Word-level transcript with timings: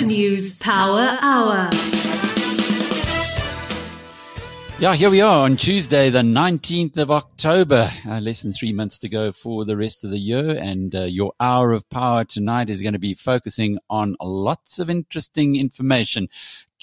BizNews 0.00 0.62
Power 0.62 1.18
Hour. 1.20 1.68
Yeah, 4.78 4.94
here 4.94 5.10
we 5.10 5.20
are 5.20 5.44
on 5.44 5.58
Tuesday, 5.58 6.08
the 6.08 6.20
19th 6.20 6.96
of 6.96 7.10
October. 7.10 7.92
Uh, 8.08 8.18
less 8.18 8.40
than 8.40 8.54
three 8.54 8.72
months 8.72 8.96
to 8.96 9.10
go 9.10 9.30
for 9.30 9.66
the 9.66 9.76
rest 9.76 10.02
of 10.02 10.10
the 10.10 10.18
year. 10.18 10.56
And 10.58 10.94
uh, 10.94 11.02
your 11.02 11.34
hour 11.38 11.72
of 11.72 11.86
power 11.90 12.24
tonight 12.24 12.70
is 12.70 12.80
going 12.80 12.94
to 12.94 12.98
be 12.98 13.12
focusing 13.12 13.78
on 13.90 14.16
lots 14.22 14.78
of 14.78 14.88
interesting 14.88 15.56
information. 15.56 16.30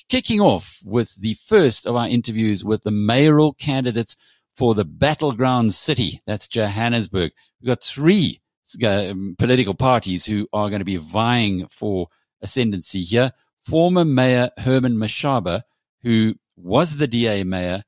Kicking 0.10 0.40
off 0.40 0.80
with 0.86 1.16
the 1.16 1.34
first 1.34 1.88
of 1.88 1.96
our 1.96 2.08
interviews 2.08 2.64
with 2.64 2.84
the 2.84 2.92
mayoral 2.92 3.54
candidates 3.54 4.16
for 4.56 4.76
the 4.76 4.86
battleground 4.86 5.74
city. 5.74 6.22
That's 6.28 6.48
Johannesburg. 6.48 7.32
We've 7.60 7.70
got 7.70 7.82
three 7.82 8.42
uh, 8.84 9.16
political 9.40 9.74
parties 9.74 10.24
who 10.24 10.48
are 10.54 10.70
going 10.70 10.82
to 10.82 10.86
be 10.86 10.98
vying 10.98 11.66
for 11.72 12.10
ascendancy 12.42 13.02
here. 13.02 13.32
Former 13.58 14.06
Mayor 14.06 14.50
Herman 14.58 14.98
Mashaba, 14.98 15.62
who 16.04 16.36
was 16.56 16.98
the 16.98 17.08
DA 17.08 17.44
mayor, 17.44 17.84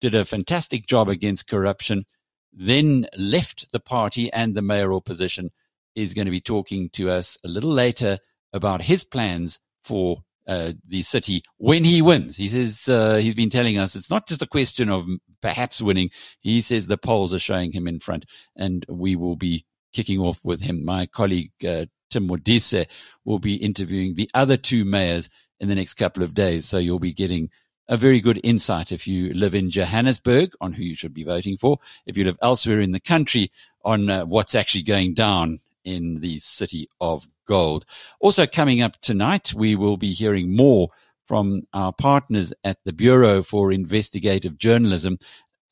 did 0.00 0.14
a 0.14 0.24
fantastic 0.24 0.86
job 0.86 1.08
against 1.08 1.48
corruption, 1.48 2.04
then 2.52 3.06
left 3.16 3.72
the 3.72 3.80
party 3.80 4.32
and 4.32 4.54
the 4.54 4.62
mayoral 4.62 5.00
position, 5.00 5.50
is 5.94 6.14
going 6.14 6.26
to 6.26 6.30
be 6.30 6.40
talking 6.40 6.88
to 6.90 7.10
us 7.10 7.36
a 7.44 7.48
little 7.48 7.72
later 7.72 8.18
about 8.52 8.82
his 8.82 9.04
plans 9.04 9.58
for 9.82 10.22
uh, 10.46 10.72
the 10.86 11.02
city 11.02 11.42
when 11.58 11.84
he 11.84 12.02
wins. 12.02 12.36
He 12.36 12.48
says 12.48 12.88
uh, 12.88 13.16
he's 13.16 13.34
been 13.34 13.50
telling 13.50 13.78
us 13.78 13.94
it's 13.94 14.10
not 14.10 14.26
just 14.26 14.42
a 14.42 14.46
question 14.46 14.88
of 14.88 15.06
perhaps 15.40 15.80
winning. 15.80 16.10
He 16.40 16.60
says 16.60 16.86
the 16.86 16.98
polls 16.98 17.32
are 17.34 17.38
showing 17.38 17.72
him 17.72 17.86
in 17.86 18.00
front, 18.00 18.26
and 18.56 18.84
we 18.88 19.16
will 19.16 19.36
be 19.36 19.64
kicking 19.92 20.18
off 20.18 20.40
with 20.42 20.60
him. 20.60 20.84
My 20.84 21.06
colleague 21.06 21.52
uh, 21.66 21.86
Tim 22.10 22.28
Modise 22.28 22.86
will 23.24 23.38
be 23.38 23.54
interviewing 23.56 24.14
the 24.14 24.30
other 24.34 24.56
two 24.56 24.84
mayors 24.84 25.28
in 25.60 25.68
the 25.68 25.74
next 25.74 25.94
couple 25.94 26.22
of 26.22 26.34
days. 26.34 26.66
So 26.66 26.78
you'll 26.78 26.98
be 26.98 27.12
getting 27.12 27.50
a 27.88 27.96
very 27.96 28.20
good 28.20 28.40
insight 28.44 28.92
if 28.92 29.06
you 29.06 29.34
live 29.34 29.54
in 29.54 29.70
Johannesburg 29.70 30.52
on 30.60 30.72
who 30.72 30.84
you 30.84 30.94
should 30.94 31.14
be 31.14 31.24
voting 31.24 31.56
for. 31.56 31.78
If 32.06 32.16
you 32.16 32.24
live 32.24 32.38
elsewhere 32.40 32.80
in 32.80 32.92
the 32.92 33.00
country 33.00 33.50
on 33.84 34.08
uh, 34.08 34.24
what's 34.24 34.54
actually 34.54 34.82
going 34.82 35.14
down 35.14 35.60
in 35.84 36.20
the 36.20 36.38
city 36.38 36.88
of 37.00 37.26
gold. 37.46 37.84
Also 38.20 38.46
coming 38.46 38.80
up 38.80 39.00
tonight, 39.00 39.52
we 39.54 39.74
will 39.74 39.96
be 39.96 40.12
hearing 40.12 40.54
more 40.54 40.88
from 41.26 41.62
our 41.72 41.92
partners 41.92 42.52
at 42.64 42.78
the 42.84 42.92
Bureau 42.92 43.42
for 43.42 43.72
Investigative 43.72 44.58
Journalism 44.58 45.18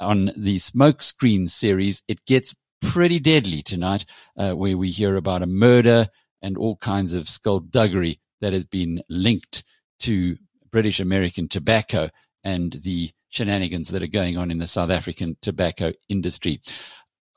on 0.00 0.32
the 0.36 0.56
Smokescreen 0.56 1.50
series. 1.50 2.02
It 2.08 2.24
gets 2.24 2.54
pretty 2.80 3.18
deadly 3.18 3.62
tonight, 3.62 4.04
uh, 4.36 4.54
where 4.54 4.76
we 4.76 4.90
hear 4.90 5.16
about 5.16 5.42
a 5.42 5.46
murder 5.46 6.08
and 6.42 6.56
all 6.56 6.76
kinds 6.76 7.12
of 7.12 7.28
skullduggery 7.28 8.20
that 8.40 8.52
has 8.52 8.64
been 8.64 9.02
linked 9.08 9.64
to 10.00 10.36
British 10.70 11.00
American 11.00 11.48
tobacco 11.48 12.08
and 12.44 12.74
the 12.84 13.10
shenanigans 13.28 13.88
that 13.88 14.02
are 14.02 14.06
going 14.06 14.36
on 14.36 14.50
in 14.50 14.58
the 14.58 14.66
South 14.66 14.90
African 14.90 15.36
tobacco 15.42 15.92
industry. 16.08 16.60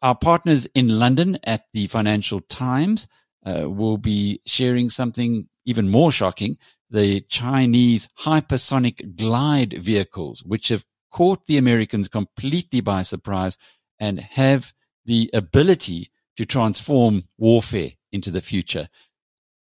Our 0.02 0.16
partners 0.16 0.68
in 0.74 1.00
London 1.00 1.38
at 1.44 1.66
the 1.74 1.88
Financial 1.88 2.40
Times 2.42 3.08
uh, 3.46 3.70
will 3.70 3.98
be 3.98 4.42
sharing 4.46 4.90
something 4.90 5.48
even 5.66 5.90
more 5.90 6.12
shocking 6.12 6.58
the 6.92 7.22
Chinese 7.22 8.10
hypersonic 8.20 9.16
glide 9.16 9.74
vehicles, 9.74 10.44
which 10.44 10.68
have 10.68 10.86
caught 11.10 11.46
the 11.46 11.58
Americans 11.58 12.08
completely 12.08 12.82
by 12.82 13.02
surprise 13.02 13.58
and 14.00 14.20
have 14.20 14.74
the 15.06 15.30
ability 15.34 16.12
to 16.42 16.46
transform 16.48 17.24
warfare 17.38 17.92
into 18.12 18.32
the 18.32 18.42
future. 18.42 18.90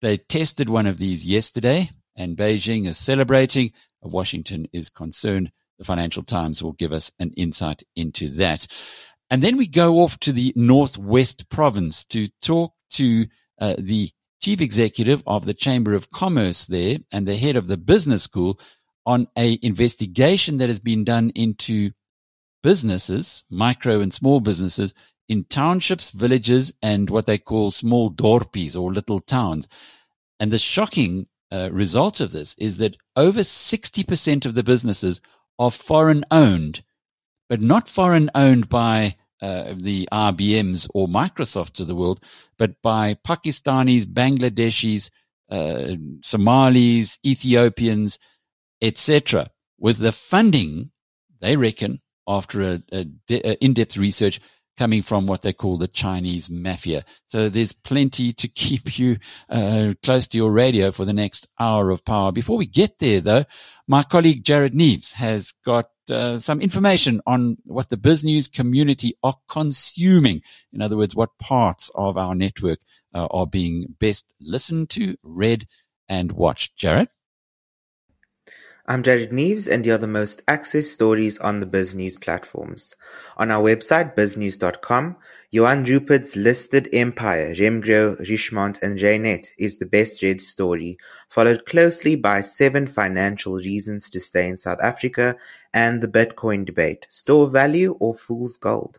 They 0.00 0.16
tested 0.16 0.70
one 0.70 0.86
of 0.86 0.96
these 0.96 1.26
yesterday 1.26 1.90
and 2.16 2.38
Beijing 2.38 2.86
is 2.86 2.96
celebrating. 2.96 3.72
Washington 4.00 4.66
is 4.72 4.88
concerned. 4.88 5.52
The 5.76 5.84
Financial 5.84 6.22
Times 6.22 6.62
will 6.62 6.72
give 6.72 6.92
us 6.92 7.12
an 7.18 7.34
insight 7.36 7.82
into 7.96 8.30
that. 8.30 8.66
And 9.28 9.42
then 9.42 9.58
we 9.58 9.66
go 9.66 9.96
off 9.98 10.18
to 10.20 10.32
the 10.32 10.54
Northwest 10.56 11.50
province 11.50 12.06
to 12.06 12.28
talk 12.42 12.72
to 12.92 13.26
uh, 13.60 13.74
the 13.78 14.10
chief 14.40 14.62
executive 14.62 15.22
of 15.26 15.44
the 15.44 15.52
Chamber 15.52 15.92
of 15.92 16.10
Commerce 16.10 16.66
there 16.66 16.96
and 17.12 17.28
the 17.28 17.36
head 17.36 17.56
of 17.56 17.68
the 17.68 17.76
business 17.76 18.22
school 18.22 18.58
on 19.04 19.28
a 19.36 19.58
investigation 19.60 20.56
that 20.58 20.70
has 20.70 20.80
been 20.80 21.04
done 21.04 21.28
into 21.34 21.90
businesses, 22.62 23.44
micro 23.50 24.00
and 24.00 24.14
small 24.14 24.40
businesses 24.40 24.94
in 25.30 25.44
townships, 25.44 26.10
villages, 26.10 26.74
and 26.82 27.08
what 27.08 27.24
they 27.24 27.38
call 27.38 27.70
small 27.70 28.10
dorpies 28.10 28.76
or 28.76 28.92
little 28.92 29.20
towns. 29.20 29.68
And 30.40 30.50
the 30.50 30.58
shocking 30.58 31.28
uh, 31.52 31.70
result 31.72 32.18
of 32.18 32.32
this 32.32 32.56
is 32.58 32.78
that 32.78 32.96
over 33.14 33.40
60% 33.40 34.44
of 34.44 34.54
the 34.54 34.64
businesses 34.64 35.20
are 35.56 35.70
foreign 35.70 36.24
owned, 36.32 36.82
but 37.48 37.62
not 37.62 37.88
foreign 37.88 38.28
owned 38.34 38.68
by 38.68 39.14
uh, 39.40 39.74
the 39.76 40.08
IBMs 40.12 40.88
or 40.94 41.06
Microsofts 41.06 41.78
of 41.78 41.86
the 41.86 41.94
world, 41.94 42.20
but 42.58 42.82
by 42.82 43.14
Pakistanis, 43.14 44.06
Bangladeshis, 44.06 45.10
uh, 45.48 45.94
Somalis, 46.24 47.18
Ethiopians, 47.24 48.18
etc. 48.82 49.48
With 49.78 49.98
the 49.98 50.12
funding, 50.12 50.90
they 51.40 51.56
reckon, 51.56 52.00
after 52.26 52.62
a, 52.62 52.82
a, 52.92 53.06
a 53.30 53.64
in-depth 53.64 53.96
research, 53.96 54.40
coming 54.80 55.02
from 55.02 55.26
what 55.26 55.42
they 55.42 55.52
call 55.52 55.76
the 55.76 55.86
Chinese 55.86 56.50
mafia. 56.50 57.04
So 57.26 57.50
there's 57.50 57.74
plenty 57.74 58.32
to 58.32 58.48
keep 58.48 58.98
you 58.98 59.18
uh, 59.50 59.92
close 60.02 60.26
to 60.28 60.38
your 60.38 60.50
radio 60.50 60.90
for 60.90 61.04
the 61.04 61.12
next 61.12 61.46
hour 61.58 61.90
of 61.90 62.02
power. 62.02 62.32
Before 62.32 62.56
we 62.56 62.64
get 62.64 62.98
there, 62.98 63.20
though, 63.20 63.44
my 63.86 64.02
colleague 64.02 64.42
Jared 64.42 64.72
Neves 64.72 65.12
has 65.12 65.52
got 65.66 65.90
uh, 66.08 66.38
some 66.38 66.62
information 66.62 67.20
on 67.26 67.58
what 67.64 67.90
the 67.90 67.98
BizNews 67.98 68.50
community 68.50 69.12
are 69.22 69.36
consuming. 69.50 70.40
In 70.72 70.80
other 70.80 70.96
words, 70.96 71.14
what 71.14 71.36
parts 71.38 71.90
of 71.94 72.16
our 72.16 72.34
network 72.34 72.78
uh, 73.14 73.26
are 73.30 73.46
being 73.46 73.94
best 73.98 74.32
listened 74.40 74.88
to, 74.90 75.14
read, 75.22 75.68
and 76.08 76.32
watched. 76.32 76.74
Jared? 76.74 77.08
I'm 78.90 79.04
Jared 79.04 79.30
Neves 79.30 79.68
and 79.68 79.86
you're 79.86 79.98
the 79.98 80.08
most 80.08 80.44
accessed 80.46 80.92
stories 80.92 81.38
on 81.38 81.60
the 81.60 81.66
BizNews 81.66 82.20
platforms. 82.20 82.96
On 83.36 83.48
our 83.52 83.62
website, 83.62 84.16
biznews.com, 84.16 85.16
Johann 85.52 85.84
Rupert's 85.84 86.34
listed 86.34 86.88
empire, 86.92 87.54
Remgro, 87.54 88.18
Richemont 88.28 88.82
and 88.82 88.98
Reinet 88.98 89.50
is 89.58 89.78
the 89.78 89.86
best 89.86 90.22
read 90.22 90.40
story, 90.40 90.98
followed 91.28 91.66
closely 91.66 92.16
by 92.16 92.40
seven 92.40 92.88
financial 92.88 93.54
reasons 93.54 94.10
to 94.10 94.18
stay 94.18 94.48
in 94.48 94.56
South 94.56 94.80
Africa 94.82 95.36
and 95.72 96.00
the 96.00 96.08
Bitcoin 96.08 96.64
debate, 96.64 97.06
store 97.08 97.48
value 97.48 97.96
or 98.00 98.16
fool's 98.16 98.56
gold. 98.56 98.98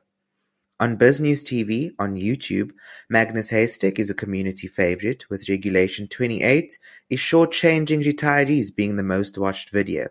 On 0.81 0.97
BizNews 0.97 1.44
TV 1.44 1.94
on 2.00 2.16
YouTube, 2.16 2.72
Magnus 3.08 3.52
Heystek 3.52 4.00
is 4.00 4.09
a 4.09 4.16
community 4.16 4.66
favorite, 4.66 5.30
with 5.30 5.47
Regulation 5.47 6.08
28 6.08 6.80
is 7.12 7.19
short-changing 7.19 8.02
retirees 8.02 8.75
being 8.75 8.96
the 8.96 9.03
most 9.03 9.38
watched 9.38 9.70
video. 9.70 10.08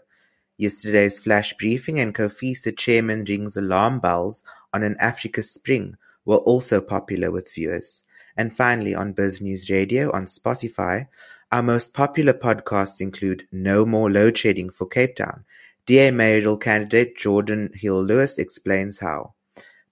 Yesterday's 0.59 1.19
flash 1.19 1.57
briefing 1.57 1.99
and 1.99 2.15
COFISA 2.15 2.79
chairman 2.79 3.25
rings 3.25 3.57
alarm 3.57 3.99
bells 3.99 4.45
on 4.73 4.85
an 4.85 4.97
Africa 5.01 5.43
Spring 5.43 5.97
were 6.25 6.37
also 6.37 6.81
popular 6.81 7.33
with 7.33 7.53
viewers. 7.53 8.05
And 8.37 8.55
finally, 8.55 8.95
on 8.95 9.13
BizNews 9.13 9.71
Radio 9.71 10.13
on 10.13 10.27
Spotify, 10.27 11.09
our 11.51 11.65
most 11.65 11.95
popular 11.95 12.33
podcasts 12.33 13.01
include 13.01 13.49
No 13.51 13.85
More 13.85 14.09
Load 14.09 14.39
Shedding 14.39 14.71
for 14.71 14.87
Cape 14.87 15.17
Town. 15.17 15.45
DA 15.87 16.13
mayoral 16.13 16.57
candidate 16.57 17.19
Geordin 17.19 17.75
Hill 17.75 18.05
Lewis 18.05 18.39
explains 18.39 19.01
how. 19.01 19.35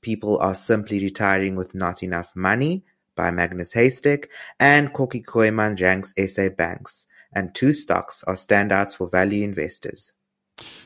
People 0.00 0.38
Are 0.38 0.54
Simply 0.54 1.00
Retiring 1.00 1.56
with 1.56 1.74
Not 1.74 2.02
Enough 2.02 2.34
Money 2.36 2.84
by 3.16 3.30
Magnus 3.30 3.72
Heystek 3.72 4.26
and 4.60 4.92
Kokkie 4.92 5.24
Kooyman 5.24 5.80
ranks 5.80 6.14
SA 6.32 6.50
banks, 6.50 7.06
and 7.32 7.54
two 7.54 7.72
stocks 7.72 8.22
are 8.24 8.34
standouts 8.34 8.96
for 8.96 9.08
value 9.08 9.44
investors. 9.44 10.12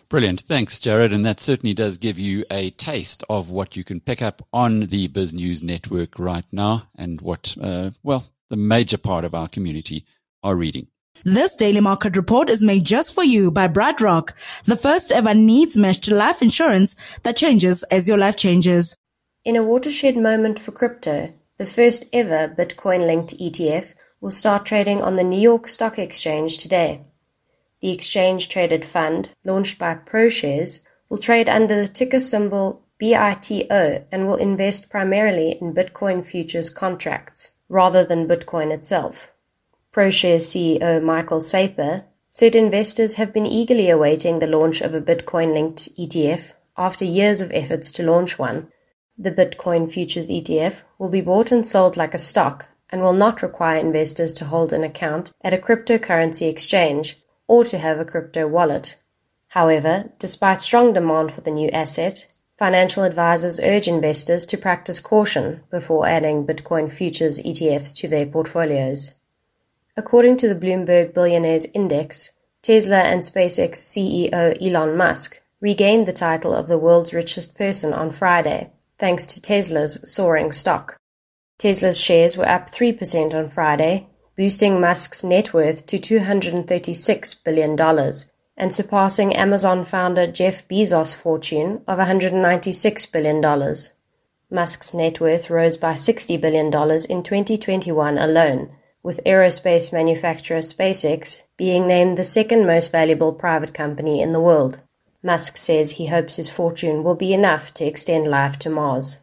Brilliant. 0.08 0.42
Thanks, 0.42 0.78
Jared. 0.78 1.12
And 1.12 1.24
that 1.24 1.40
certainly 1.40 1.74
does 1.74 1.96
give 1.96 2.18
you 2.18 2.44
a 2.50 2.70
taste 2.70 3.24
of 3.30 3.48
what 3.48 3.76
you 3.76 3.84
can 3.84 4.00
pick 4.00 4.20
up 4.20 4.46
on 4.52 4.80
the 4.86 5.08
Biz 5.08 5.32
News 5.32 5.62
network 5.62 6.18
right 6.18 6.44
now 6.52 6.88
and 6.96 7.20
what, 7.20 7.56
uh, 7.60 7.90
well, 8.02 8.26
the 8.50 8.56
major 8.56 8.98
part 8.98 9.24
of 9.24 9.34
our 9.34 9.48
community 9.48 10.04
are 10.42 10.54
reading. 10.54 10.88
This 11.24 11.54
daily 11.54 11.80
market 11.80 12.16
report 12.16 12.50
is 12.50 12.62
made 12.62 12.84
just 12.84 13.14
for 13.14 13.22
you 13.22 13.50
by 13.50 13.68
BrightRock, 13.68 14.32
the 14.64 14.76
first 14.76 15.12
ever 15.12 15.34
needs 15.34 15.76
matched 15.76 16.10
life 16.10 16.42
insurance 16.42 16.96
that 17.22 17.36
changes 17.36 17.82
as 17.84 18.08
your 18.08 18.18
life 18.18 18.36
changes. 18.36 18.96
In 19.44 19.56
a 19.56 19.62
watershed 19.64 20.16
moment 20.16 20.60
for 20.60 20.70
crypto, 20.70 21.34
the 21.56 21.66
first 21.66 22.06
ever 22.12 22.46
Bitcoin-linked 22.46 23.36
ETF 23.38 23.92
will 24.20 24.30
start 24.30 24.64
trading 24.64 25.02
on 25.02 25.16
the 25.16 25.24
New 25.24 25.40
York 25.40 25.66
Stock 25.66 25.98
Exchange 25.98 26.58
today. 26.58 27.00
The 27.80 27.90
exchange-traded 27.90 28.84
fund, 28.84 29.30
launched 29.42 29.80
by 29.80 29.96
ProShares, 29.96 30.78
will 31.08 31.18
trade 31.18 31.48
under 31.48 31.74
the 31.74 31.88
ticker 31.88 32.20
symbol 32.20 32.82
BITO 33.00 34.04
and 34.12 34.28
will 34.28 34.36
invest 34.36 34.88
primarily 34.88 35.58
in 35.60 35.74
Bitcoin 35.74 36.24
futures 36.24 36.70
contracts, 36.70 37.50
rather 37.68 38.04
than 38.04 38.28
Bitcoin 38.28 38.72
itself. 38.72 39.32
ProShares 39.92 40.42
CEO 40.42 41.02
Michael 41.02 41.40
Sapir 41.40 42.04
said 42.30 42.54
investors 42.54 43.14
have 43.14 43.32
been 43.32 43.46
eagerly 43.46 43.90
awaiting 43.90 44.38
the 44.38 44.46
launch 44.46 44.80
of 44.80 44.94
a 44.94 45.00
Bitcoin-linked 45.00 45.96
ETF 45.98 46.52
after 46.76 47.04
years 47.04 47.40
of 47.40 47.50
efforts 47.50 47.90
to 47.90 48.04
launch 48.04 48.38
one. 48.38 48.68
The 49.18 49.32
Bitcoin 49.32 49.90
Futures 49.92 50.28
ETF 50.28 50.82
will 50.98 51.08
be 51.08 51.20
bought 51.20 51.52
and 51.52 51.66
sold 51.66 51.96
like 51.96 52.14
a 52.14 52.18
stock 52.18 52.66
and 52.90 53.02
will 53.02 53.12
not 53.12 53.42
require 53.42 53.78
investors 53.78 54.32
to 54.34 54.46
hold 54.46 54.72
an 54.72 54.84
account 54.84 55.32
at 55.42 55.54
a 55.54 55.58
cryptocurrency 55.58 56.48
exchange 56.48 57.18
or 57.46 57.64
to 57.64 57.78
have 57.78 58.00
a 58.00 58.04
crypto 58.04 58.46
wallet. 58.46 58.96
However, 59.48 60.12
despite 60.18 60.60
strong 60.60 60.92
demand 60.92 61.32
for 61.32 61.42
the 61.42 61.50
new 61.50 61.68
asset, 61.70 62.32
Financial 62.62 63.02
advisors 63.02 63.58
urge 63.58 63.88
investors 63.88 64.46
to 64.46 64.56
practice 64.56 65.00
caution 65.00 65.62
before 65.68 66.06
adding 66.06 66.46
Bitcoin 66.46 66.88
futures 66.88 67.40
ETFs 67.40 67.92
to 67.96 68.06
their 68.06 68.24
portfolios. 68.24 69.16
According 69.96 70.36
to 70.36 70.48
the 70.48 70.54
Bloomberg 70.54 71.12
Billionaires 71.12 71.66
Index, 71.74 72.30
Tesla 72.62 72.98
and 72.98 73.22
SpaceX 73.22 73.78
CEO 73.78 74.56
Elon 74.62 74.96
Musk 74.96 75.42
regained 75.60 76.06
the 76.06 76.12
title 76.12 76.54
of 76.54 76.68
the 76.68 76.78
world's 76.78 77.12
richest 77.12 77.56
person 77.56 77.92
on 77.92 78.12
Friday, 78.12 78.70
thanks 79.02 79.26
to 79.26 79.42
Tesla's 79.42 79.98
soaring 80.04 80.52
stock. 80.52 80.96
Tesla's 81.58 81.98
shares 81.98 82.36
were 82.36 82.48
up 82.48 82.70
3% 82.70 83.34
on 83.34 83.48
Friday, 83.48 84.06
boosting 84.36 84.80
Musk's 84.80 85.24
net 85.24 85.52
worth 85.52 85.86
to 85.86 85.98
$236 85.98 87.44
billion, 87.44 87.76
and 88.56 88.72
surpassing 88.72 89.34
Amazon 89.34 89.84
founder 89.84 90.30
Jeff 90.30 90.68
Bezos' 90.68 91.16
fortune 91.16 91.82
of 91.88 91.98
$196 91.98 93.10
billion. 93.10 93.74
Musk's 94.48 94.94
net 94.94 95.18
worth 95.18 95.50
rose 95.50 95.76
by 95.76 95.94
$60 95.94 96.40
billion 96.40 96.66
in 96.66 97.24
2021 97.24 98.18
alone, 98.18 98.70
with 99.02 99.20
aerospace 99.26 99.92
manufacturer 99.92 100.58
SpaceX 100.58 101.42
being 101.56 101.88
named 101.88 102.16
the 102.16 102.22
second 102.22 102.68
most 102.68 102.92
valuable 102.92 103.32
private 103.32 103.74
company 103.74 104.22
in 104.22 104.30
the 104.30 104.40
world. 104.40 104.80
Musk 105.22 105.56
says 105.56 105.92
he 105.92 106.06
hopes 106.06 106.36
his 106.36 106.50
fortune 106.50 107.04
will 107.04 107.14
be 107.14 107.32
enough 107.32 107.72
to 107.74 107.84
extend 107.84 108.26
life 108.26 108.58
to 108.58 108.70
Mars. 108.70 109.20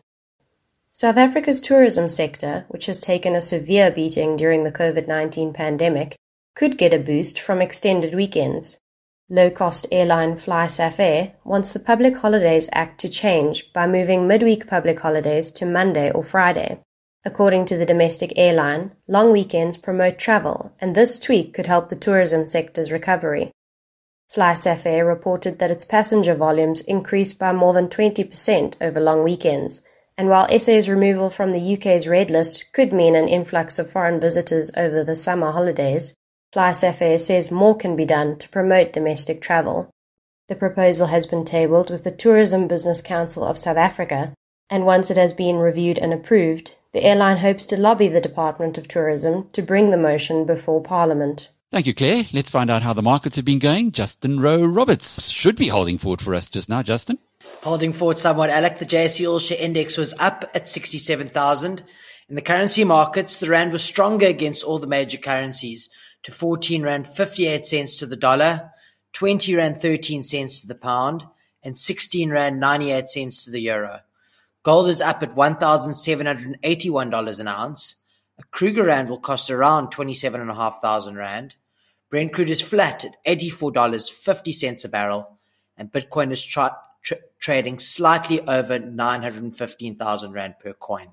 South 0.91 1.17
Africa's 1.17 1.59
tourism 1.59 2.07
sector, 2.07 2.65
which 2.69 2.85
has 2.85 2.99
taken 2.99 3.35
a 3.35 3.41
severe 3.41 3.91
beating 3.91 4.35
during 4.35 4.63
the 4.63 4.71
COVID 4.71 5.07
19 5.07 5.53
pandemic, 5.53 6.15
could 6.55 6.77
get 6.77 6.93
a 6.93 6.99
boost 6.99 7.39
from 7.39 7.61
extended 7.61 8.15
weekends. 8.15 8.79
Low-cost 9.29 9.87
airline 9.91 10.37
Fly 10.37 10.65
FlySafair 10.65 11.33
wants 11.43 11.71
the 11.71 11.79
Public 11.79 12.17
Holidays 12.17 12.67
Act 12.73 12.99
to 13.01 13.09
change 13.09 13.71
by 13.73 13.85
moving 13.85 14.27
midweek 14.27 14.67
public 14.67 14.99
holidays 14.99 15.51
to 15.51 15.65
Monday 15.65 16.09
or 16.11 16.23
Friday. 16.23 16.79
According 17.25 17.65
to 17.65 17.77
the 17.77 17.85
domestic 17.85 18.33
airline, 18.37 18.95
long 19.07 19.31
weekends 19.31 19.77
promote 19.77 20.17
travel, 20.17 20.71
and 20.79 20.95
this 20.95 21.19
tweak 21.19 21.53
could 21.53 21.67
help 21.67 21.89
the 21.89 21.95
tourism 21.95 22.47
sector's 22.47 22.91
recovery. 22.91 23.51
FlySafair 24.33 25.07
reported 25.07 25.57
that 25.57 25.71
its 25.71 25.85
passenger 25.85 26.35
volumes 26.35 26.81
increased 26.81 27.39
by 27.39 27.51
more 27.51 27.73
than 27.73 27.87
20% 27.87 28.77
over 28.79 28.99
long 28.99 29.23
weekends, 29.23 29.81
and 30.17 30.29
while 30.29 30.47
SA's 30.59 30.87
removal 30.87 31.29
from 31.29 31.51
the 31.51 31.73
UK's 31.73 32.07
red 32.07 32.29
list 32.29 32.71
could 32.71 32.93
mean 32.93 33.15
an 33.15 33.27
influx 33.27 33.79
of 33.79 33.89
foreign 33.89 34.19
visitors 34.19 34.69
over 34.77 35.03
the 35.03 35.15
summer 35.15 35.51
holidays, 35.51 36.13
FlySafair 36.53 37.19
says 37.19 37.51
more 37.51 37.75
can 37.75 37.95
be 37.95 38.05
done 38.05 38.37
to 38.37 38.49
promote 38.49 38.93
domestic 38.93 39.41
travel. 39.41 39.89
The 40.47 40.55
proposal 40.55 41.07
has 41.07 41.25
been 41.25 41.45
tabled 41.45 41.89
with 41.89 42.03
the 42.03 42.11
Tourism 42.11 42.67
Business 42.67 43.01
Council 43.01 43.43
of 43.43 43.57
South 43.57 43.77
Africa, 43.77 44.33
and 44.69 44.85
once 44.85 45.09
it 45.09 45.17
has 45.17 45.33
been 45.33 45.57
reviewed 45.57 45.97
and 45.97 46.13
approved, 46.13 46.75
the 46.91 47.03
airline 47.03 47.37
hopes 47.37 47.65
to 47.67 47.77
lobby 47.77 48.07
the 48.07 48.21
Department 48.21 48.77
of 48.77 48.87
Tourism 48.87 49.49
to 49.53 49.61
bring 49.61 49.89
the 49.89 49.97
motion 49.97 50.45
before 50.45 50.81
Parliament. 50.81 51.49
Thank 51.71 51.85
you, 51.85 51.93
Claire. 51.93 52.25
Let's 52.33 52.49
find 52.49 52.71
out 52.71 52.81
how 52.81 52.93
the 52.93 53.03
markets 53.03 53.35
have 53.35 53.45
been 53.45 53.59
going. 53.59 53.91
Justin 53.91 54.39
Rowe 54.39 54.65
Roberts 54.65 55.29
should 55.29 55.55
be 55.55 55.67
holding 55.67 55.99
forward 55.99 56.19
for 56.19 56.33
us 56.33 56.47
just 56.47 56.67
now. 56.67 56.81
Justin? 56.81 57.19
Holding 57.63 57.93
forward 57.93 58.17
somewhat, 58.17 58.49
Alec. 58.49 58.79
The 58.79 58.87
JSE 58.87 59.29
All 59.29 59.37
Share 59.37 59.59
Index 59.59 59.95
was 59.95 60.15
up 60.17 60.49
at 60.55 60.67
67,000. 60.67 61.83
In 62.27 62.35
the 62.35 62.41
currency 62.41 62.83
markets, 62.83 63.37
the 63.37 63.49
Rand 63.49 63.71
was 63.71 63.83
stronger 63.83 64.25
against 64.25 64.63
all 64.63 64.79
the 64.79 64.87
major 64.87 65.19
currencies 65.19 65.91
to 66.23 66.31
14 66.31 66.81
Rand 66.81 67.05
58 67.05 67.63
cents 67.63 67.99
to 67.99 68.07
the 68.07 68.15
dollar, 68.15 68.71
20 69.13 69.55
Rand 69.55 69.77
13 69.77 70.23
cents 70.23 70.61
to 70.61 70.67
the 70.67 70.73
pound, 70.73 71.23
and 71.61 71.77
16 71.77 72.31
Rand 72.31 72.59
98 72.59 73.07
cents 73.07 73.43
to 73.43 73.51
the 73.51 73.61
euro. 73.61 73.99
Gold 74.63 74.89
is 74.89 75.01
up 75.01 75.21
at 75.21 75.35
$1,781 75.35 77.39
an 77.39 77.47
ounce. 77.47 77.95
A 78.39 78.43
Kruger 78.51 78.85
Rand 78.85 79.09
will 79.09 79.19
cost 79.19 79.49
around 79.49 79.89
27,500 79.89 81.19
Rand. 81.19 81.55
Brent 82.09 82.31
crude 82.31 82.49
is 82.49 82.61
flat 82.61 83.03
at 83.03 83.21
$84.50 83.25 84.85
a 84.85 84.87
barrel, 84.87 85.37
and 85.75 85.91
Bitcoin 85.91 86.31
is 86.31 86.43
tra- 86.45 86.77
tra- 87.03 87.17
trading 87.39 87.79
slightly 87.79 88.39
over 88.39 88.79
915,000 88.79 90.31
Rand 90.31 90.55
per 90.57 90.71
coin. 90.71 91.09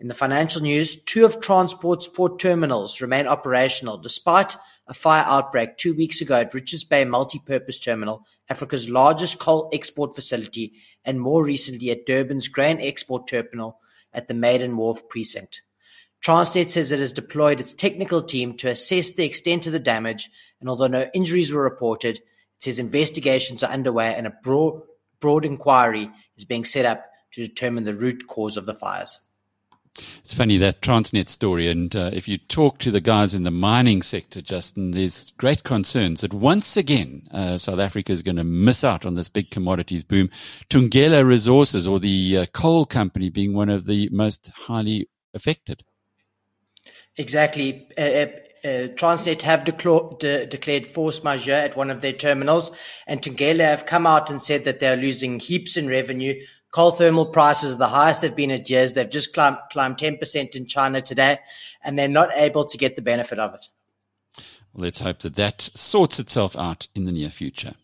In 0.00 0.08
the 0.08 0.14
financial 0.14 0.60
news, 0.60 0.96
two 0.96 1.24
of 1.24 1.40
Transnet's 1.40 2.08
port 2.08 2.40
terminals 2.40 3.00
remain 3.00 3.28
operational 3.28 3.96
despite 3.96 4.56
a 4.88 4.94
fire 4.94 5.24
outbreak 5.24 5.76
two 5.76 5.94
weeks 5.94 6.20
ago 6.20 6.34
at 6.40 6.52
Richards 6.52 6.82
Bay 6.82 7.04
Multi-Purpose 7.04 7.78
Terminal, 7.78 8.26
Africa's 8.48 8.90
largest 8.90 9.38
coal 9.38 9.70
export 9.72 10.16
facility, 10.16 10.72
and 11.04 11.20
more 11.20 11.44
recently 11.44 11.92
at 11.92 12.06
Durban's 12.06 12.48
grain 12.48 12.80
export 12.80 13.28
terminal 13.28 13.78
at 14.12 14.26
the 14.26 14.34
Maydon 14.34 14.76
Wharf 14.76 15.08
precinct. 15.08 15.62
Transnet 16.24 16.68
says 16.68 16.92
it 16.92 16.98
has 16.98 17.12
deployed 17.12 17.60
its 17.60 17.72
technical 17.72 18.22
team 18.22 18.56
to 18.58 18.68
assess 18.68 19.12
the 19.12 19.24
extent 19.24 19.66
of 19.66 19.72
the 19.72 19.78
damage, 19.78 20.28
and 20.60 20.68
although 20.68 20.88
no 20.88 21.08
injuries 21.14 21.52
were 21.52 21.62
reported, 21.62 22.16
it 22.16 22.22
says 22.58 22.78
investigations 22.78 23.62
are 23.62 23.70
underway 23.70 24.14
and 24.14 24.26
a 24.26 24.36
broad, 24.42 24.82
broad 25.20 25.44
inquiry 25.44 26.10
is 26.36 26.44
being 26.44 26.64
set 26.64 26.84
up 26.84 27.04
to 27.32 27.46
determine 27.46 27.84
the 27.84 27.94
root 27.94 28.26
cause 28.26 28.56
of 28.56 28.66
the 28.66 28.74
fires. 28.74 29.18
It's 30.18 30.34
funny 30.34 30.58
that 30.58 30.80
Transnet 30.80 31.28
story, 31.28 31.68
and 31.68 31.94
uh, 31.94 32.10
if 32.12 32.28
you 32.28 32.38
talk 32.38 32.78
to 32.78 32.90
the 32.90 33.00
guys 33.00 33.34
in 33.34 33.42
the 33.42 33.50
mining 33.50 34.02
sector, 34.02 34.40
Justin, 34.40 34.92
there's 34.92 35.32
great 35.32 35.64
concerns 35.64 36.20
that 36.20 36.32
once 36.32 36.76
again 36.76 37.28
uh, 37.32 37.58
South 37.58 37.80
Africa 37.80 38.12
is 38.12 38.22
going 38.22 38.36
to 38.36 38.44
miss 38.44 38.84
out 38.84 39.04
on 39.04 39.16
this 39.16 39.28
big 39.28 39.50
commodities 39.50 40.04
boom. 40.04 40.30
Thungela 40.70 41.26
Resources, 41.26 41.88
or 41.88 41.98
the 41.98 42.38
uh, 42.38 42.46
coal 42.52 42.84
company, 42.84 43.28
being 43.28 43.54
one 43.54 43.68
of 43.68 43.86
the 43.86 44.08
most 44.12 44.48
highly 44.54 45.08
affected. 45.34 45.82
Exactly. 47.18 47.86
Uh, 47.98 48.00
uh, 48.00 48.26
uh, 48.64 48.88
Transnet 48.94 49.42
have 49.42 49.64
de- 49.64 50.46
declared 50.46 50.86
force 50.86 51.22
majeure 51.22 51.54
at 51.54 51.76
one 51.76 51.90
of 51.90 52.00
their 52.00 52.12
terminals, 52.12 52.72
and 53.06 53.20
Thungela 53.20 53.60
have 53.60 53.86
come 53.86 54.06
out 54.06 54.30
and 54.30 54.42
said 54.42 54.64
that 54.64 54.80
they're 54.80 54.96
losing 54.96 55.38
heaps 55.38 55.76
in 55.76 55.88
revenue 55.88 56.34
Coal 56.70 56.92
thermal 56.92 57.26
prices 57.26 57.74
are 57.74 57.78
the 57.78 57.88
highest 57.88 58.20
they've 58.20 58.34
been 58.34 58.50
in 58.50 58.62
years. 58.66 58.94
They've 58.94 59.08
just 59.08 59.32
climbed, 59.32 59.56
climbed 59.72 59.96
10% 59.96 60.54
in 60.54 60.66
China 60.66 61.00
today, 61.00 61.38
and 61.82 61.98
they're 61.98 62.08
not 62.08 62.30
able 62.34 62.66
to 62.66 62.76
get 62.76 62.94
the 62.94 63.02
benefit 63.02 63.38
of 63.38 63.54
it. 63.54 63.66
let's 64.74 64.98
hope 64.98 65.20
that 65.20 65.36
that 65.36 65.70
sorts 65.74 66.18
itself 66.20 66.54
out 66.56 66.88
in 66.94 67.06
the 67.06 67.12
near 67.12 67.30
future. 67.30 67.74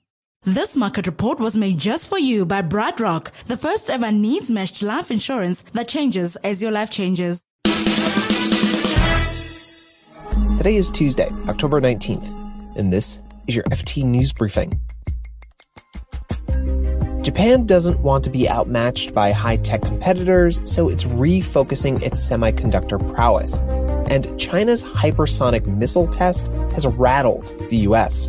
This 0.42 0.76
market 0.76 1.06
report 1.06 1.40
was 1.40 1.56
made 1.56 1.78
just 1.78 2.06
for 2.06 2.18
you 2.18 2.44
by 2.44 2.60
BrightRock, 2.60 3.30
the 3.46 3.56
first 3.56 3.88
ever 3.88 4.12
needs 4.12 4.50
matched 4.50 4.82
life 4.82 5.10
insurance 5.10 5.64
that 5.72 5.88
changes 5.88 6.36
as 6.36 6.60
your 6.60 6.70
life 6.70 6.90
changes. 6.90 7.42
Today 10.56 10.76
is 10.76 10.88
Tuesday, 10.88 11.28
October 11.48 11.80
19th, 11.80 12.24
and 12.76 12.92
this 12.92 13.20
is 13.48 13.56
your 13.56 13.64
FT 13.64 14.04
News 14.04 14.32
Briefing. 14.32 14.80
Japan 17.22 17.66
doesn't 17.66 18.00
want 18.00 18.22
to 18.22 18.30
be 18.30 18.48
outmatched 18.48 19.12
by 19.12 19.32
high 19.32 19.56
tech 19.56 19.82
competitors, 19.82 20.60
so 20.64 20.88
it's 20.88 21.04
refocusing 21.04 22.00
its 22.02 22.24
semiconductor 22.24 22.98
prowess. 23.14 23.58
And 24.08 24.38
China's 24.38 24.84
hypersonic 24.84 25.66
missile 25.66 26.06
test 26.06 26.46
has 26.72 26.86
rattled 26.86 27.52
the 27.68 27.78
US. 27.88 28.28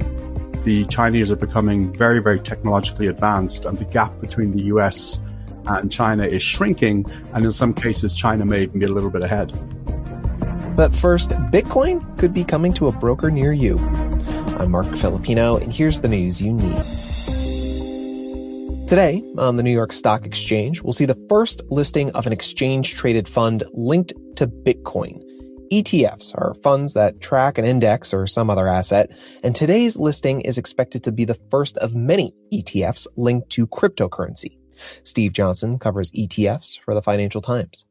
The 0.63 0.85
Chinese 0.87 1.29
are 1.29 1.35
becoming 1.35 1.93
very, 1.93 2.19
very 2.19 2.39
technologically 2.39 3.05
advanced, 3.05 3.65
and 3.65 3.77
the 3.77 3.85
gap 3.85 4.19
between 4.19 4.51
the 4.51 4.63
US 4.63 5.19
and 5.67 5.91
China 5.91 6.25
is 6.25 6.41
shrinking, 6.41 7.05
and 7.33 7.45
in 7.45 7.51
some 7.51 7.73
cases, 7.73 8.13
China 8.13 8.45
may 8.45 8.63
even 8.63 8.79
be 8.79 8.85
a 8.85 8.89
little 8.89 9.11
bit 9.11 9.21
ahead. 9.21 9.53
But 10.75 10.93
first, 10.93 11.29
Bitcoin 11.29 12.17
could 12.17 12.33
be 12.33 12.43
coming 12.43 12.73
to 12.73 12.87
a 12.87 12.91
broker 12.91 13.31
near 13.31 13.53
you. 13.53 13.79
I'm 14.59 14.71
Marc 14.71 14.93
Filippino, 14.97 15.55
and 15.55 15.71
here's 15.71 16.01
the 16.01 16.09
news 16.09 16.41
you 16.41 16.51
need. 16.51 16.75
Today, 18.89 19.23
on 19.37 19.55
the 19.55 19.63
New 19.63 19.71
York 19.71 19.93
Stock 19.93 20.25
Exchange, 20.25 20.81
we'll 20.81 20.91
see 20.91 21.05
the 21.05 21.25
first 21.29 21.63
listing 21.69 22.11
of 22.11 22.27
an 22.27 22.33
exchange 22.33 22.95
traded 22.95 23.29
fund 23.29 23.63
linked 23.71 24.11
to 24.35 24.47
Bitcoin. 24.47 25.23
ETFs 25.71 26.35
are 26.35 26.53
funds 26.55 26.93
that 26.93 27.21
track 27.21 27.57
an 27.57 27.63
index 27.63 28.13
or 28.13 28.27
some 28.27 28.49
other 28.49 28.67
asset, 28.67 29.17
and 29.43 29.55
today's 29.55 29.97
listing 29.97 30.41
is 30.41 30.57
expected 30.57 31.03
to 31.05 31.11
be 31.13 31.23
the 31.23 31.39
first 31.49 31.77
of 31.77 31.95
many 31.95 32.33
ETFs 32.53 33.07
linked 33.15 33.49
to 33.51 33.65
cryptocurrency. 33.65 34.57
Steve 35.05 35.31
Johnson 35.31 35.79
covers 35.79 36.11
ETFs 36.11 36.77
for 36.83 36.93
the 36.93 37.01
Financial 37.01 37.41
Times. 37.41 37.85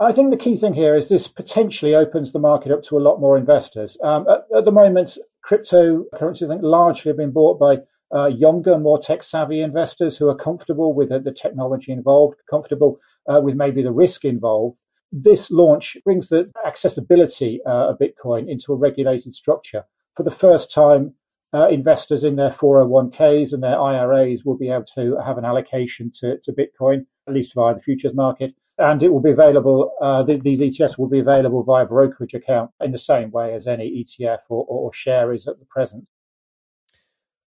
I 0.00 0.12
think 0.12 0.30
the 0.30 0.42
key 0.42 0.56
thing 0.56 0.72
here 0.72 0.96
is 0.96 1.10
this 1.10 1.28
potentially 1.28 1.94
opens 1.94 2.32
the 2.32 2.38
market 2.38 2.72
up 2.72 2.82
to 2.84 2.96
a 2.96 3.04
lot 3.06 3.20
more 3.20 3.36
investors. 3.36 3.98
Um, 4.02 4.26
at, 4.30 4.46
at, 4.56 4.64
the 4.64 4.72
moment, 4.72 5.18
cryptocurrency, 5.46 6.44
I 6.44 6.48
think, 6.48 6.62
largely 6.62 7.10
have 7.10 7.18
been 7.18 7.32
bought 7.32 7.60
by 7.60 7.76
uh, 8.16 8.28
younger, 8.28 8.78
more 8.78 8.98
tech 8.98 9.22
savvy 9.22 9.60
investors 9.60 10.16
who 10.16 10.28
are 10.28 10.34
comfortable 10.34 10.94
with 10.94 11.10
the, 11.10 11.32
technology 11.32 11.92
involved, 11.92 12.36
comfortable 12.48 12.98
uh, 13.28 13.42
with 13.42 13.56
maybe 13.56 13.82
the 13.82 13.92
risk 13.92 14.24
involved. 14.24 14.78
This 15.12 15.50
launch 15.50 15.98
brings 16.02 16.30
the 16.30 16.50
accessibility 16.66 17.60
uh, 17.66 17.90
of 17.90 17.98
Bitcoin 17.98 18.48
into 18.48 18.72
a 18.72 18.76
regulated 18.76 19.34
structure. 19.34 19.84
For 20.16 20.22
the 20.22 20.30
first 20.30 20.72
time, 20.72 21.12
uh, 21.52 21.68
investors 21.68 22.24
in 22.24 22.36
their 22.36 22.50
401ks 22.50 23.52
and 23.52 23.62
their 23.62 23.78
IRAs 23.78 24.44
will 24.46 24.56
be 24.56 24.70
able 24.70 24.86
to 24.94 25.18
have 25.24 25.36
an 25.36 25.44
allocation 25.44 26.10
to, 26.20 26.38
to 26.38 26.52
Bitcoin, 26.52 27.04
at 27.28 27.34
least 27.34 27.54
via 27.54 27.74
the 27.74 27.80
futures 27.80 28.14
market. 28.14 28.54
And 28.80 29.02
it 29.02 29.10
will 29.10 29.20
be 29.20 29.30
available, 29.30 29.92
uh, 30.00 30.24
th- 30.24 30.42
these 30.42 30.60
ETFs 30.60 30.98
will 30.98 31.08
be 31.08 31.20
available 31.20 31.62
via 31.62 31.84
brokerage 31.84 32.34
account 32.34 32.70
in 32.80 32.92
the 32.92 32.98
same 32.98 33.30
way 33.30 33.54
as 33.54 33.66
any 33.66 34.04
ETF 34.04 34.38
or, 34.48 34.64
or 34.66 34.92
share 34.92 35.32
is 35.32 35.46
at 35.46 35.58
the 35.58 35.66
present. 35.66 36.06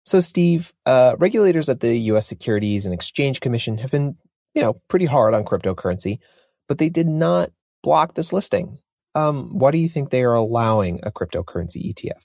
So, 0.06 0.20
Steve, 0.20 0.74
uh, 0.86 1.16
regulators 1.18 1.70
at 1.70 1.80
the 1.80 1.96
U.S. 2.12 2.28
Securities 2.28 2.86
and 2.86 2.94
Exchange 2.94 3.40
Commission 3.40 3.78
have 3.78 3.92
been, 3.92 4.18
you 4.54 4.62
know, 4.62 4.82
pretty 4.90 5.06
hard 5.06 5.34
on 5.34 5.46
cryptocurrency, 5.46 6.20
but 6.68 6.78
they 6.78 6.90
did 6.90 7.08
not 7.08 7.52
block 7.82 8.16
this 8.16 8.34
listing. 8.34 8.80
Um, 9.16 9.58
why 9.58 9.72
do 9.72 9.78
you 9.78 9.88
think 9.88 10.10
they 10.10 10.24
are 10.24 10.34
allowing 10.34 11.00
a 11.04 11.12
cryptocurrency 11.12 11.94
ETF? 11.94 12.22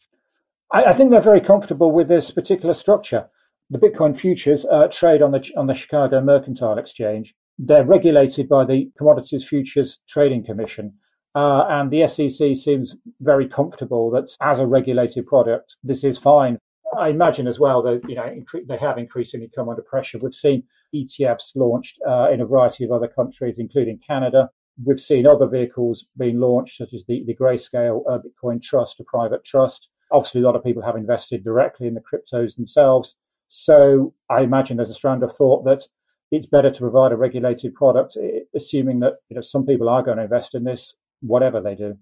I, 0.72 0.84
I, 0.84 0.92
think 0.92 1.10
they're 1.10 1.20
very 1.20 1.40
comfortable 1.40 1.92
with 1.92 2.08
this 2.08 2.30
particular 2.30 2.74
structure. 2.74 3.28
The 3.70 3.78
Bitcoin 3.78 4.18
futures 4.18 4.64
uh, 4.64 4.88
trade 4.88 5.20
on 5.20 5.32
the 5.32 5.44
on 5.56 5.66
the 5.66 5.74
Chicago 5.74 6.20
Mercantile 6.22 6.78
Exchange. 6.78 7.34
They're 7.58 7.84
regulated 7.84 8.48
by 8.48 8.64
the 8.64 8.90
Commodities 8.96 9.44
Futures 9.44 9.98
Trading 10.08 10.44
Commission, 10.44 10.94
uh, 11.34 11.66
and 11.68 11.90
the 11.90 12.06
SEC 12.06 12.56
seems 12.56 12.94
very 13.20 13.48
comfortable 13.48 14.10
that 14.12 14.30
as 14.40 14.60
a 14.60 14.66
regulated 14.66 15.26
product, 15.26 15.74
this 15.82 16.04
is 16.04 16.18
fine 16.18 16.58
I 16.96 17.08
imagine 17.08 17.46
as 17.46 17.58
well 17.58 17.82
that 17.82 18.00
you 18.08 18.14
know 18.14 18.22
incre- 18.22 18.66
they 18.66 18.78
have 18.78 18.98
increasingly 18.98 19.50
come 19.54 19.68
under 19.68 19.82
pressure. 19.82 20.18
We've 20.18 20.34
seen 20.34 20.64
ETFs 20.94 21.54
launched 21.54 21.98
uh, 22.08 22.30
in 22.30 22.40
a 22.40 22.46
variety 22.46 22.84
of 22.84 22.92
other 22.92 23.08
countries, 23.08 23.58
including 23.58 24.00
Canada. 24.06 24.50
We've 24.84 25.00
seen 25.00 25.26
other 25.26 25.46
vehicles 25.46 26.06
being 26.16 26.38
launched, 26.38 26.78
such 26.78 26.94
as 26.94 27.02
the, 27.08 27.24
the 27.26 27.34
Grayscale 27.34 28.02
uh, 28.08 28.18
Bitcoin 28.18 28.62
Trust, 28.62 29.00
a 29.00 29.04
private 29.04 29.44
trust. 29.44 29.88
Obviously, 30.12 30.40
a 30.40 30.44
lot 30.44 30.56
of 30.56 30.64
people 30.64 30.82
have 30.82 30.96
invested 30.96 31.44
directly 31.44 31.88
in 31.88 31.94
the 31.94 32.00
cryptos 32.00 32.54
themselves. 32.56 33.16
So 33.48 34.14
I 34.30 34.42
imagine 34.42 34.76
there's 34.76 34.90
a 34.90 34.94
strand 34.94 35.22
of 35.22 35.34
thought 35.36 35.64
that 35.64 35.82
it's 36.30 36.46
better 36.46 36.70
to 36.70 36.78
provide 36.78 37.12
a 37.12 37.16
regulated 37.16 37.74
product, 37.74 38.16
assuming 38.54 39.00
that 39.00 39.14
you 39.28 39.36
know 39.36 39.42
some 39.42 39.66
people 39.66 39.88
are 39.88 40.02
going 40.02 40.18
to 40.18 40.24
invest 40.24 40.54
in 40.54 40.64
this, 40.64 40.94
whatever 41.20 41.60
they 41.60 41.74
do. 41.74 41.96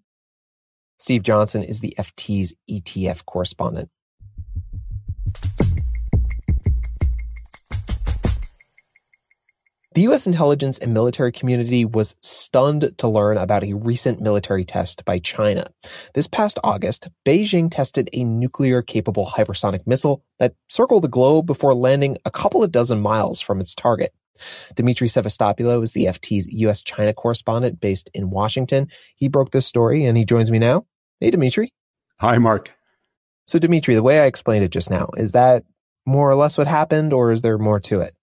Steve 0.98 1.22
Johnson 1.22 1.62
is 1.62 1.80
the 1.80 1.94
FT's 1.98 2.54
ETF 2.70 3.24
correspondent. 3.26 3.90
The 9.96 10.02
U.S. 10.02 10.26
intelligence 10.26 10.78
and 10.78 10.92
military 10.92 11.32
community 11.32 11.86
was 11.86 12.16
stunned 12.20 12.92
to 12.98 13.08
learn 13.08 13.38
about 13.38 13.64
a 13.64 13.72
recent 13.72 14.20
military 14.20 14.62
test 14.62 15.02
by 15.06 15.20
China. 15.20 15.70
This 16.12 16.26
past 16.26 16.58
August, 16.62 17.08
Beijing 17.24 17.70
tested 17.70 18.10
a 18.12 18.22
nuclear 18.22 18.82
capable 18.82 19.24
hypersonic 19.26 19.86
missile 19.86 20.22
that 20.38 20.54
circled 20.68 21.04
the 21.04 21.08
globe 21.08 21.46
before 21.46 21.74
landing 21.74 22.18
a 22.26 22.30
couple 22.30 22.62
of 22.62 22.72
dozen 22.72 23.00
miles 23.00 23.40
from 23.40 23.58
its 23.58 23.74
target. 23.74 24.12
Demetri 24.74 25.08
Sevastopulo 25.08 25.82
is 25.82 25.92
the 25.92 26.04
FT's 26.04 26.46
U.S. 26.48 26.82
China 26.82 27.14
correspondent 27.14 27.80
based 27.80 28.10
in 28.12 28.28
Washington. 28.28 28.88
He 29.14 29.28
broke 29.28 29.52
this 29.52 29.64
story 29.64 30.04
and 30.04 30.18
he 30.18 30.26
joins 30.26 30.50
me 30.50 30.58
now. 30.58 30.84
Hey, 31.20 31.30
Demetri. 31.30 31.72
Hi, 32.20 32.36
Marc. 32.36 32.70
So, 33.46 33.58
Demetri, 33.58 33.94
the 33.94 34.02
way 34.02 34.20
I 34.20 34.26
explained 34.26 34.62
it 34.62 34.72
just 34.72 34.90
now, 34.90 35.08
is 35.16 35.32
that 35.32 35.64
more 36.04 36.30
or 36.30 36.34
less 36.34 36.58
what 36.58 36.66
happened, 36.66 37.14
or 37.14 37.32
is 37.32 37.40
there 37.40 37.56
more 37.56 37.80
to 37.80 38.00
it? 38.00 38.15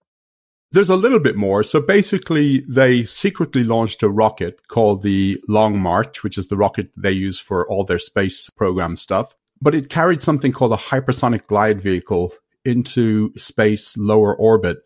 There's 0.74 0.90
a 0.90 0.96
little 0.96 1.20
bit 1.20 1.36
more. 1.36 1.62
So 1.62 1.80
basically, 1.80 2.62
they 2.68 3.06
secretly 3.06 3.64
launched 3.64 4.02
a 4.02 4.10
rocket 4.10 4.68
called 4.68 5.04
the 5.04 5.40
Long 5.48 5.80
March, 5.80 6.24
which 6.24 6.36
is 6.36 6.48
the 6.48 6.58
rocket 6.58 6.90
they 6.98 7.12
use 7.12 7.40
for 7.40 7.68
all 7.70 7.84
their 7.84 8.00
space 8.00 8.50
program 8.50 8.98
stuff. 8.98 9.36
But 9.62 9.76
it 9.76 9.92
carried 9.92 10.24
something 10.24 10.52
called 10.52 10.74
a 10.74 10.78
hypersonic 10.78 11.46
glide 11.46 11.80
vehicle 11.80 12.34
into 12.66 13.32
space 13.38 13.96
lower 13.98 14.36
orbit. 14.36 14.80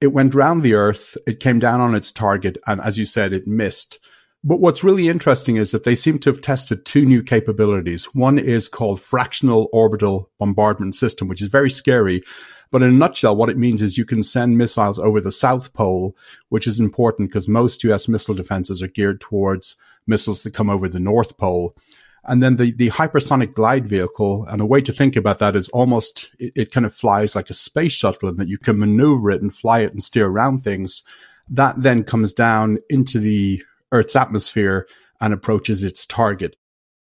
It 0.00 0.12
went 0.12 0.34
round 0.34 0.62
the 0.62 0.74
Earth, 0.74 1.16
it 1.26 1.40
came 1.40 1.58
down 1.58 1.80
on 1.80 1.96
its 1.96 2.12
target, 2.12 2.56
and 2.68 2.80
as 2.80 2.96
you 2.96 3.04
said, 3.04 3.32
it 3.32 3.48
missed. 3.48 3.98
But 4.44 4.60
what's 4.60 4.84
really 4.84 5.08
interesting 5.08 5.56
is 5.56 5.72
that 5.72 5.82
they 5.82 5.96
seem 5.96 6.20
to 6.20 6.30
have 6.30 6.40
tested 6.40 6.84
two 6.84 7.04
new 7.04 7.20
capabilities. 7.20 8.04
One 8.14 8.38
is 8.38 8.68
called 8.68 9.00
fractional 9.00 9.68
orbital 9.72 10.30
bombardment 10.38 10.94
system, 10.94 11.26
which 11.26 11.42
is 11.42 11.48
very 11.48 11.70
scary. 11.70 12.22
But 12.70 12.82
in 12.82 12.90
a 12.90 12.92
nutshell, 12.92 13.36
what 13.36 13.48
it 13.48 13.58
means 13.58 13.82
is 13.82 13.96
you 13.96 14.04
can 14.04 14.22
send 14.22 14.58
missiles 14.58 14.98
over 14.98 15.20
the 15.20 15.32
South 15.32 15.72
Pole, 15.72 16.16
which 16.48 16.66
is 16.66 16.80
important 16.80 17.30
because 17.30 17.48
most 17.48 17.84
US 17.84 18.08
missile 18.08 18.34
defenses 18.34 18.82
are 18.82 18.88
geared 18.88 19.20
towards 19.20 19.76
missiles 20.06 20.42
that 20.42 20.54
come 20.54 20.70
over 20.70 20.88
the 20.88 21.00
North 21.00 21.36
Pole. 21.36 21.76
And 22.24 22.42
then 22.42 22.56
the, 22.56 22.72
the 22.72 22.90
hypersonic 22.90 23.54
glide 23.54 23.88
vehicle, 23.88 24.44
and 24.46 24.60
a 24.60 24.66
way 24.66 24.80
to 24.80 24.92
think 24.92 25.14
about 25.14 25.38
that 25.38 25.54
is 25.54 25.68
almost, 25.68 26.30
it, 26.38 26.52
it 26.56 26.72
kind 26.72 26.84
of 26.84 26.94
flies 26.94 27.36
like 27.36 27.50
a 27.50 27.54
space 27.54 27.92
shuttle 27.92 28.28
and 28.28 28.38
that 28.38 28.48
you 28.48 28.58
can 28.58 28.78
maneuver 28.78 29.30
it 29.30 29.42
and 29.42 29.54
fly 29.54 29.80
it 29.80 29.92
and 29.92 30.02
steer 30.02 30.26
around 30.26 30.64
things. 30.64 31.04
That 31.48 31.80
then 31.80 32.02
comes 32.02 32.32
down 32.32 32.78
into 32.90 33.20
the 33.20 33.62
Earth's 33.92 34.16
atmosphere 34.16 34.88
and 35.20 35.32
approaches 35.32 35.84
its 35.84 36.04
target. 36.04 36.56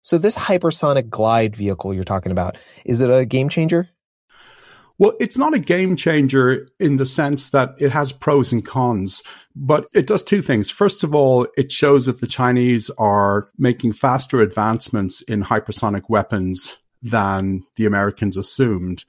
So 0.00 0.18
this 0.18 0.36
hypersonic 0.36 1.10
glide 1.10 1.54
vehicle 1.54 1.94
you're 1.94 2.04
talking 2.04 2.32
about, 2.32 2.56
is 2.84 3.02
it 3.02 3.10
a 3.10 3.26
game 3.26 3.48
changer? 3.48 3.90
Well, 5.02 5.14
it's 5.18 5.36
not 5.36 5.52
a 5.52 5.58
game 5.58 5.96
changer 5.96 6.68
in 6.78 6.96
the 6.96 7.04
sense 7.04 7.50
that 7.50 7.74
it 7.78 7.90
has 7.90 8.12
pros 8.12 8.52
and 8.52 8.64
cons, 8.64 9.20
but 9.56 9.84
it 9.92 10.06
does 10.06 10.22
two 10.22 10.40
things. 10.40 10.70
First 10.70 11.02
of 11.02 11.12
all, 11.12 11.48
it 11.56 11.72
shows 11.72 12.06
that 12.06 12.20
the 12.20 12.28
Chinese 12.28 12.88
are 12.98 13.48
making 13.58 13.94
faster 13.94 14.40
advancements 14.40 15.20
in 15.22 15.42
hypersonic 15.42 16.02
weapons 16.08 16.76
than 17.02 17.64
the 17.74 17.84
Americans 17.84 18.36
assumed. 18.36 19.04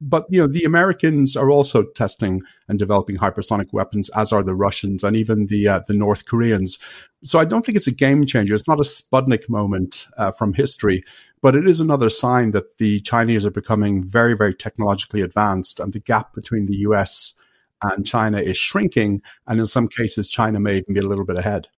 But 0.00 0.24
you 0.30 0.40
know, 0.40 0.46
the 0.46 0.64
Americans 0.64 1.36
are 1.36 1.50
also 1.50 1.82
testing 1.82 2.40
and 2.68 2.78
developing 2.78 3.16
hypersonic 3.16 3.72
weapons, 3.72 4.08
as 4.10 4.32
are 4.32 4.42
the 4.42 4.54
Russians 4.54 5.04
and 5.04 5.14
even 5.14 5.46
the 5.46 5.68
uh, 5.68 5.80
the 5.86 5.94
North 5.94 6.24
Koreans. 6.24 6.78
So 7.22 7.38
I 7.38 7.44
don't 7.44 7.64
think 7.64 7.76
it's 7.76 7.86
a 7.86 7.92
game 7.92 8.24
changer. 8.24 8.54
It's 8.54 8.68
not 8.68 8.80
a 8.80 8.82
Sputnik 8.82 9.48
moment 9.48 10.06
uh, 10.16 10.30
from 10.32 10.54
history, 10.54 11.04
but 11.42 11.54
it 11.54 11.68
is 11.68 11.80
another 11.80 12.08
sign 12.08 12.52
that 12.52 12.78
the 12.78 13.00
Chinese 13.00 13.44
are 13.44 13.50
becoming 13.50 14.02
very, 14.02 14.34
very 14.34 14.54
technologically 14.54 15.20
advanced, 15.20 15.80
and 15.80 15.92
the 15.92 16.00
gap 16.00 16.34
between 16.34 16.64
the 16.64 16.76
U.S. 16.76 17.34
and 17.82 18.06
China 18.06 18.38
is 18.38 18.56
shrinking. 18.56 19.20
And 19.46 19.60
in 19.60 19.66
some 19.66 19.86
cases, 19.86 20.28
China 20.28 20.60
may 20.60 20.78
even 20.78 20.94
be 20.94 21.00
a 21.00 21.06
little 21.06 21.26
bit 21.26 21.36
ahead. 21.36 21.68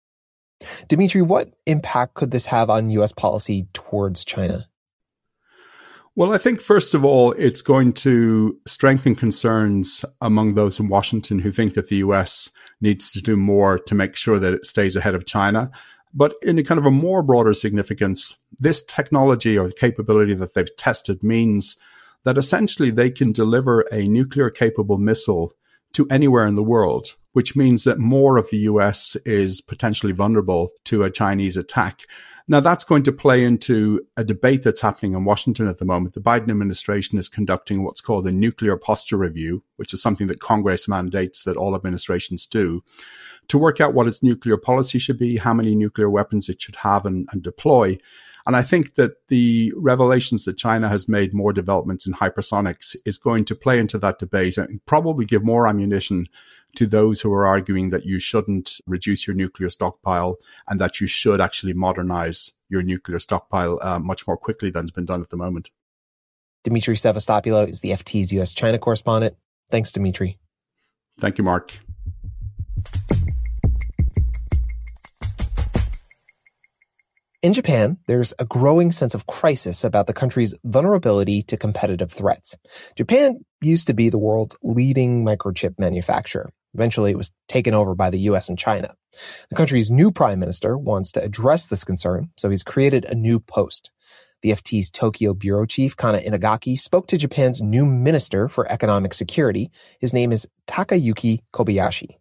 Demetri, 0.86 1.22
what 1.22 1.52
impact 1.66 2.14
could 2.14 2.30
this 2.30 2.46
have 2.46 2.70
on 2.70 2.90
U.S. 2.90 3.12
policy 3.12 3.66
towards 3.72 4.24
China? 4.24 4.68
Well, 6.14 6.34
I 6.34 6.38
think 6.38 6.60
first 6.60 6.92
of 6.92 7.06
all, 7.06 7.32
it's 7.32 7.62
going 7.62 7.94
to 7.94 8.58
strengthen 8.66 9.14
concerns 9.14 10.04
among 10.20 10.54
those 10.54 10.78
in 10.78 10.88
Washington 10.88 11.38
who 11.38 11.50
think 11.50 11.72
that 11.72 11.88
the 11.88 11.96
US 11.96 12.50
needs 12.82 13.10
to 13.12 13.22
do 13.22 13.34
more 13.34 13.78
to 13.78 13.94
make 13.94 14.14
sure 14.14 14.38
that 14.38 14.52
it 14.52 14.66
stays 14.66 14.94
ahead 14.94 15.14
of 15.14 15.24
China. 15.24 15.70
But 16.12 16.34
in 16.42 16.58
a 16.58 16.64
kind 16.64 16.78
of 16.78 16.84
a 16.84 16.90
more 16.90 17.22
broader 17.22 17.54
significance, 17.54 18.36
this 18.58 18.82
technology 18.82 19.56
or 19.56 19.70
capability 19.70 20.34
that 20.34 20.52
they've 20.52 20.76
tested 20.76 21.22
means 21.22 21.78
that 22.24 22.36
essentially 22.36 22.90
they 22.90 23.10
can 23.10 23.32
deliver 23.32 23.80
a 23.90 24.06
nuclear 24.06 24.50
capable 24.50 24.98
missile 24.98 25.54
to 25.94 26.06
anywhere 26.10 26.46
in 26.46 26.56
the 26.56 26.62
world, 26.62 27.14
which 27.32 27.56
means 27.56 27.84
that 27.84 27.98
more 27.98 28.36
of 28.36 28.50
the 28.50 28.58
US 28.58 29.16
is 29.24 29.62
potentially 29.62 30.12
vulnerable 30.12 30.70
to 30.84 31.04
a 31.04 31.10
Chinese 31.10 31.56
attack. 31.56 32.02
Now, 32.48 32.60
that's 32.60 32.84
going 32.84 33.04
to 33.04 33.12
play 33.12 33.44
into 33.44 34.06
a 34.16 34.24
debate 34.24 34.62
that's 34.62 34.80
happening 34.80 35.14
in 35.14 35.24
Washington 35.24 35.68
at 35.68 35.78
the 35.78 35.84
moment. 35.84 36.14
The 36.14 36.20
Biden 36.20 36.50
administration 36.50 37.18
is 37.18 37.28
conducting 37.28 37.84
what's 37.84 38.00
called 38.00 38.26
a 38.26 38.32
nuclear 38.32 38.76
posture 38.76 39.16
review, 39.16 39.62
which 39.76 39.94
is 39.94 40.02
something 40.02 40.26
that 40.26 40.40
Congress 40.40 40.88
mandates 40.88 41.44
that 41.44 41.56
all 41.56 41.74
administrations 41.74 42.46
do 42.46 42.82
to 43.48 43.58
work 43.58 43.80
out 43.80 43.94
what 43.94 44.08
its 44.08 44.22
nuclear 44.22 44.56
policy 44.56 44.98
should 44.98 45.18
be, 45.18 45.36
how 45.36 45.54
many 45.54 45.74
nuclear 45.74 46.10
weapons 46.10 46.48
it 46.48 46.60
should 46.60 46.76
have 46.76 47.06
and, 47.06 47.28
and 47.32 47.42
deploy. 47.42 47.98
And 48.46 48.56
I 48.56 48.62
think 48.62 48.96
that 48.96 49.28
the 49.28 49.72
revelations 49.76 50.44
that 50.44 50.56
China 50.56 50.88
has 50.88 51.08
made 51.08 51.32
more 51.32 51.52
developments 51.52 52.06
in 52.06 52.12
hypersonics 52.12 52.96
is 53.04 53.16
going 53.18 53.44
to 53.46 53.54
play 53.54 53.78
into 53.78 53.98
that 53.98 54.18
debate 54.18 54.58
and 54.58 54.84
probably 54.84 55.24
give 55.24 55.44
more 55.44 55.66
ammunition 55.66 56.26
to 56.76 56.86
those 56.86 57.20
who 57.20 57.32
are 57.32 57.46
arguing 57.46 57.90
that 57.90 58.04
you 58.04 58.18
shouldn't 58.18 58.80
reduce 58.86 59.26
your 59.26 59.36
nuclear 59.36 59.70
stockpile 59.70 60.38
and 60.68 60.80
that 60.80 61.00
you 61.00 61.06
should 61.06 61.40
actually 61.40 61.74
modernize 61.74 62.52
your 62.68 62.82
nuclear 62.82 63.18
stockpile 63.18 63.78
uh, 63.82 63.98
much 63.98 64.26
more 64.26 64.36
quickly 64.36 64.70
than's 64.70 64.90
been 64.90 65.06
done 65.06 65.20
at 65.20 65.30
the 65.30 65.36
moment. 65.36 65.70
Demetri 66.64 66.94
Sevastopulo 66.94 67.68
is 67.68 67.80
the 67.80 67.90
FT's 67.90 68.32
US 68.32 68.54
China 68.54 68.78
correspondent. 68.78 69.36
Thanks, 69.70 69.92
Demetri. 69.92 70.38
Thank 71.18 71.38
you, 71.38 71.44
Marc. 71.44 71.72
In 77.42 77.52
Japan, 77.52 77.98
there's 78.06 78.32
a 78.38 78.44
growing 78.44 78.92
sense 78.92 79.16
of 79.16 79.26
crisis 79.26 79.82
about 79.82 80.06
the 80.06 80.12
country's 80.12 80.54
vulnerability 80.62 81.42
to 81.44 81.56
competitive 81.56 82.12
threats. 82.12 82.56
Japan 82.96 83.44
used 83.60 83.88
to 83.88 83.94
be 83.94 84.08
the 84.08 84.18
world's 84.18 84.56
leading 84.62 85.24
microchip 85.24 85.76
manufacturer. 85.76 86.50
Eventually, 86.74 87.10
it 87.10 87.18
was 87.18 87.30
taken 87.48 87.74
over 87.74 87.94
by 87.94 88.10
the 88.10 88.20
US 88.20 88.48
and 88.48 88.58
China. 88.58 88.94
The 89.50 89.56
country's 89.56 89.90
new 89.90 90.10
prime 90.10 90.38
minister 90.38 90.76
wants 90.78 91.12
to 91.12 91.22
address 91.22 91.66
this 91.66 91.84
concern, 91.84 92.30
so 92.36 92.48
he's 92.48 92.62
created 92.62 93.04
a 93.04 93.14
new 93.14 93.40
post. 93.40 93.90
The 94.42 94.50
FT's 94.50 94.90
Tokyo 94.90 95.34
bureau 95.34 95.66
chief, 95.66 95.96
Kana 95.96 96.18
Inagaki, 96.18 96.76
spoke 96.78 97.06
to 97.08 97.16
Japan's 97.16 97.60
new 97.60 97.86
minister 97.86 98.48
for 98.48 98.70
economic 98.70 99.14
security. 99.14 99.70
His 100.00 100.12
name 100.12 100.32
is 100.32 100.48
Takayuki 100.66 101.40
Kobayashi. 101.54 102.16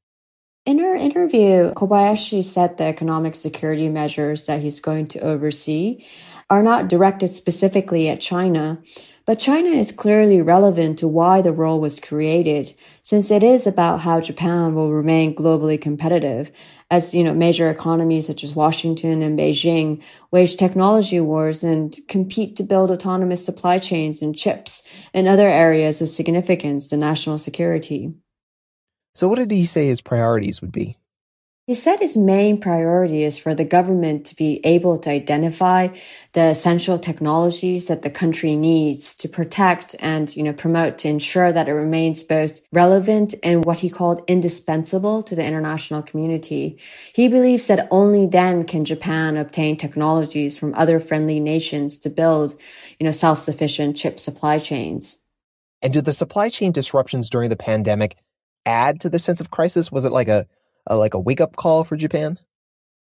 In 0.67 0.77
her 0.77 0.95
interview, 0.95 1.73
Kobayashi 1.73 2.43
said 2.43 2.77
the 2.77 2.83
economic 2.83 3.33
security 3.33 3.89
measures 3.89 4.45
that 4.45 4.61
he's 4.61 4.79
going 4.79 5.07
to 5.07 5.19
oversee 5.19 6.05
are 6.51 6.61
not 6.61 6.87
directed 6.87 7.29
specifically 7.29 8.09
at 8.09 8.21
China, 8.21 8.77
but 9.25 9.39
China 9.39 9.69
is 9.69 9.91
clearly 9.91 10.41
relevant 10.41 10.99
to 10.99 11.07
why 11.07 11.41
the 11.41 11.51
role 11.51 11.79
was 11.79 11.99
created, 11.99 12.73
since 13.01 13.29
it 13.29 13.43
is 13.43 13.67
about 13.67 13.99
how 13.99 14.19
Japan 14.19 14.73
will 14.73 14.91
remain 14.91 15.35
globally 15.35 15.79
competitive 15.79 16.51
as, 16.89 17.13
you 17.13 17.23
know, 17.23 17.33
major 17.33 17.69
economies 17.69 18.27
such 18.27 18.43
as 18.43 18.55
Washington 18.55 19.21
and 19.21 19.37
Beijing 19.37 20.01
wage 20.31 20.57
technology 20.57 21.19
wars 21.19 21.63
and 21.63 21.97
compete 22.07 22.55
to 22.55 22.63
build 22.63 22.91
autonomous 22.91 23.45
supply 23.45 23.77
chains 23.77 24.21
and 24.21 24.35
chips 24.35 24.83
and 25.13 25.27
other 25.27 25.47
areas 25.47 26.01
of 26.01 26.09
significance 26.09 26.87
to 26.87 26.97
national 26.97 27.37
security. 27.37 28.13
So, 29.13 29.27
what 29.27 29.35
did 29.35 29.51
he 29.51 29.65
say 29.65 29.87
his 29.87 30.01
priorities 30.01 30.61
would 30.61 30.71
be? 30.71 30.97
He 31.67 31.75
said 31.75 31.99
his 31.99 32.17
main 32.17 32.59
priority 32.59 33.23
is 33.23 33.37
for 33.37 33.53
the 33.53 33.63
government 33.63 34.25
to 34.25 34.35
be 34.35 34.59
able 34.65 34.97
to 34.97 35.11
identify 35.11 35.89
the 36.33 36.45
essential 36.45 36.97
technologies 36.97 37.85
that 37.85 38.01
the 38.01 38.09
country 38.09 38.55
needs 38.55 39.15
to 39.17 39.29
protect 39.29 39.95
and, 39.99 40.35
you 40.35 40.41
know, 40.41 40.53
promote 40.53 40.97
to 40.99 41.07
ensure 41.07 41.51
that 41.53 41.69
it 41.69 41.73
remains 41.73 42.23
both 42.23 42.61
relevant 42.73 43.35
and 43.43 43.63
what 43.63 43.77
he 43.77 43.91
called 43.91 44.23
indispensable 44.27 45.21
to 45.21 45.35
the 45.35 45.45
international 45.45 46.01
community. 46.01 46.79
He 47.13 47.27
believes 47.27 47.67
that 47.67 47.87
only 47.91 48.25
then 48.25 48.65
can 48.65 48.83
Japan 48.83 49.37
obtain 49.37 49.77
technologies 49.77 50.57
from 50.57 50.73
other 50.73 50.99
friendly 50.99 51.39
nations 51.39 51.97
to 51.99 52.09
build, 52.09 52.59
you 52.99 53.05
know, 53.05 53.11
self-sufficient 53.11 53.95
chip 53.95 54.19
supply 54.19 54.57
chains. 54.57 55.19
And 55.83 55.93
did 55.93 56.05
the 56.05 56.13
supply 56.13 56.49
chain 56.49 56.71
disruptions 56.71 57.29
during 57.29 57.49
the 57.49 57.55
pandemic 57.55 58.17
add 58.65 58.99
to 59.01 59.09
the 59.09 59.19
sense 59.19 59.39
of 59.39 59.51
crisis? 59.51 59.91
Was 59.91 60.05
it 60.05 60.11
like 60.11 60.27
a, 60.27 60.47
a 60.87 60.95
like 60.95 61.13
a 61.13 61.19
wake 61.19 61.41
up 61.41 61.55
call 61.55 61.83
for 61.83 61.95
Japan? 61.95 62.39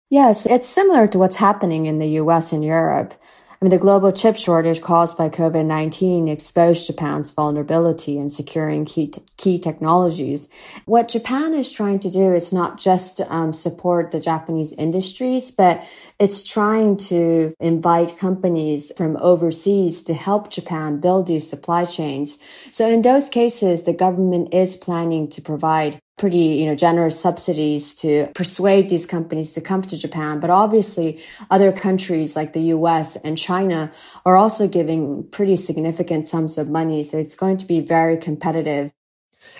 Yes, 0.10 0.45
it's 0.45 0.67
similar 0.67 1.07
to 1.07 1.17
what's 1.17 1.36
happening 1.36 1.88
in 1.88 2.00
the 2.00 2.07
US 2.19 2.53
and 2.53 2.63
Europe. 2.63 3.13
I 3.55 3.65
mean, 3.65 3.69
the 3.69 3.77
global 3.77 4.12
chip 4.12 4.36
shortage 4.36 4.81
caused 4.81 5.17
by 5.17 5.29
COVID 5.29 5.65
19 5.65 6.27
exposed 6.27 6.86
Japan's 6.86 7.31
vulnerability 7.31 8.17
in 8.17 8.29
securing 8.29 8.86
key, 8.86 9.13
key 9.38 9.60
technologies. 9.60 10.50
What 10.86 11.07
Japan 11.07 11.53
is 11.53 11.72
trying 11.72 12.00
to 12.00 12.10
do 12.10 12.34
is 12.34 12.51
not 12.51 12.77
just 12.77 13.22
um, 13.22 13.53
support 13.53 14.12
the 14.12 14.19
Japanese 14.19 14.74
industries, 14.74 15.51
but 15.51 15.84
it's 16.19 16.43
trying 16.43 16.98
to 16.98 17.53
invite 17.60 18.17
companies 18.17 18.91
from 18.98 19.17
overseas 19.17 20.03
to 20.03 20.13
help 20.13 20.51
Japan 20.51 21.00
build 21.00 21.25
these 21.25 21.50
supply 21.50 21.86
chains. 21.86 22.38
So 22.72 22.88
in 22.88 23.03
those 23.03 23.29
cases, 23.29 23.84
the 23.84 23.93
government 23.93 24.53
is 24.53 24.75
planning 24.75 25.29
to 25.29 25.41
provide 25.41 26.00
pretty, 26.17 26.38
you 26.38 26.65
know, 26.65 26.75
generous 26.75 27.19
subsidies 27.19 27.95
to 27.95 28.27
persuade 28.36 28.89
these 28.89 29.05
companies 29.05 29.53
to 29.53 29.62
come 29.62 29.81
to 29.81 29.98
Japan. 29.98 30.39
But 30.39 30.50
obviously 30.50 31.22
other 31.50 31.72
countries 31.72 32.36
like 32.36 32.53
the 32.53 32.62
US 32.75 33.17
and 33.17 33.38
China 33.38 33.91
are 34.25 34.38
also 34.38 34.67
giving 34.67 35.28
pretty 35.30 35.58
significant 35.58 36.28
sums 36.28 36.58
of 36.58 36.69
money. 36.69 37.04
So 37.04 37.17
it's 37.17 37.36
going 37.36 37.58
to 37.58 37.65
be 37.65 37.82
very 37.82 38.17
competitive. 38.17 38.91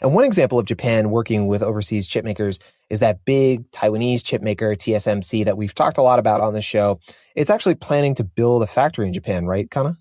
And 0.02 0.14
one 0.14 0.24
example 0.24 0.58
of 0.58 0.66
Japan 0.66 1.10
working 1.12 1.48
with 1.48 1.62
overseas 1.62 2.08
chip 2.08 2.26
makers 2.26 2.60
is 2.90 3.02
that 3.02 3.26
big 3.26 3.70
Taiwanese 3.72 4.24
chip 4.24 4.42
maker 4.42 4.76
TSMC 4.76 5.46
that 5.46 5.58
we've 5.58 5.76
talked 5.76 5.98
a 5.98 6.02
lot 6.02 6.20
about 6.20 6.42
on 6.42 6.54
the 6.54 6.62
show. 6.62 7.00
It's 7.36 7.50
actually 7.50 7.76
planning 7.76 8.16
to 8.16 8.24
build 8.24 8.64
a 8.64 8.68
factory 8.68 9.08
in 9.08 9.14
Japan, 9.14 9.46
right, 9.46 9.70
Kana? 9.70 9.98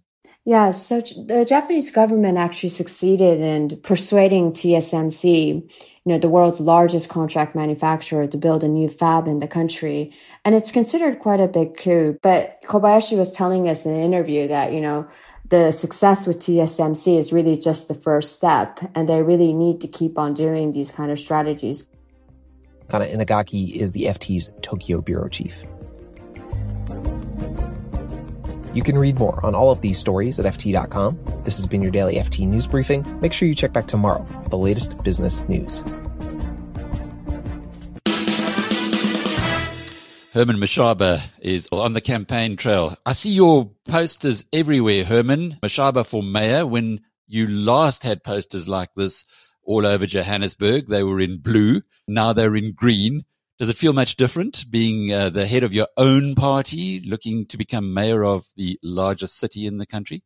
Yeah, 0.46 0.72
so 0.72 1.00
the 1.00 1.46
Japanese 1.48 1.90
government 1.90 2.36
actually 2.36 2.68
succeeded 2.68 3.40
in 3.40 3.80
persuading 3.80 4.52
TSMC, 4.52 5.70
you 6.04 6.12
know, 6.12 6.18
the 6.18 6.28
world's 6.28 6.60
largest 6.60 7.08
contract 7.08 7.54
manufacturer 7.54 8.26
to 8.26 8.36
build 8.36 8.62
a 8.62 8.68
new 8.68 8.88
fab 8.88 9.26
in 9.26 9.38
the 9.38 9.48
country. 9.48 10.12
And 10.44 10.54
it's 10.54 10.70
considered 10.70 11.18
quite 11.18 11.40
a 11.40 11.48
big 11.48 11.78
coup. 11.78 12.18
But 12.22 12.60
Kobayashi 12.64 13.16
was 13.16 13.32
telling 13.32 13.68
us 13.68 13.86
in 13.86 13.94
an 13.94 14.00
interview 14.00 14.48
that, 14.48 14.72
you 14.72 14.80
know, 14.80 15.08
the 15.48 15.72
success 15.72 16.26
with 16.26 16.38
TSMC 16.38 17.18
is 17.18 17.32
really 17.32 17.56
just 17.56 17.88
the 17.88 17.94
first 17.94 18.36
step 18.36 18.80
and 18.94 19.08
they 19.08 19.22
really 19.22 19.52
need 19.52 19.80
to 19.80 19.88
keep 19.88 20.18
on 20.18 20.34
doing 20.34 20.72
these 20.72 20.90
kind 20.90 21.10
of 21.10 21.18
strategies. 21.18 21.88
Kana 22.88 23.06
Inagaki 23.06 23.74
is 23.74 23.92
the 23.92 24.04
FT's 24.04 24.50
Tokyo 24.62 25.00
bureau 25.00 25.28
chief. 25.28 25.64
You 28.74 28.82
can 28.82 28.98
read 28.98 29.20
more 29.20 29.44
on 29.46 29.54
all 29.54 29.70
of 29.70 29.80
these 29.82 30.00
stories 30.00 30.40
at 30.40 30.46
FT.com. 30.46 31.16
This 31.44 31.56
has 31.58 31.66
been 31.68 31.80
your 31.80 31.92
daily 31.92 32.16
FT 32.16 32.48
News 32.48 32.66
Briefing. 32.66 33.20
Make 33.20 33.32
sure 33.32 33.46
you 33.46 33.54
check 33.54 33.72
back 33.72 33.86
tomorrow 33.86 34.26
for 34.42 34.48
the 34.48 34.58
latest 34.58 35.00
business 35.04 35.48
news. 35.48 35.78
Herman 40.32 40.56
Mashaba 40.56 41.22
is 41.38 41.68
on 41.70 41.92
the 41.92 42.00
campaign 42.00 42.56
trail. 42.56 42.96
I 43.06 43.12
see 43.12 43.30
your 43.30 43.70
posters 43.86 44.44
everywhere, 44.52 45.04
Herman. 45.04 45.58
Mashaba 45.62 46.04
for 46.04 46.24
mayor. 46.24 46.66
When 46.66 47.02
you 47.28 47.46
last 47.46 48.02
had 48.02 48.24
posters 48.24 48.66
like 48.68 48.90
this 48.96 49.24
all 49.62 49.86
over 49.86 50.04
Johannesburg, 50.04 50.88
they 50.88 51.04
were 51.04 51.20
in 51.20 51.38
blue. 51.38 51.82
Now 52.08 52.32
they're 52.32 52.56
in 52.56 52.72
green. 52.72 53.24
Does 53.58 53.68
it 53.68 53.76
feel 53.76 53.92
much 53.92 54.16
different 54.16 54.68
being 54.68 55.12
uh, 55.12 55.30
the 55.30 55.46
head 55.46 55.62
of 55.62 55.72
your 55.72 55.86
own 55.96 56.34
party, 56.34 57.00
looking 57.06 57.46
to 57.46 57.56
become 57.56 57.94
mayor 57.94 58.24
of 58.24 58.46
the 58.56 58.80
largest 58.82 59.38
city 59.38 59.66
in 59.66 59.78
the 59.78 59.86
country? 59.86 60.24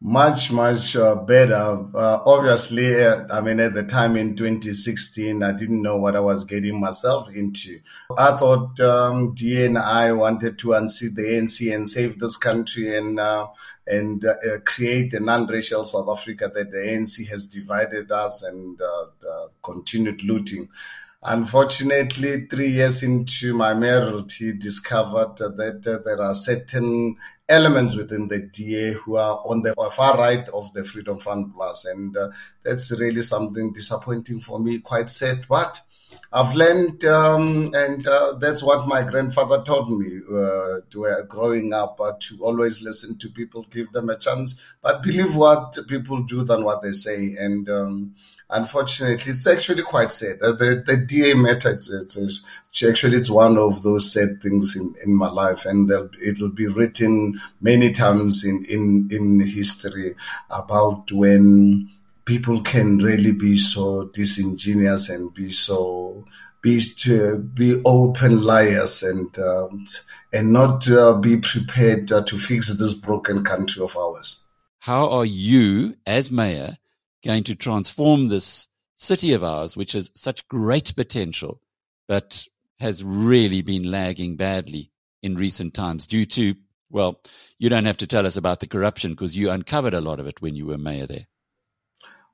Much, 0.00 0.50
much 0.50 0.94
uh, 0.94 1.16
better. 1.16 1.54
Uh, 1.94 2.20
obviously, 2.26 3.02
uh, 3.02 3.24
I 3.30 3.40
mean, 3.40 3.60
at 3.60 3.74
the 3.74 3.82
time 3.82 4.16
in 4.16 4.36
2016, 4.36 5.42
I 5.42 5.52
didn't 5.52 5.80
know 5.82 5.96
what 5.96 6.16
I 6.16 6.20
was 6.20 6.44
getting 6.44 6.80
myself 6.80 7.34
into. 7.34 7.80
I 8.16 8.32
thought 8.32 8.78
um, 8.80 9.34
I 9.78 10.12
wanted 10.12 10.58
to 10.60 10.74
unseat 10.74 11.14
the 11.14 11.22
ANC 11.22 11.74
and 11.74 11.88
save 11.88 12.18
this 12.18 12.36
country 12.38 12.94
and 12.94 13.18
uh, 13.18 13.48
and 13.86 14.24
uh, 14.24 14.34
create 14.64 15.14
a 15.14 15.20
non-racial 15.20 15.84
South 15.84 16.08
Africa 16.10 16.50
that 16.54 16.72
the 16.72 16.78
ANC 16.78 17.26
has 17.28 17.46
divided 17.46 18.10
us 18.12 18.42
and 18.42 18.78
continued 19.62 20.22
looting. 20.24 20.68
Unfortunately, 21.28 22.46
three 22.46 22.68
years 22.68 23.02
into 23.02 23.52
my 23.52 23.74
mayoralty, 23.74 24.52
discovered 24.52 25.36
that 25.38 25.82
there 25.82 26.22
are 26.22 26.32
certain 26.32 27.16
elements 27.48 27.96
within 27.96 28.28
the 28.28 28.38
DA 28.38 28.92
who 28.92 29.16
are 29.16 29.40
on 29.44 29.62
the 29.62 29.74
far 29.90 30.16
right 30.16 30.48
of 30.50 30.72
the 30.72 30.84
Freedom 30.84 31.18
Front 31.18 31.52
Plus. 31.52 31.84
And 31.84 32.16
uh, 32.16 32.28
that's 32.62 32.92
really 32.92 33.22
something 33.22 33.72
disappointing 33.72 34.38
for 34.38 34.60
me. 34.60 34.78
Quite 34.78 35.10
sad, 35.10 35.46
but 35.48 35.80
I've 36.32 36.54
learned, 36.54 37.04
um, 37.04 37.72
and 37.74 38.06
uh, 38.06 38.34
that's 38.38 38.62
what 38.62 38.86
my 38.86 39.02
grandfather 39.02 39.62
taught 39.62 39.88
me 39.88 40.20
uh, 40.32 40.80
to, 40.90 41.24
growing 41.28 41.72
up, 41.72 42.00
uh, 42.00 42.12
to 42.20 42.38
always 42.40 42.82
listen 42.82 43.18
to 43.18 43.30
people, 43.30 43.66
give 43.70 43.90
them 43.92 44.10
a 44.10 44.18
chance, 44.18 44.60
but 44.82 45.02
believe 45.02 45.34
what 45.34 45.76
people 45.88 46.22
do 46.22 46.44
than 46.44 46.62
what 46.62 46.82
they 46.82 46.92
say. 46.92 47.34
And 47.38 47.68
um, 47.68 48.14
unfortunately, 48.50 49.32
it's 49.32 49.46
actually 49.46 49.82
quite 49.82 50.12
sad. 50.12 50.36
Uh, 50.42 50.52
the, 50.52 50.82
the 50.86 50.96
DA 50.96 51.34
matter, 51.34 51.70
it's, 51.70 51.90
it's, 51.90 52.40
actually 52.86 53.16
it's 53.16 53.30
one 53.30 53.58
of 53.58 53.82
those 53.82 54.12
sad 54.12 54.40
things 54.42 54.76
in, 54.76 54.94
in 55.04 55.14
my 55.14 55.28
life, 55.28 55.64
and 55.64 55.90
it'll 56.24 56.48
be 56.48 56.66
written 56.66 57.40
many 57.60 57.92
times 57.92 58.44
in, 58.44 58.64
in, 58.68 59.08
in 59.10 59.40
history 59.40 60.14
about 60.50 61.10
when 61.12 61.90
people 62.24 62.60
can 62.60 62.98
really 62.98 63.32
be 63.32 63.56
so 63.56 64.04
disingenuous 64.06 65.08
and 65.08 65.32
be 65.32 65.50
so 65.50 66.24
be 66.60 66.80
to 66.80 67.38
be 67.38 67.80
open 67.84 68.42
liars 68.42 69.02
and 69.02 69.38
uh, 69.38 69.68
and 70.32 70.52
not 70.52 70.90
uh, 70.90 71.14
be 71.14 71.36
prepared 71.36 72.10
uh, 72.10 72.22
to 72.22 72.36
fix 72.36 72.72
this 72.74 72.94
broken 72.94 73.44
country 73.44 73.82
of 73.82 73.96
ours. 73.96 74.38
How 74.80 75.08
are 75.10 75.24
you, 75.24 75.96
as 76.06 76.30
mayor, 76.30 76.76
going 77.26 77.44
to 77.44 77.54
transform 77.54 78.28
this 78.28 78.68
city 78.94 79.32
of 79.32 79.44
ours, 79.44 79.76
which 79.76 79.92
has 79.92 80.10
such 80.14 80.46
great 80.48 80.94
potential, 80.96 81.60
but 82.08 82.44
has 82.78 83.02
really 83.04 83.62
been 83.62 83.90
lagging 83.90 84.36
badly 84.36 84.90
in 85.22 85.34
recent 85.34 85.74
times 85.74 86.06
due 86.06 86.24
to, 86.24 86.54
well, 86.90 87.20
you 87.58 87.68
don't 87.68 87.84
have 87.84 87.96
to 87.96 88.06
tell 88.06 88.26
us 88.26 88.36
about 88.36 88.60
the 88.60 88.66
corruption 88.66 89.12
because 89.12 89.36
you 89.36 89.50
uncovered 89.50 89.94
a 89.94 90.00
lot 90.00 90.20
of 90.20 90.26
it 90.26 90.40
when 90.40 90.54
you 90.54 90.66
were 90.66 90.78
mayor 90.78 91.06
there. 91.06 91.26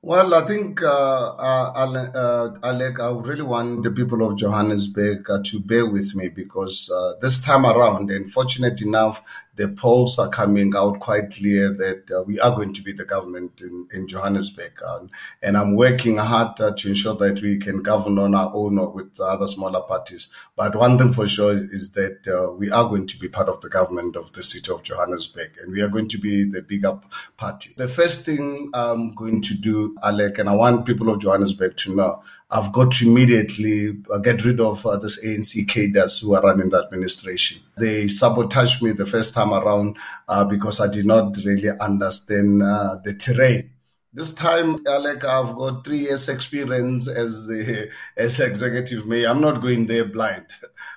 Well, 0.05 0.33
I 0.33 0.45
think, 0.45 0.83
uh, 0.83 0.85
uh, 0.85 2.09
uh, 2.13 2.57
Alec, 2.61 2.99
I 2.99 3.09
really 3.11 3.41
want 3.41 3.83
the 3.83 3.91
people 3.91 4.21
of 4.27 4.37
Johannesburg 4.37 5.29
uh, 5.29 5.39
to 5.45 5.61
bear 5.61 5.85
with 5.85 6.13
me 6.13 6.27
because 6.27 6.91
uh, 6.93 7.13
this 7.21 7.39
time 7.39 7.65
around, 7.65 8.11
and 8.11 8.29
fortunate 8.29 8.81
enough, 8.81 9.23
the 9.55 9.67
polls 9.67 10.17
are 10.17 10.29
coming 10.29 10.73
out 10.75 10.99
quite 10.99 11.29
clear 11.31 11.69
that 11.69 12.09
uh, 12.11 12.23
we 12.23 12.39
are 12.39 12.55
going 12.55 12.73
to 12.73 12.81
be 12.81 12.91
the 12.91 13.05
government 13.05 13.61
in, 13.61 13.87
in 13.93 14.07
Johannesburg. 14.07 14.81
Um, 14.83 15.09
and 15.41 15.55
I'm 15.55 15.75
working 15.75 16.17
hard 16.17 16.59
uh, 16.59 16.71
to 16.71 16.89
ensure 16.89 17.15
that 17.15 17.41
we 17.41 17.57
can 17.57 17.83
govern 17.83 18.17
on 18.17 18.33
our 18.33 18.51
own 18.53 18.79
or 18.79 18.89
with 18.89 19.19
other 19.19 19.45
smaller 19.45 19.81
parties. 19.81 20.27
But 20.55 20.75
one 20.75 20.97
thing 20.97 21.11
for 21.11 21.27
sure 21.27 21.53
is 21.53 21.91
that 21.91 22.27
uh, 22.27 22.53
we 22.53 22.71
are 22.71 22.87
going 22.89 23.07
to 23.07 23.17
be 23.17 23.29
part 23.29 23.47
of 23.47 23.61
the 23.61 23.69
government 23.69 24.15
of 24.15 24.33
the 24.33 24.41
city 24.41 24.71
of 24.71 24.83
Johannesburg 24.83 25.51
and 25.61 25.71
we 25.71 25.81
are 25.81 25.89
going 25.89 26.07
to 26.09 26.17
be 26.17 26.43
the 26.43 26.61
bigger 26.61 26.99
party. 27.37 27.73
The 27.77 27.87
first 27.87 28.23
thing 28.23 28.71
I'm 28.73 29.13
going 29.13 29.41
to 29.41 29.53
do, 29.53 29.95
Alec, 30.03 30.39
and 30.39 30.49
I 30.49 30.53
want 30.53 30.85
people 30.85 31.09
of 31.09 31.19
Johannesburg 31.19 31.77
to 31.77 31.95
know, 31.95 32.23
I've 32.51 32.71
got 32.71 32.91
to 32.93 33.07
immediately 33.09 33.97
uh, 34.11 34.19
get 34.19 34.45
rid 34.45 34.59
of 34.59 34.85
uh, 34.85 34.97
this 34.97 35.23
ANC 35.23 35.67
cadres 35.67 36.19
who 36.19 36.35
are 36.35 36.41
running 36.41 36.69
the 36.69 36.83
administration. 36.83 37.61
They 37.77 38.07
sabotaged 38.07 38.81
me 38.81 38.91
the 38.91 39.05
first 39.05 39.33
time 39.33 39.53
around 39.53 39.97
uh, 40.27 40.45
because 40.45 40.79
I 40.79 40.87
did 40.87 41.05
not 41.05 41.35
really 41.43 41.69
understand 41.81 42.61
uh, 42.61 42.97
the 43.03 43.13
terrain. 43.13 43.71
This 44.15 44.31
time, 44.31 44.85
Alec, 44.85 45.25
I've 45.25 45.55
got 45.55 45.83
three 45.83 46.01
years 46.01 46.29
experience 46.29 47.07
as 47.07 47.47
the 47.47 47.89
as 48.17 48.39
executive 48.39 49.07
mayor. 49.07 49.29
I'm 49.29 49.41
not 49.41 49.61
going 49.61 49.87
there 49.87 50.05
blind. 50.05 50.47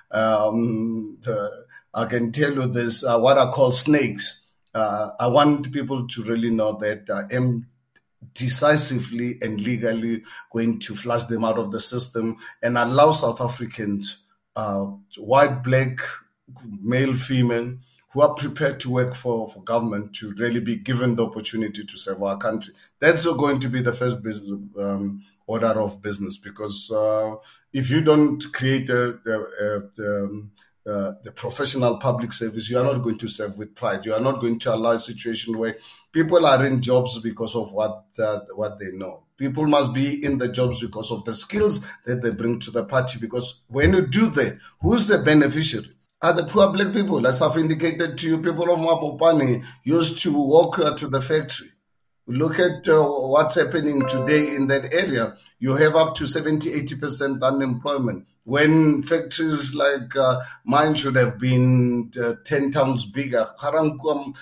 Um, 0.09 1.19
I 1.93 2.05
can 2.05 2.31
tell 2.31 2.53
you 2.53 2.67
this: 2.67 3.03
uh, 3.03 3.19
what 3.19 3.37
I 3.37 3.51
call 3.51 3.73
snakes. 3.73 4.39
Uh, 4.73 5.09
I 5.19 5.27
want 5.27 5.73
people 5.73 6.07
to 6.07 6.23
really 6.23 6.49
know 6.49 6.77
that 6.79 7.09
I 7.09 7.35
am 7.35 7.67
decisively 8.33 9.37
and 9.41 9.61
legally 9.61 10.23
going 10.51 10.79
to 10.79 10.95
flush 10.95 11.23
them 11.25 11.45
out 11.45 11.57
of 11.57 11.71
the 11.71 11.79
system 11.79 12.35
and 12.61 12.77
allow 12.77 13.11
South 13.11 13.41
Africans, 13.41 14.23
uh, 14.55 14.85
white, 15.17 15.63
black, 15.63 15.99
male, 16.81 17.15
female, 17.15 17.77
who 18.11 18.21
are 18.21 18.33
prepared 18.33 18.79
to 18.79 18.89
work 18.89 19.13
for, 19.13 19.47
for 19.47 19.61
government 19.63 20.13
to 20.15 20.33
really 20.37 20.59
be 20.59 20.75
given 20.75 21.15
the 21.15 21.25
opportunity 21.25 21.83
to 21.83 21.97
serve 21.97 22.23
our 22.23 22.37
country. 22.37 22.73
That's 22.99 23.25
going 23.25 23.59
to 23.59 23.69
be 23.69 23.81
the 23.81 23.91
first 23.91 24.23
business, 24.23 24.59
um, 24.79 25.21
order 25.47 25.67
of 25.67 26.01
business 26.01 26.37
because 26.37 26.91
uh, 26.91 27.35
if 27.73 27.89
you 27.89 28.01
don't 28.01 28.41
create 28.53 28.89
a, 28.89 29.17
a, 29.25 30.01
a, 30.01 30.23
um, 30.23 30.51
uh, 30.87 31.13
the 31.23 31.31
professional 31.33 31.97
public 31.97 32.31
service, 32.31 32.69
you 32.69 32.79
are 32.79 32.83
not 32.83 33.03
going 33.03 33.17
to 33.17 33.27
serve 33.27 33.57
with 33.57 33.75
pride. 33.75 34.05
You 34.05 34.13
are 34.13 34.21
not 34.21 34.39
going 34.39 34.57
to 34.59 34.73
allow 34.73 34.91
a 34.91 34.99
situation 34.99 35.57
where 35.57 35.77
people 36.13 36.45
are 36.45 36.65
in 36.65 36.81
jobs 36.81 37.19
because 37.19 37.55
of 37.55 37.73
what 37.73 38.05
uh, 38.17 38.39
what 38.55 38.79
they 38.79 38.91
know. 38.93 39.23
People 39.35 39.67
must 39.67 39.93
be 39.93 40.23
in 40.23 40.37
the 40.37 40.47
jobs 40.47 40.79
because 40.79 41.11
of 41.11 41.25
the 41.25 41.35
skills 41.35 41.85
that 42.05 42.21
they 42.21 42.31
bring 42.31 42.59
to 42.59 42.71
the 42.71 42.85
party. 42.85 43.19
Because 43.19 43.63
when 43.67 43.93
you 43.93 44.07
do 44.07 44.29
that, 44.29 44.59
who's 44.81 45.07
the 45.07 45.19
beneficiary? 45.19 45.93
Are 46.21 46.33
the 46.33 46.45
poor 46.45 46.71
black 46.71 46.93
people, 46.93 47.27
as 47.27 47.41
I've 47.41 47.57
indicated 47.57 48.17
to 48.17 48.29
you, 48.29 48.37
people 48.37 48.71
of 48.73 48.79
Mabopane 48.79 49.63
used 49.83 50.17
to 50.23 50.33
walk 50.33 50.79
uh, 50.79 50.95
to 50.95 51.07
the 51.07 51.21
factory. 51.21 51.67
Look 52.27 52.59
at 52.59 52.87
uh, 52.87 53.03
what's 53.03 53.55
happening 53.55 54.01
today 54.07 54.55
in 54.55 54.67
that 54.67 54.93
area. 54.93 55.35
You 55.59 55.75
have 55.75 55.95
up 55.95 56.15
to 56.15 56.25
70, 56.27 56.71
80% 56.71 57.43
unemployment 57.43 58.25
when 58.47 59.01
factories 59.01 59.75
like 59.75 60.15
uh, 60.15 60.39
mine 60.63 60.95
should 60.95 61.17
have 61.17 61.37
been 61.37 62.09
uh, 62.17 62.31
10 62.45 62.71
times 62.71 63.05
bigger. 63.05 63.45
Ga-Rankuwa, 63.59 64.33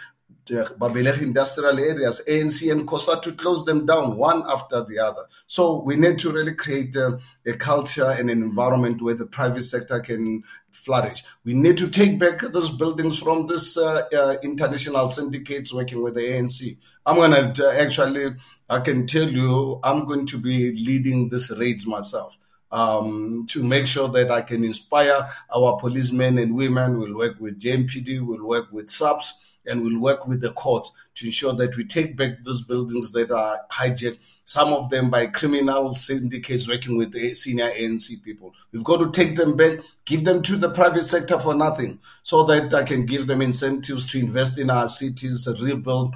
Babelegi 0.48 1.24
industrial 1.24 1.80
areas, 1.80 2.22
ANC 2.30 2.72
and 2.72 2.88
COSATU 2.88 3.36
close 3.36 3.66
them 3.66 3.88
down 3.88 4.16
one 4.16 4.44
after 4.48 4.84
the 4.84 5.00
other. 5.00 5.24
So 5.48 5.82
we 5.82 5.96
need 5.96 6.20
to 6.20 6.32
really 6.32 6.54
create 6.54 6.96
a, 6.96 7.18
a 7.48 7.54
culture 7.54 8.06
and 8.06 8.30
an 8.30 8.44
environment 8.44 9.02
where 9.02 9.16
the 9.16 9.26
private 9.26 9.64
sector 9.64 10.00
can 10.02 10.44
flourish. 10.70 11.24
We 11.44 11.56
need 11.56 11.78
to 11.78 11.90
take 11.90 12.20
back 12.20 12.42
those 12.42 12.70
buildings 12.70 13.20
from 13.20 13.48
this 13.48 13.76
uh, 13.76 14.04
uh, 14.16 14.36
international 14.44 15.10
syndicates 15.10 15.74
working 15.74 16.04
with 16.04 16.14
the 16.14 16.22
ANC. 16.22 16.78
I'm 17.08 17.16
going 17.16 17.54
to 17.56 17.68
uh, 17.68 17.72
actually, 17.72 18.36
I 18.70 18.82
can 18.82 19.08
tell 19.08 19.28
you, 19.28 19.80
I'm 19.84 20.06
going 20.06 20.28
to 20.28 20.38
be 20.38 20.74
leading 20.76 21.30
this 21.30 21.50
raids 21.50 21.88
myself 21.88 22.38
um, 22.72 23.46
to 23.50 23.64
make 23.64 23.88
sure 23.88 24.08
that 24.10 24.32
I 24.32 24.42
can 24.42 24.64
inspire 24.64 25.30
our 25.56 25.78
policemen 25.80 26.38
and 26.38 26.56
women. 26.56 27.00
We'll 27.00 27.18
work 27.18 27.40
with 27.40 27.60
JMPD, 27.60 28.26
we'll 28.26 28.48
work 28.48 28.72
with 28.72 28.90
SAPS, 28.90 29.34
and 29.68 29.84
we'll 29.84 30.00
work 30.00 30.28
with 30.28 30.42
the 30.42 30.52
court 30.52 30.88
to 31.16 31.26
ensure 31.26 31.54
that 31.54 31.76
we 31.76 31.86
take 31.86 32.16
back 32.16 32.44
those 32.44 32.62
buildings 32.62 33.12
that 33.14 33.32
are 33.32 33.60
hijacked, 33.72 34.20
some 34.44 34.74
of 34.74 34.90
them 34.90 35.10
by 35.10 35.26
criminal 35.28 35.96
syndicates 35.96 36.68
working 36.68 36.98
with 36.98 37.12
the 37.12 37.34
senior 37.34 37.72
ANC 37.72 38.22
people. 38.24 38.54
We've 38.72 38.84
got 38.84 38.98
to 38.98 39.12
take 39.12 39.36
them 39.36 39.56
back, 39.56 39.80
give 40.06 40.24
them 40.24 40.42
to 40.44 40.56
the 40.56 40.70
private 40.70 41.06
sector 41.06 41.40
for 41.40 41.56
nothing, 41.56 42.00
so 42.22 42.44
that 42.44 42.74
I 42.74 42.84
can 42.84 43.06
give 43.06 43.28
them 43.28 43.42
incentives 43.42 44.06
to 44.08 44.20
invest 44.20 44.60
in 44.60 44.70
our 44.70 44.88
cities, 44.88 45.48
rebuild 45.62 46.14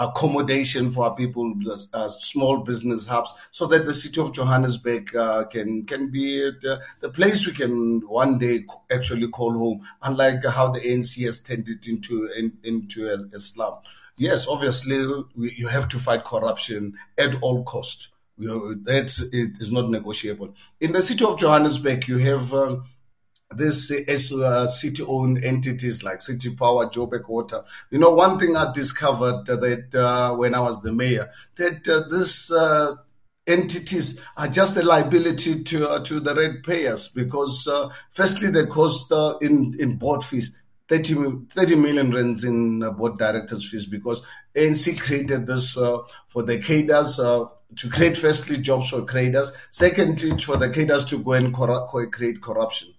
accommodation 0.00 0.90
for 0.90 1.04
our 1.04 1.14
people, 1.14 1.54
uh, 1.92 2.08
small 2.08 2.58
business 2.58 3.06
hubs, 3.06 3.34
so 3.50 3.66
that 3.66 3.84
the 3.84 3.94
city 3.94 4.20
of 4.20 4.32
Johannesburg 4.32 5.14
uh, 5.14 5.44
can 5.44 5.84
can 5.84 6.10
be 6.10 6.40
the, 6.40 6.80
the, 7.00 7.10
place 7.10 7.46
we 7.46 7.52
can 7.52 8.00
one 8.08 8.38
day 8.38 8.64
actually 8.90 9.28
call 9.28 9.52
home. 9.52 9.82
Unlike 10.02 10.46
how 10.46 10.70
the 10.70 10.80
ANC 10.80 11.22
has 11.26 11.40
turned 11.40 11.68
it 11.68 11.86
into 11.86 12.30
in, 12.36 12.56
into 12.64 13.06
a 13.06 13.38
slum. 13.38 13.74
Yes, 14.16 14.48
obviously 14.48 15.06
we, 15.36 15.54
you 15.56 15.68
have 15.68 15.88
to 15.90 15.98
fight 15.98 16.24
corruption 16.24 16.94
at 17.18 17.40
all 17.42 17.62
cost. 17.64 18.08
That 18.38 19.28
is 19.32 19.70
not 19.70 19.90
negotiable. 19.90 20.54
In 20.80 20.92
the 20.92 21.02
city 21.02 21.24
of 21.24 21.38
Johannesburg, 21.38 22.08
you 22.08 22.18
have. 22.18 22.54
Um, 22.54 22.84
this 23.56 23.90
uh, 24.32 24.66
city-owned 24.68 25.44
entities 25.44 26.02
like 26.04 26.20
City 26.20 26.54
Power, 26.54 26.86
Joburg 26.86 27.28
Water. 27.28 27.62
You 27.90 27.98
know, 27.98 28.14
one 28.14 28.38
thing 28.38 28.56
I 28.56 28.72
discovered 28.72 29.46
that 29.46 29.94
uh, 29.94 30.34
when 30.36 30.54
I 30.54 30.60
was 30.60 30.80
the 30.82 30.92
mayor, 30.92 31.28
that 31.56 31.88
uh, 31.88 32.08
these 32.08 32.52
uh, 32.52 32.94
entities 33.46 34.20
are 34.36 34.46
just 34.46 34.76
a 34.76 34.82
liability 34.82 35.64
to 35.64 35.88
uh, 35.88 36.04
to 36.04 36.20
the 36.20 36.34
ratepayers 36.34 37.08
because, 37.08 37.66
uh, 37.66 37.88
firstly, 38.12 38.50
they 38.50 38.66
cost 38.66 39.12
in 39.42 39.74
in 39.78 39.96
board 39.96 40.22
fees. 40.22 40.50
30, 40.88 41.46
30 41.50 41.76
million 41.76 42.10
rands 42.10 42.42
in 42.42 42.80
board 42.96 43.16
directors 43.16 43.70
fees 43.70 43.86
because 43.86 44.22
ANC 44.56 45.00
created 45.00 45.46
this 45.46 45.74
for 45.74 46.42
the 46.42 46.58
cadres 46.58 47.14
to 47.14 47.88
create 47.88 48.16
firstly 48.16 48.58
jobs 48.58 48.90
for 48.90 49.04
cadres, 49.04 49.52
secondly 49.70 50.36
for 50.38 50.56
the 50.56 50.68
cadres 50.68 51.04
to 51.04 51.18
go 51.20 51.34
and 51.34 51.54
cor- 51.54 51.86
create 52.10 52.42
corruption. 52.42 52.92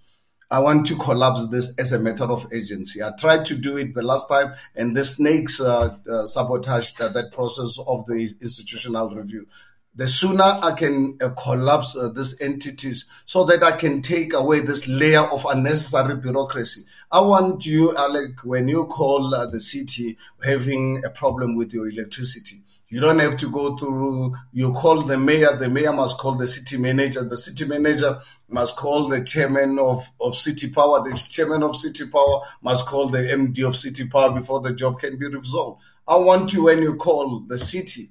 I 0.51 0.59
want 0.59 0.85
to 0.87 0.97
collapse 0.97 1.47
this 1.47 1.73
as 1.77 1.93
a 1.93 1.99
matter 1.99 2.25
of 2.25 2.45
agency. 2.53 3.01
I 3.01 3.11
tried 3.17 3.45
to 3.45 3.55
do 3.55 3.77
it 3.77 3.95
the 3.95 4.01
last 4.01 4.27
time, 4.27 4.53
and 4.75 4.97
the 4.97 5.05
snakes 5.05 5.61
uh, 5.61 5.95
uh, 6.09 6.25
sabotaged 6.25 6.97
that, 6.97 7.13
that, 7.13 7.31
process 7.31 7.79
of 7.87 8.05
the 8.05 8.35
institutional 8.41 9.15
review. 9.15 9.47
The 9.95 10.09
sooner 10.09 10.43
I 10.43 10.73
can 10.73 11.17
uh, 11.21 11.29
collapse 11.29 11.95
uh, 11.95 12.09
these 12.09 12.39
entities 12.41 13.05
so 13.23 13.45
that 13.45 13.63
I 13.63 13.71
can 13.71 14.01
take 14.01 14.33
away 14.33 14.59
this 14.59 14.89
layer 14.89 15.21
of 15.21 15.45
unnecessary 15.49 16.17
bureaucracy. 16.17 16.83
I 17.13 17.21
want 17.21 17.65
you, 17.65 17.95
Alec, 17.95 18.43
when 18.43 18.67
you 18.67 18.87
call 18.87 19.33
uh, 19.33 19.45
the 19.45 19.59
city 19.59 20.17
having 20.43 21.01
a 21.05 21.09
problem 21.09 21.55
with 21.55 21.73
your 21.73 21.87
electricity, 21.87 22.61
you 22.91 22.99
don't 22.99 23.19
have 23.19 23.37
to 23.37 23.49
go 23.49 23.77
through, 23.77 24.35
you 24.51 24.73
call 24.73 25.01
the 25.03 25.17
mayor, 25.17 25.55
the 25.55 25.69
mayor 25.69 25.93
must 25.93 26.17
call 26.17 26.33
the 26.33 26.45
city 26.45 26.77
manager, 26.77 27.23
the 27.23 27.37
city 27.37 27.63
manager 27.63 28.19
must 28.49 28.75
call 28.75 29.07
the 29.07 29.23
chairman 29.23 29.79
of, 29.79 30.05
of 30.19 30.35
City 30.35 30.69
Power, 30.69 31.01
the 31.01 31.27
chairman 31.31 31.63
of 31.63 31.73
City 31.73 32.05
Power 32.07 32.41
must 32.61 32.85
call 32.85 33.07
the 33.07 33.19
MD 33.19 33.65
of 33.65 33.77
City 33.77 34.07
Power 34.07 34.31
before 34.31 34.59
the 34.59 34.73
job 34.73 34.99
can 34.99 35.17
be 35.17 35.25
resolved. 35.25 35.81
I 36.05 36.17
want 36.17 36.51
you, 36.51 36.65
when 36.65 36.81
you 36.81 36.95
call 36.95 37.39
the 37.47 37.57
city, 37.57 38.09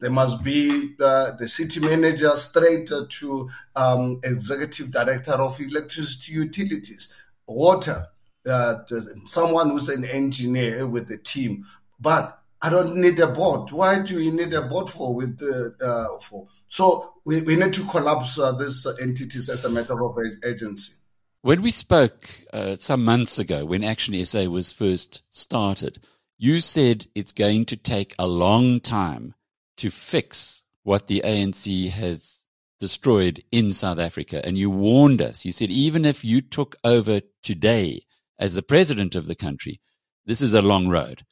there 0.00 0.10
must 0.10 0.42
be 0.42 0.94
the, 0.96 1.36
the 1.38 1.46
city 1.46 1.80
manager 1.80 2.30
straight 2.36 2.88
to 2.88 3.50
um, 3.74 4.20
executive 4.24 4.90
director 4.90 5.32
of 5.32 5.60
electricity 5.60 6.32
utilities, 6.32 7.10
water, 7.46 8.06
uh, 8.48 8.76
someone 9.26 9.68
who's 9.68 9.90
an 9.90 10.06
engineer 10.06 10.86
with 10.86 11.06
the 11.06 11.18
team. 11.18 11.66
But 12.00 12.35
I 12.62 12.70
don't 12.70 12.96
need 12.96 13.18
a 13.20 13.26
board. 13.26 13.70
Why 13.70 14.00
do 14.00 14.16
we 14.16 14.30
need 14.30 14.54
a 14.54 14.62
board 14.62 14.88
for? 14.88 15.14
With 15.14 15.40
uh, 15.42 15.84
uh, 15.84 16.18
for 16.20 16.48
so 16.68 17.12
we, 17.24 17.42
we 17.42 17.56
need 17.56 17.72
to 17.74 17.84
collapse 17.84 18.38
uh, 18.38 18.52
these 18.52 18.86
entities 19.00 19.48
as 19.48 19.64
a 19.64 19.70
matter 19.70 20.02
of 20.02 20.12
agency. 20.44 20.94
When 21.42 21.62
we 21.62 21.70
spoke 21.70 22.28
uh, 22.52 22.76
some 22.76 23.04
months 23.04 23.38
ago, 23.38 23.64
when 23.64 23.84
Action 23.84 24.24
SA 24.24 24.44
was 24.44 24.72
first 24.72 25.22
started, 25.30 26.00
you 26.38 26.60
said 26.60 27.06
it's 27.14 27.32
going 27.32 27.66
to 27.66 27.76
take 27.76 28.14
a 28.18 28.26
long 28.26 28.80
time 28.80 29.34
to 29.76 29.90
fix 29.90 30.62
what 30.82 31.06
the 31.06 31.22
ANC 31.24 31.90
has 31.90 32.44
destroyed 32.78 33.42
in 33.52 33.72
South 33.72 33.98
Africa. 33.98 34.44
And 34.44 34.58
you 34.58 34.70
warned 34.70 35.22
us. 35.22 35.44
You 35.44 35.52
said, 35.52 35.70
even 35.70 36.04
if 36.04 36.24
you 36.24 36.40
took 36.40 36.76
over 36.84 37.20
today 37.42 38.02
as 38.38 38.54
the 38.54 38.62
president 38.62 39.14
of 39.14 39.26
the 39.26 39.34
country, 39.34 39.80
this 40.26 40.42
is 40.42 40.52
a 40.52 40.62
long 40.62 40.88
road. 40.88 41.24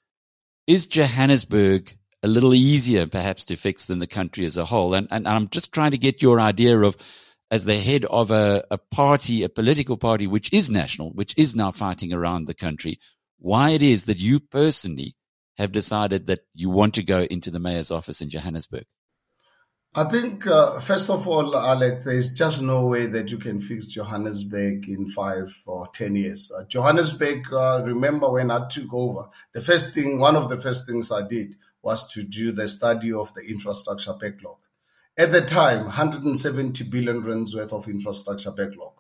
Is 0.66 0.86
Johannesburg 0.86 1.96
a 2.24 2.28
little 2.28 2.54
easier 2.54 3.06
perhaps 3.06 3.44
to 3.44 3.56
fix 3.56 3.84
than 3.84 3.98
the 3.98 4.06
country 4.06 4.46
as 4.46 4.56
a 4.56 4.64
whole. 4.64 4.94
And, 4.94 5.06
and 5.10 5.28
I'm 5.28 5.48
just 5.50 5.72
trying 5.72 5.90
to 5.90 5.98
get 5.98 6.22
your 6.22 6.40
idea 6.40 6.80
of, 6.80 6.96
as 7.50 7.66
the 7.66 7.76
head 7.76 8.06
of 8.06 8.30
a, 8.30 8.64
a 8.70 8.78
party, 8.78 9.42
a 9.42 9.50
political 9.50 9.98
party, 9.98 10.26
which 10.26 10.50
is 10.50 10.70
national, 10.70 11.10
which 11.10 11.34
is 11.36 11.54
now 11.54 11.70
fighting 11.70 12.14
around 12.14 12.46
the 12.46 12.54
country, 12.54 12.98
why 13.38 13.70
it 13.70 13.82
is 13.82 14.06
that 14.06 14.18
you 14.18 14.40
personally 14.40 15.14
have 15.58 15.70
decided 15.70 16.28
that 16.28 16.40
you 16.54 16.70
want 16.70 16.94
to 16.94 17.02
go 17.02 17.20
into 17.30 17.50
the 17.50 17.60
mayor's 17.60 17.90
office 17.90 18.22
in 18.22 18.30
Johannesburg. 18.30 18.86
I 19.96 20.02
think, 20.02 20.44
uh, 20.48 20.80
first 20.80 21.08
of 21.08 21.28
all, 21.28 21.56
Alec, 21.56 22.02
there's 22.02 22.32
just 22.32 22.60
no 22.60 22.86
way 22.86 23.06
that 23.06 23.30
you 23.30 23.38
can 23.38 23.60
fix 23.60 23.86
Johannesburg 23.86 24.88
in 24.88 25.08
five 25.08 25.56
or 25.66 25.86
10 25.94 26.16
years. 26.16 26.50
Uh, 26.50 26.64
Johannesburg, 26.64 27.44
uh, 27.52 27.80
remember 27.84 28.28
when 28.28 28.50
I 28.50 28.66
took 28.66 28.92
over, 28.92 29.28
the 29.52 29.60
first 29.60 29.94
thing, 29.94 30.18
one 30.18 30.34
of 30.34 30.48
the 30.48 30.56
first 30.56 30.88
things 30.88 31.12
I 31.12 31.22
did 31.22 31.54
was 31.80 32.10
to 32.12 32.24
do 32.24 32.50
the 32.50 32.66
study 32.66 33.12
of 33.12 33.32
the 33.34 33.42
infrastructure 33.42 34.14
backlog. 34.14 34.56
At 35.16 35.30
the 35.30 35.42
time, 35.42 35.84
170 35.84 36.82
billion 36.90 37.22
rands 37.22 37.54
worth 37.54 37.72
of 37.72 37.86
infrastructure 37.86 38.50
backlog. 38.50 38.94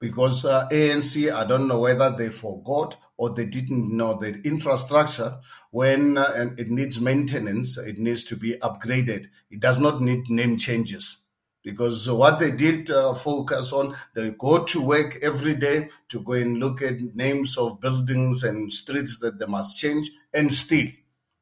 Because 0.00 0.44
uh, 0.44 0.68
ANC, 0.70 1.32
I 1.32 1.44
don't 1.44 1.66
know 1.66 1.80
whether 1.80 2.10
they 2.10 2.28
forgot 2.28 2.96
or 3.16 3.30
they 3.30 3.46
didn't 3.46 3.94
know 3.96 4.14
that 4.20 4.46
infrastructure, 4.46 5.38
when 5.72 6.16
uh, 6.16 6.50
it 6.56 6.70
needs 6.70 7.00
maintenance, 7.00 7.76
it 7.76 7.98
needs 7.98 8.22
to 8.24 8.36
be 8.36 8.54
upgraded. 8.58 9.26
It 9.50 9.60
does 9.60 9.80
not 9.80 10.00
need 10.00 10.30
name 10.30 10.56
changes. 10.56 11.16
Because 11.64 12.08
what 12.08 12.38
they 12.38 12.52
did 12.52 12.88
uh, 12.90 13.12
focus 13.14 13.72
on, 13.72 13.96
they 14.14 14.30
go 14.30 14.62
to 14.64 14.80
work 14.80 15.18
every 15.20 15.56
day 15.56 15.88
to 16.08 16.22
go 16.22 16.32
and 16.32 16.58
look 16.58 16.80
at 16.80 17.00
names 17.14 17.58
of 17.58 17.80
buildings 17.80 18.44
and 18.44 18.72
streets 18.72 19.18
that 19.18 19.40
they 19.40 19.46
must 19.46 19.76
change 19.76 20.10
and 20.32 20.52
steal. 20.52 20.88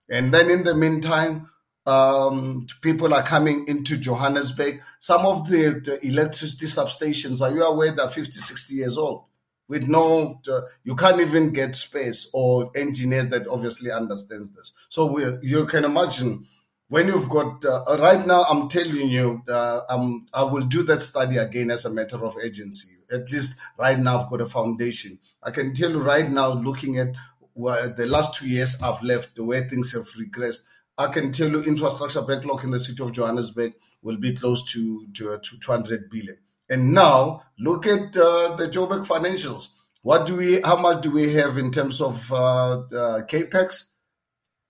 And 0.09 0.33
then 0.33 0.51
in 0.51 0.65
the 0.65 0.75
meantime, 0.75 1.51
um, 1.87 2.67
people 2.81 3.15
are 3.15 3.23
coming 3.23 3.65
into 3.69 3.97
Johannesburg. 3.97 4.83
Some 4.99 5.25
of 5.25 5.49
the, 5.49 5.81
the, 5.85 6.05
electricity 6.07 6.67
substations, 6.67 7.41
are 7.41 7.55
you 7.55 7.63
aware, 7.63 7.93
they're 7.93 8.09
50, 8.09 8.39
60 8.39 8.75
years 8.75 8.99
old? 8.99 9.25
With 9.69 9.89
no, 9.89 10.41
uh, 10.51 10.61
you 10.85 10.95
can't 10.95 11.21
even 11.21 11.53
get 11.53 11.75
space 11.75 12.31
or 12.33 12.71
engineers 12.77 13.29
that 13.29 13.49
obviously 13.49 13.91
understands 13.91 14.51
this. 14.51 14.73
So 14.89 15.39
you 15.43 15.67
can 15.67 15.85
imagine 15.85 16.47
when 16.89 17.09
you've 17.09 17.29
got, 17.29 17.65
uh, 17.65 17.83
right 17.99 18.25
now, 18.25 18.45
I'm 18.49 18.69
telling 18.69 19.09
you, 19.09 19.43
uh, 19.49 19.81
I'm, 19.89 20.27
I 20.33 20.45
will 20.45 20.65
do 20.67 20.85
that 20.85 21.03
study 21.03 21.39
again 21.39 21.73
as 21.73 21.85
a 21.85 21.91
matter 21.91 22.25
of 22.25 22.37
agency. 22.43 22.97
At 23.13 23.31
least 23.31 23.57
right 23.77 23.99
now, 23.99 24.19
I've 24.19 24.31
got 24.31 24.41
a 24.41 24.47
foundation. 24.47 25.19
I 25.43 25.51
can 25.51 25.75
tell 25.75 25.91
you 25.91 26.01
right 26.01 26.31
now, 26.31 26.53
looking 26.53 26.99
at 26.99 27.15
the 27.57 28.07
last 28.09 28.35
two 28.35 28.49
years 28.49 28.81
I've 28.83 29.03
left, 29.03 29.35
the 29.35 29.45
way 29.45 29.67
things 29.69 29.93
have 29.93 30.07
regressed, 30.13 30.61
I 30.99 31.09
can 31.09 31.31
tell 31.31 31.49
you 31.51 31.63
infrastructure 31.63 32.23
backlog 32.23 32.65
in 32.65 32.71
the 32.71 32.79
city 32.79 33.03
of 33.03 33.13
Johannesburg 33.13 33.75
will 34.03 34.17
be 34.17 34.33
close 34.33 34.65
to, 34.73 35.07
to, 35.15 35.39
to 35.39 35.59
200 35.59 36.09
billion. 36.11 36.39
And 36.69 36.93
now 36.93 37.43
look 37.59 37.87
at 37.87 38.17
uh, 38.17 38.57
the 38.57 38.69
Joburg 38.69 39.07
financials. 39.07 39.69
What 40.03 40.27
do 40.27 40.37
we? 40.37 40.61
How 40.63 40.77
much 40.77 41.03
do 41.03 41.11
we 41.11 41.35
have 41.35 41.59
in 41.59 41.71
terms 41.71 42.01
of 42.01 42.33
uh, 42.33 42.79
uh, 42.79 43.23
capex? 43.27 43.85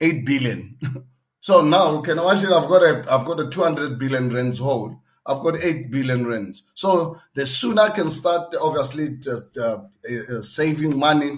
Eight 0.01 0.25
billion. 0.27 0.79
so 1.41 1.63
now 1.63 2.01
can 2.01 2.19
I 2.19 2.35
say 2.35 2.49
I've 2.49 2.69
got 2.69 2.83
a 2.83 3.05
I've 3.11 3.25
got 3.25 3.41
a 3.41 3.49
200 3.49 3.99
billion 3.99 4.31
rands 4.31 4.59
hole. 4.59 5.01
I've 5.27 5.41
got 5.41 5.57
8 5.63 5.91
billion 5.91 6.27
rands. 6.27 6.63
So 6.75 7.21
the 7.35 7.47
sooner 7.47 7.83
I 7.83 7.91
can 7.91 8.09
start, 8.09 8.55
obviously, 8.61 9.19
uh, 9.61 9.79
uh, 10.09 10.43
saving 10.43 10.97
money 10.97 11.33
uh, 11.33 11.37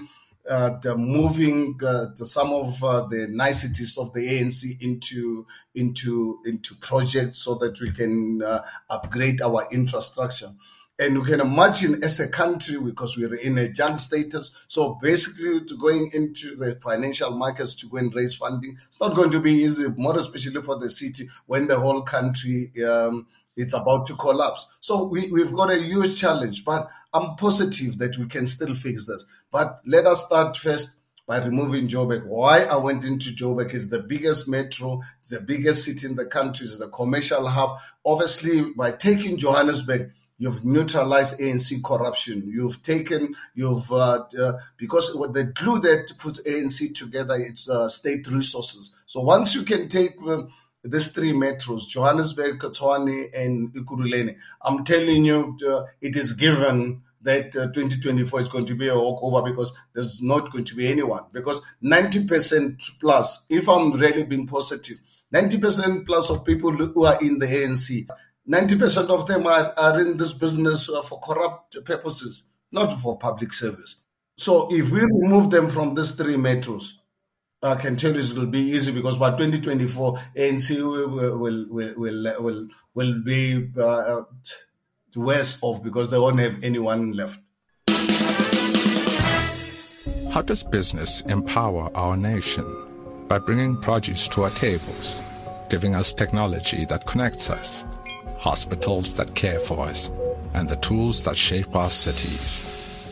moving 0.96 1.78
uh, 1.84 2.06
some 2.14 2.52
of 2.52 2.82
uh, 2.82 3.06
the 3.06 3.28
niceties 3.30 3.98
of 3.98 4.12
the 4.14 4.20
ANC 4.20 4.80
into 4.80 5.46
into 5.74 6.40
into 6.44 6.74
projects 6.76 7.38
so 7.38 7.54
that 7.56 7.80
we 7.80 7.90
can 7.90 8.42
uh, 8.42 8.62
upgrade 8.90 9.40
our 9.42 9.66
infrastructure. 9.70 10.52
And 11.00 11.14
you 11.14 11.22
can 11.22 11.40
imagine 11.40 12.02
as 12.02 12.18
a 12.18 12.28
country, 12.28 12.76
because 12.80 13.16
we're 13.16 13.36
in 13.36 13.56
a 13.58 13.68
junk 13.68 14.00
status, 14.00 14.50
so 14.66 14.98
basically 15.00 15.64
to 15.64 15.76
going 15.76 16.10
into 16.12 16.56
the 16.56 16.74
financial 16.82 17.30
markets 17.36 17.76
to 17.76 17.88
go 17.88 17.98
and 17.98 18.12
raise 18.12 18.34
funding, 18.34 18.76
it's 18.88 18.98
not 18.98 19.14
going 19.14 19.30
to 19.30 19.38
be 19.38 19.52
easy, 19.52 19.86
more 19.96 20.18
especially 20.18 20.60
for 20.60 20.76
the 20.76 20.90
city 20.90 21.28
when 21.46 21.68
the 21.68 21.78
whole 21.78 22.02
country 22.02 22.72
um, 22.84 23.28
it's 23.58 23.74
about 23.74 24.06
to 24.06 24.14
collapse. 24.14 24.66
So 24.80 25.04
we, 25.04 25.30
we've 25.32 25.52
got 25.52 25.72
a 25.72 25.82
huge 25.82 26.18
challenge, 26.18 26.64
but 26.64 26.88
I'm 27.12 27.36
positive 27.36 27.98
that 27.98 28.18
we 28.18 28.26
can 28.26 28.46
still 28.46 28.74
fix 28.74 29.06
this. 29.06 29.24
But 29.50 29.80
let 29.86 30.06
us 30.06 30.26
start 30.26 30.56
first 30.56 30.96
by 31.26 31.44
removing 31.44 31.88
Joburg. 31.88 32.26
Why 32.26 32.62
I 32.64 32.76
went 32.76 33.04
into 33.04 33.30
Joburg 33.30 33.74
is 33.74 33.90
the 33.90 34.00
biggest 34.00 34.48
metro, 34.48 35.02
the 35.30 35.40
biggest 35.40 35.84
city 35.84 36.06
in 36.06 36.16
the 36.16 36.24
country, 36.24 36.64
is 36.64 36.78
the 36.78 36.88
commercial 36.88 37.46
hub. 37.46 37.78
Obviously, 38.04 38.72
by 38.76 38.92
taking 38.92 39.36
Johannesburg, 39.36 40.10
you've 40.38 40.64
neutralized 40.64 41.38
ANC 41.38 41.82
corruption. 41.84 42.50
You've 42.50 42.82
taken, 42.82 43.34
you've, 43.54 43.92
uh, 43.92 44.24
uh, 44.40 44.52
because 44.78 45.14
what 45.14 45.34
the 45.34 45.44
glue 45.44 45.78
that 45.80 46.12
puts 46.18 46.40
ANC 46.42 46.94
together, 46.94 47.34
it's 47.34 47.68
uh, 47.68 47.88
state 47.88 48.26
resources. 48.28 48.92
So 49.04 49.20
once 49.20 49.54
you 49.54 49.64
can 49.64 49.88
take 49.88 50.16
um, 50.26 50.48
these 50.90 51.08
three 51.08 51.32
metros, 51.32 51.88
Johannesburg, 51.88 52.58
Tshwane, 52.58 53.28
and 53.34 53.72
Ekurhuleni, 53.72 54.36
I'm 54.62 54.84
telling 54.84 55.24
you, 55.24 55.56
uh, 55.66 55.82
it 56.00 56.16
is 56.16 56.32
given 56.32 57.02
that 57.22 57.56
uh, 57.56 57.66
2024 57.66 58.40
is 58.40 58.48
going 58.48 58.66
to 58.66 58.74
be 58.74 58.88
a 58.88 58.94
walkover 58.94 59.42
because 59.50 59.72
there's 59.92 60.22
not 60.22 60.52
going 60.52 60.64
to 60.64 60.74
be 60.74 60.88
anyone. 60.88 61.24
Because 61.32 61.60
90% 61.82 62.80
plus, 63.00 63.44
if 63.48 63.68
I'm 63.68 63.92
really 63.92 64.24
being 64.24 64.46
positive, 64.46 65.00
90% 65.34 66.06
plus 66.06 66.30
of 66.30 66.44
people 66.44 66.72
who 66.72 67.04
are 67.04 67.18
in 67.20 67.38
the 67.38 67.46
ANC, 67.46 68.06
90% 68.48 69.08
of 69.10 69.26
them 69.26 69.46
are, 69.46 69.74
are 69.76 70.00
in 70.00 70.16
this 70.16 70.32
business 70.32 70.88
uh, 70.88 71.02
for 71.02 71.20
corrupt 71.20 71.76
purposes, 71.84 72.44
not 72.72 73.00
for 73.00 73.18
public 73.18 73.52
service. 73.52 73.96
So 74.36 74.68
if 74.70 74.90
we 74.90 75.00
remove 75.00 75.50
them 75.50 75.68
from 75.68 75.94
these 75.94 76.12
three 76.12 76.36
metros, 76.36 76.92
I 77.60 77.74
can 77.74 77.96
tell 77.96 78.14
you 78.14 78.20
it 78.20 78.36
will 78.36 78.46
be 78.46 78.60
easy 78.60 78.92
because 78.92 79.18
by 79.18 79.30
2024, 79.30 80.16
ANC 80.36 80.76
will 80.80 81.08
will 81.36 81.66
will 81.68 82.34
will, 82.38 82.68
will, 82.94 83.22
be 83.24 83.68
uh, 83.76 84.22
worse 85.16 85.58
off 85.60 85.82
because 85.82 86.08
they 86.08 86.18
won't 86.18 86.38
have 86.38 86.62
anyone 86.62 87.12
left. 87.12 87.40
How 90.30 90.42
does 90.42 90.62
business 90.62 91.22
empower 91.22 91.90
our 91.96 92.16
nation? 92.16 92.64
By 93.26 93.40
bringing 93.40 93.76
produce 93.80 94.28
to 94.28 94.44
our 94.44 94.50
tables, 94.50 95.20
giving 95.68 95.96
us 95.96 96.14
technology 96.14 96.84
that 96.84 97.06
connects 97.06 97.50
us, 97.50 97.84
hospitals 98.38 99.14
that 99.14 99.34
care 99.34 99.58
for 99.58 99.80
us, 99.80 100.12
and 100.54 100.68
the 100.68 100.76
tools 100.76 101.24
that 101.24 101.36
shape 101.36 101.74
our 101.74 101.90
cities. 101.90 102.64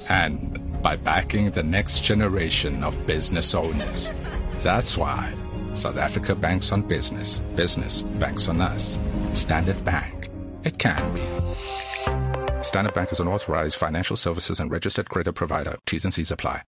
And 0.09 0.81
by 0.83 0.95
backing 0.95 1.51
the 1.51 1.65
next 1.65 2.05
generation 2.05 2.85
of 2.85 3.07
business 3.09 3.53
owners 3.57 4.13
that's 4.61 4.97
why 4.97 5.35
South 5.75 5.97
Africa 5.97 6.35
banks 6.35 6.73
on 6.73 6.83
business. 6.83 7.39
Business 7.57 8.03
banks 8.03 8.49
on 8.49 8.61
us. 8.61 8.99
Standard 9.33 9.85
Bank. 9.85 10.31
It 10.65 10.79
can 10.79 11.15
be. 11.15 12.63
Standard 12.63 12.95
Bank 12.95 13.13
is 13.13 13.21
an 13.21 13.29
authorized 13.29 13.77
financial 13.77 14.17
services 14.17 14.61
and 14.61 14.71
registered 14.71 15.09
credit 15.09 15.35
provider. 15.35 15.77
T's 15.87 16.05
and 16.05 16.13
C's 16.13 16.31
apply. 16.31 16.63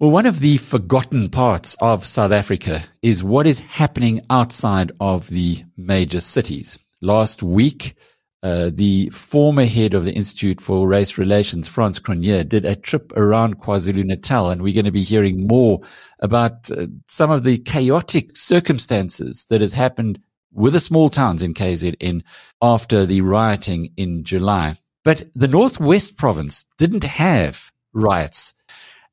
Well, 0.00 0.10
one 0.10 0.26
of 0.26 0.40
the 0.40 0.56
forgotten 0.56 1.28
parts 1.28 1.76
of 1.80 2.04
South 2.04 2.32
Africa 2.32 2.84
is 3.00 3.22
what 3.22 3.46
is 3.46 3.60
happening 3.60 4.22
outside 4.28 4.92
of 5.00 5.28
the 5.28 5.64
major 5.76 6.20
cities. 6.20 6.78
Last 7.00 7.42
week, 7.42 7.94
uh, 8.44 8.70
the 8.74 9.08
former 9.08 9.64
head 9.64 9.94
of 9.94 10.04
the 10.04 10.12
Institute 10.12 10.60
for 10.60 10.86
Race 10.86 11.16
Relations, 11.16 11.66
Frans 11.66 11.98
Cronje, 11.98 12.46
did 12.46 12.66
a 12.66 12.76
trip 12.76 13.10
around 13.16 13.58
KwaZulu 13.58 14.04
Natal, 14.04 14.50
and 14.50 14.60
we're 14.60 14.74
going 14.74 14.84
to 14.84 14.92
be 14.92 15.02
hearing 15.02 15.46
more 15.46 15.80
about 16.18 16.70
uh, 16.70 16.88
some 17.08 17.30
of 17.30 17.42
the 17.42 17.56
chaotic 17.56 18.36
circumstances 18.36 19.46
that 19.46 19.62
has 19.62 19.72
happened 19.72 20.20
with 20.52 20.74
the 20.74 20.80
small 20.80 21.08
towns 21.08 21.42
in 21.42 21.54
KZN 21.54 22.22
after 22.60 23.06
the 23.06 23.22
rioting 23.22 23.94
in 23.96 24.24
July. 24.24 24.76
But 25.04 25.24
the 25.34 25.48
Northwest 25.48 26.18
province 26.18 26.66
didn't 26.76 27.04
have 27.04 27.72
riots, 27.94 28.52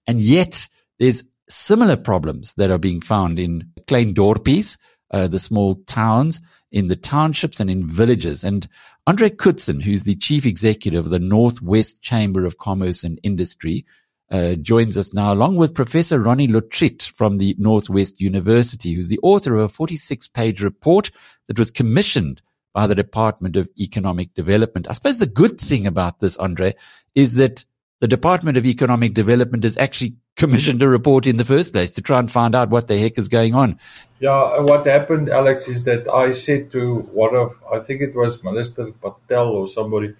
and 0.07 0.19
yet 0.19 0.67
there's 0.99 1.23
similar 1.47 1.95
problems 1.95 2.53
that 2.55 2.69
are 2.69 2.77
being 2.77 2.99
found 2.99 3.39
in 3.39 3.71
Klein 3.87 4.13
Dorpies, 4.13 4.77
uh, 5.09 5.27
the 5.27 5.39
small 5.39 5.75
towns, 5.87 6.41
in 6.71 6.88
the 6.88 6.95
townships 6.95 7.60
and 7.60 7.69
in 7.69 7.88
villages. 7.88 8.43
And 8.43 8.67
André 9.07 9.29
Coertzen, 9.29 9.81
who's 9.81 10.03
the 10.03 10.15
chief 10.15 10.45
executive 10.45 11.05
of 11.05 11.12
the 11.12 11.19
Northwest 11.19 12.01
Chamber 12.01 12.45
of 12.45 12.57
Commerce 12.57 13.03
and 13.03 13.19
Industry, 13.23 13.86
uh, 14.31 14.55
joins 14.55 14.97
us 14.97 15.13
now, 15.13 15.34
along 15.34 15.57
with 15.57 15.75
Professor 15.75 16.17
Ronnie 16.17 16.47
Lotriet 16.47 17.12
from 17.17 17.38
the 17.38 17.53
Northwest 17.60 18.21
University, 18.21 18.93
who's 18.93 19.10
the 19.10 19.19
author 19.21 19.55
of 19.55 19.65
a 19.65 19.69
46 19.69 20.29
page 20.29 20.62
report 20.62 21.12
that 21.47 21.60
was 21.60 21.69
commissioned 21.69 22.41
by 22.73 22.88
the 22.88 22.95
Department 22.95 23.57
of 23.57 23.67
Economic 23.77 24.34
Development. 24.34 24.88
I 24.89 24.93
suppose 24.93 25.19
the 25.19 25.25
good 25.25 25.60
thing 25.60 25.86
about 25.86 26.19
this, 26.19 26.38
Andre, 26.38 26.73
is 27.15 27.36
that 27.36 27.65
the 28.01 28.07
Department 28.07 28.57
of 28.57 28.65
Economic 28.65 29.13
Development 29.13 29.63
is 29.63 29.77
actually 29.77 30.15
commissioned 30.35 30.81
a 30.81 30.87
report 30.87 31.27
in 31.27 31.37
the 31.37 31.45
first 31.45 31.71
place 31.71 31.91
to 31.91 32.01
try 32.01 32.19
and 32.19 32.29
find 32.29 32.55
out 32.55 32.69
what 32.69 32.87
the 32.87 32.97
heck 32.97 33.17
is 33.17 33.29
going 33.29 33.53
on. 33.53 33.79
Yeah, 34.19 34.31
uh, 34.31 34.63
what 34.63 34.85
happened, 34.85 35.29
Alex, 35.29 35.67
is 35.67 35.83
that 35.85 36.07
I 36.09 36.31
said 36.31 36.71
to 36.71 36.99
one 37.13 37.35
of, 37.35 37.55
I 37.71 37.79
think 37.79 38.01
it 38.01 38.15
was 38.15 38.43
Minister 38.43 38.91
Patel 38.91 39.49
or 39.49 39.67
somebody, 39.67 40.15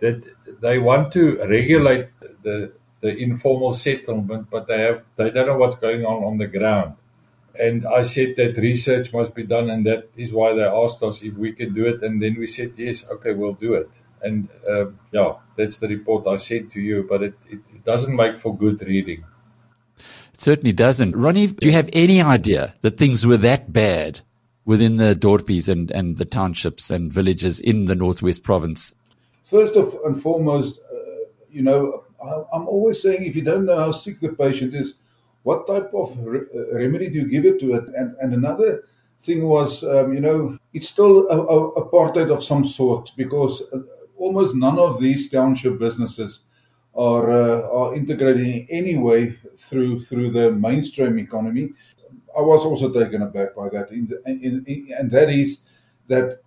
that 0.00 0.24
they 0.60 0.78
want 0.78 1.12
to 1.12 1.36
regulate 1.46 2.08
the 2.42 2.72
the 3.02 3.14
informal 3.14 3.72
settlement, 3.72 4.48
but 4.50 4.66
they 4.66 4.80
have 4.80 5.02
they 5.16 5.30
don't 5.30 5.46
know 5.46 5.56
what's 5.56 5.76
going 5.76 6.04
on 6.04 6.24
on 6.24 6.38
the 6.38 6.46
ground. 6.46 6.94
And 7.58 7.86
I 7.86 8.02
said 8.02 8.34
that 8.36 8.56
research 8.56 9.12
must 9.12 9.34
be 9.34 9.42
done, 9.42 9.70
and 9.70 9.84
that 9.86 10.08
is 10.16 10.32
why 10.32 10.54
they 10.54 10.62
asked 10.62 11.02
us 11.02 11.22
if 11.22 11.34
we 11.34 11.52
can 11.52 11.74
do 11.74 11.86
it. 11.86 12.02
And 12.02 12.22
then 12.22 12.36
we 12.38 12.46
said, 12.46 12.72
yes, 12.76 13.08
okay, 13.10 13.32
we'll 13.32 13.54
do 13.54 13.74
it. 13.74 13.88
And 14.22 14.48
uh, 14.68 14.86
yeah, 15.12 15.34
that's 15.56 15.78
the 15.78 15.88
report 15.88 16.26
I 16.26 16.36
sent 16.36 16.72
to 16.72 16.80
you, 16.80 17.06
but 17.08 17.22
it, 17.22 17.34
it, 17.48 17.60
it 17.74 17.84
doesn't 17.84 18.14
make 18.14 18.36
for 18.36 18.56
good 18.56 18.80
reading. 18.82 19.24
It 20.32 20.40
certainly 20.40 20.72
doesn't. 20.72 21.16
Ronnie, 21.16 21.48
do 21.48 21.68
you 21.68 21.72
have 21.72 21.90
any 21.92 22.20
idea 22.20 22.74
that 22.80 22.98
things 22.98 23.26
were 23.26 23.36
that 23.38 23.72
bad 23.72 24.20
within 24.64 24.96
the 24.96 25.14
Dorpies 25.14 25.68
and, 25.68 25.90
and 25.90 26.16
the 26.16 26.24
townships 26.24 26.90
and 26.90 27.12
villages 27.12 27.60
in 27.60 27.86
the 27.86 27.94
Northwest 27.94 28.42
Province? 28.42 28.94
First 29.44 29.76
of 29.76 29.96
and 30.04 30.20
foremost, 30.20 30.80
uh, 30.92 31.26
you 31.50 31.62
know, 31.62 32.04
I'm 32.52 32.66
always 32.66 33.00
saying 33.00 33.24
if 33.24 33.36
you 33.36 33.42
don't 33.42 33.64
know 33.64 33.78
how 33.78 33.92
sick 33.92 34.20
the 34.20 34.30
patient 34.30 34.74
is, 34.74 34.98
what 35.42 35.66
type 35.66 35.92
of 35.94 36.18
re- 36.18 36.40
uh, 36.54 36.74
remedy 36.74 37.08
do 37.08 37.20
you 37.20 37.28
give 37.28 37.44
it 37.44 37.60
to 37.60 37.74
it? 37.74 37.84
And, 37.94 38.16
and 38.20 38.34
another 38.34 38.84
thing 39.20 39.46
was, 39.46 39.84
um, 39.84 40.12
you 40.12 40.20
know, 40.20 40.58
it's 40.74 40.88
still 40.88 41.28
a, 41.28 41.40
a 41.40 41.82
apartheid 41.82 42.32
of 42.32 42.42
some 42.42 42.64
sort 42.64 43.12
because 43.16 43.62
uh, 43.72 43.78
almost 44.18 44.54
none 44.54 44.78
of 44.78 45.00
these 45.00 45.30
township 45.30 45.78
businesses 45.78 46.40
are 46.94 47.30
uh, 47.30 47.68
are 47.68 47.94
integrated 47.94 48.46
in 48.46 48.66
any 48.70 48.96
way 48.96 49.36
through 49.56 50.00
through 50.00 50.30
the 50.30 50.50
mainstream 50.52 51.18
economy. 51.18 51.72
I 52.36 52.40
was 52.40 52.62
also 52.64 52.92
taken 52.92 53.22
aback 53.22 53.54
by 53.54 53.68
that, 53.70 53.90
in 53.90 54.06
the, 54.06 54.22
in, 54.26 54.64
in, 54.66 54.94
and 54.98 55.10
that 55.10 55.30
is 55.30 55.62
that 56.08 56.40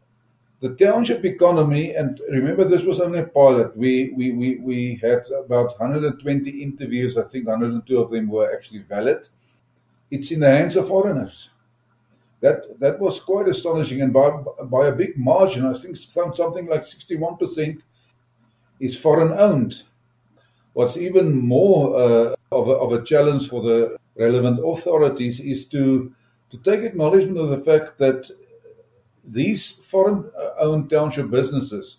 the 0.62 0.75
township 0.75 1.23
economy, 1.23 1.95
and 1.95 2.19
remember 2.29 2.65
this 2.65 2.84
was 2.84 2.99
only 2.99 3.19
a 3.19 3.23
pilot. 3.23 3.75
We 3.77 4.13
we 4.15 4.32
we, 4.32 4.58
we 4.58 4.99
had 5.01 5.23
about 5.45 5.79
120 5.79 6.49
interviews. 6.49 7.17
I 7.17 7.23
think 7.23 7.47
102 7.47 7.99
of 7.99 8.10
them 8.10 8.27
were 8.27 8.51
actually 8.53 8.79
valid. 8.79 9.29
It's 10.12 10.32
in 10.32 10.41
the 10.41 10.49
hands 10.49 10.75
of 10.75 10.88
foreigners. 10.88 11.49
That 12.41 12.80
that 12.80 12.99
was 12.99 13.19
quite 13.19 13.49
astonishing, 13.49 14.02
and 14.02 14.13
by 14.13 14.30
by 14.30 14.88
a 14.88 14.91
big 14.91 15.17
margin. 15.17 15.65
I 15.65 15.73
think 15.73 15.97
something 15.97 16.67
like 16.67 16.84
61% 16.84 17.82
is 18.80 18.97
foreign 18.97 19.34
owned. 19.34 19.84
What's 20.73 20.97
even 20.97 21.38
more 21.38 21.95
uh, 21.95 22.36
of, 22.52 22.69
a, 22.69 22.71
of 22.71 22.93
a 22.93 23.04
challenge 23.04 23.49
for 23.49 23.62
the 23.62 23.97
relevant 24.15 24.60
authorities 24.63 25.39
is 25.39 25.67
to 25.69 26.13
to 26.52 26.58
take 26.60 26.82
acknowledgement 26.82 27.38
of 27.38 27.49
the 27.49 27.63
fact 27.63 27.97
that 27.99 28.30
these 29.23 29.71
foreign-owned 29.71 30.89
township 30.89 31.30
businesses, 31.30 31.97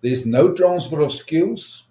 there's 0.00 0.24
no 0.24 0.52
transfer 0.52 1.00
of 1.00 1.12
skills. 1.12 1.84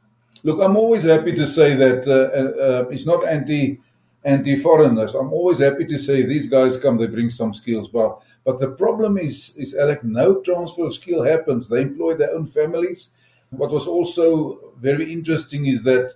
Look, 0.43 0.59
I'm 0.59 0.75
always 0.75 1.03
happy 1.03 1.33
to 1.33 1.45
say 1.45 1.75
that 1.75 2.07
uh, 2.07 2.63
uh, 2.63 2.89
it's 2.89 3.05
not 3.05 3.27
anti 3.27 3.79
anti-foreigners. 4.23 5.15
I'm 5.15 5.33
always 5.33 5.59
happy 5.59 5.85
to 5.85 5.97
say 5.97 6.23
these 6.23 6.49
guys 6.49 6.79
come, 6.79 6.97
they 6.97 7.07
bring 7.07 7.29
some 7.29 7.53
skills, 7.53 7.87
but 7.87 8.21
but 8.43 8.59
the 8.59 8.71
problem 8.71 9.17
is, 9.17 9.55
is 9.55 9.75
Alec, 9.75 10.03
no 10.03 10.41
transfer 10.41 10.87
of 10.87 10.95
skill 10.95 11.23
happens. 11.23 11.69
They 11.69 11.81
employ 11.81 12.15
their 12.15 12.33
own 12.33 12.47
families. 12.47 13.11
What 13.51 13.71
was 13.71 13.85
also 13.85 14.73
very 14.79 15.13
interesting 15.13 15.67
is 15.67 15.83
that 15.83 16.13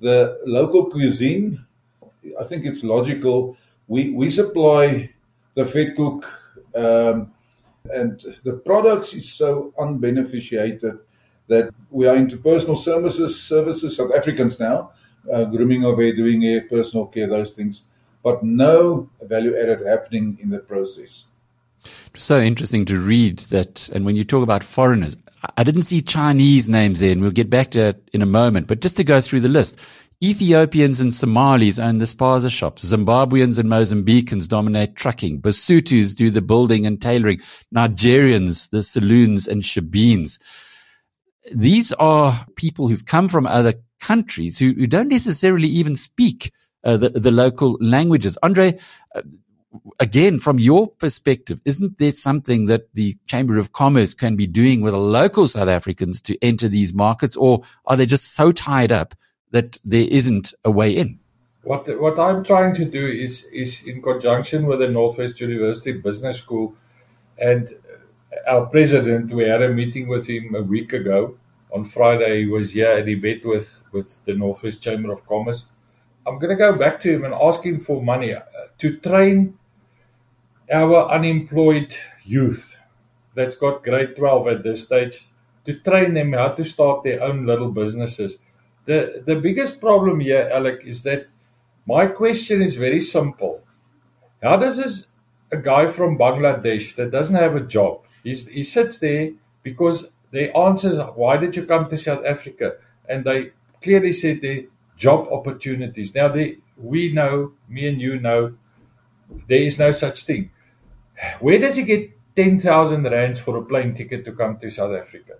the 0.00 0.40
local 0.46 0.86
cuisine, 0.86 1.62
I 2.40 2.44
think 2.44 2.64
it's 2.64 2.82
logical. 2.82 3.56
We 3.86 4.10
we 4.10 4.30
supply 4.30 5.10
the 5.54 5.64
vetkoek 5.64 6.24
um, 6.74 7.32
and 7.92 8.22
the 8.44 8.52
products 8.52 9.14
is 9.14 9.32
so 9.32 9.72
unbeneficiated 9.78 10.98
that 11.48 11.70
we 11.90 12.06
are 12.06 12.16
into 12.16 12.36
personal 12.36 12.76
services, 12.76 13.40
services, 13.42 13.96
South 13.96 14.12
Africans 14.14 14.60
now, 14.60 14.92
uh, 15.32 15.44
grooming 15.44 15.84
of 15.84 15.98
hair, 15.98 16.14
doing 16.14 16.42
hair, 16.42 16.62
personal 16.62 17.06
care, 17.06 17.28
those 17.28 17.52
things, 17.54 17.84
but 18.22 18.42
no 18.42 19.08
value 19.22 19.56
added 19.58 19.86
happening 19.86 20.38
in 20.42 20.50
the 20.50 20.58
process. 20.58 21.24
It's 22.14 22.24
so 22.24 22.40
interesting 22.40 22.84
to 22.86 22.98
read 22.98 23.38
that. 23.50 23.88
And 23.90 24.04
when 24.04 24.16
you 24.16 24.24
talk 24.24 24.42
about 24.42 24.64
foreigners, 24.64 25.16
I 25.56 25.64
didn't 25.64 25.82
see 25.82 26.02
Chinese 26.02 26.68
names 26.68 26.98
there, 26.98 27.12
and 27.12 27.20
we'll 27.20 27.30
get 27.30 27.50
back 27.50 27.70
to 27.70 27.78
that 27.78 28.00
in 28.12 28.22
a 28.22 28.26
moment. 28.26 28.66
But 28.66 28.80
just 28.80 28.96
to 28.96 29.04
go 29.04 29.20
through 29.20 29.40
the 29.40 29.48
list, 29.48 29.78
Ethiopians 30.22 30.98
and 30.98 31.14
Somalis 31.14 31.78
own 31.78 31.98
the 31.98 32.04
spaza 32.04 32.50
shops. 32.50 32.84
Zimbabweans 32.84 33.58
and 33.58 33.68
Mozambicans 33.68 34.48
dominate 34.48 34.96
trucking. 34.96 35.40
Basutus 35.40 36.14
do 36.14 36.30
the 36.30 36.42
building 36.42 36.86
and 36.86 37.00
tailoring. 37.00 37.40
Nigerians, 37.72 38.68
the 38.70 38.82
saloons 38.82 39.46
and 39.46 39.62
shebeens. 39.62 40.40
These 41.54 41.92
are 41.94 42.44
people 42.56 42.88
who've 42.88 43.06
come 43.06 43.28
from 43.28 43.46
other 43.46 43.74
countries 44.00 44.58
who, 44.58 44.72
who 44.72 44.86
don't 44.86 45.08
necessarily 45.08 45.68
even 45.68 45.96
speak 45.96 46.52
uh, 46.84 46.96
the, 46.96 47.10
the 47.10 47.30
local 47.30 47.76
languages. 47.80 48.38
Andre, 48.42 48.78
uh, 49.14 49.22
again, 50.00 50.38
from 50.38 50.58
your 50.58 50.88
perspective, 50.88 51.60
isn't 51.64 51.98
there 51.98 52.12
something 52.12 52.66
that 52.66 52.92
the 52.94 53.16
Chamber 53.26 53.58
of 53.58 53.72
Commerce 53.72 54.14
can 54.14 54.36
be 54.36 54.46
doing 54.46 54.80
with 54.80 54.92
the 54.92 54.98
local 54.98 55.48
South 55.48 55.68
Africans 55.68 56.20
to 56.22 56.42
enter 56.42 56.68
these 56.68 56.94
markets, 56.94 57.36
or 57.36 57.62
are 57.86 57.96
they 57.96 58.06
just 58.06 58.34
so 58.34 58.52
tied 58.52 58.92
up 58.92 59.14
that 59.50 59.78
there 59.84 60.06
isn't 60.10 60.54
a 60.64 60.70
way 60.70 60.92
in. 60.92 61.18
What 61.62 61.88
what 62.00 62.18
I'm 62.18 62.44
trying 62.44 62.74
to 62.76 62.84
do 62.84 63.06
is 63.06 63.44
is 63.44 63.82
in 63.84 64.00
conjunction 64.02 64.66
with 64.66 64.78
the 64.78 64.88
Northwest 64.88 65.40
University 65.40 65.92
Business 65.92 66.38
School 66.38 66.74
and 67.38 67.74
our 68.46 68.66
president. 68.66 69.32
We 69.32 69.44
had 69.44 69.62
a 69.62 69.68
meeting 69.68 70.08
with 70.08 70.26
him 70.26 70.54
a 70.54 70.62
week 70.62 70.92
ago. 70.92 71.36
On 71.72 71.84
Friday, 71.84 72.40
he 72.40 72.46
was 72.46 72.72
here 72.72 72.96
and 72.96 73.08
he 73.08 73.14
met 73.14 73.44
with 73.44 73.82
with 73.92 74.24
the 74.24 74.34
Northwest 74.34 74.80
Chamber 74.80 75.12
of 75.12 75.26
Commerce. 75.26 75.66
I'm 76.26 76.38
going 76.38 76.50
to 76.50 76.56
go 76.56 76.76
back 76.76 77.00
to 77.00 77.10
him 77.10 77.24
and 77.24 77.34
ask 77.34 77.64
him 77.64 77.80
for 77.80 78.02
money 78.02 78.34
uh, 78.34 78.42
to 78.78 78.96
train 78.98 79.58
our 80.70 81.10
unemployed 81.10 81.94
youth 82.24 82.76
that's 83.34 83.56
got 83.56 83.82
grade 83.82 84.16
12 84.16 84.48
at 84.48 84.62
this 84.62 84.84
stage 84.84 85.28
to 85.64 85.78
train 85.80 86.12
them 86.12 86.32
how 86.34 86.48
to 86.48 86.64
start 86.64 87.02
their 87.02 87.22
own 87.22 87.46
little 87.46 87.70
businesses 87.70 88.38
the 88.88 89.22
the 89.26 89.36
biggest 89.36 89.80
problem 89.80 90.18
here, 90.20 90.48
Alec, 90.50 90.80
is 90.82 91.02
that 91.02 91.26
my 91.86 92.06
question 92.06 92.62
is 92.62 92.76
very 92.76 93.02
simple. 93.02 93.62
How 94.42 94.56
does 94.56 94.78
this 94.78 95.08
a 95.52 95.58
guy 95.58 95.88
from 95.88 96.16
Bangladesh 96.16 96.94
that 96.96 97.10
doesn't 97.10 97.34
have 97.36 97.54
a 97.54 97.60
job? 97.60 98.00
He's, 98.24 98.48
he 98.48 98.64
sits 98.64 98.98
there 98.98 99.32
because 99.62 100.12
the 100.30 100.54
answers 100.56 100.98
why 101.14 101.36
did 101.36 101.56
you 101.56 101.64
come 101.64 101.88
to 101.88 101.98
South 101.98 102.24
Africa? 102.24 102.76
And 103.08 103.24
they 103.24 103.52
clearly 103.82 104.12
said 104.12 104.40
the 104.40 104.68
job 104.96 105.28
opportunities. 105.30 106.14
Now 106.14 106.28
they 106.28 106.58
we 106.76 107.12
know, 107.12 107.52
me 107.68 107.88
and 107.88 108.00
you 108.00 108.20
know, 108.20 108.54
there 109.48 109.60
is 109.60 109.78
no 109.78 109.90
such 109.90 110.24
thing. 110.24 110.50
Where 111.40 111.58
does 111.58 111.76
he 111.76 111.82
get 111.82 112.10
ten 112.36 112.60
thousand 112.60 113.04
rands 113.04 113.40
for 113.40 113.56
a 113.56 113.64
plane 113.64 113.94
ticket 113.94 114.24
to 114.26 114.32
come 114.32 114.58
to 114.58 114.70
South 114.70 114.94
Africa? 114.94 115.34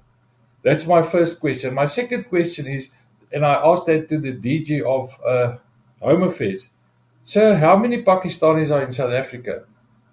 That's 0.62 0.86
my 0.86 1.02
first 1.02 1.40
question. 1.40 1.74
My 1.74 1.86
second 1.86 2.24
question 2.24 2.66
is 2.66 2.90
and 3.32 3.44
I 3.44 3.54
asked 3.54 3.86
that 3.86 4.08
to 4.08 4.18
the 4.18 4.32
DG 4.32 4.82
of 4.82 5.18
uh, 5.24 5.58
Home 6.00 6.22
Affairs. 6.22 6.70
Sir, 7.24 7.56
how 7.56 7.76
many 7.76 8.02
Pakistanis 8.02 8.70
are 8.70 8.82
in 8.82 8.92
South 8.92 9.12
Africa? 9.12 9.64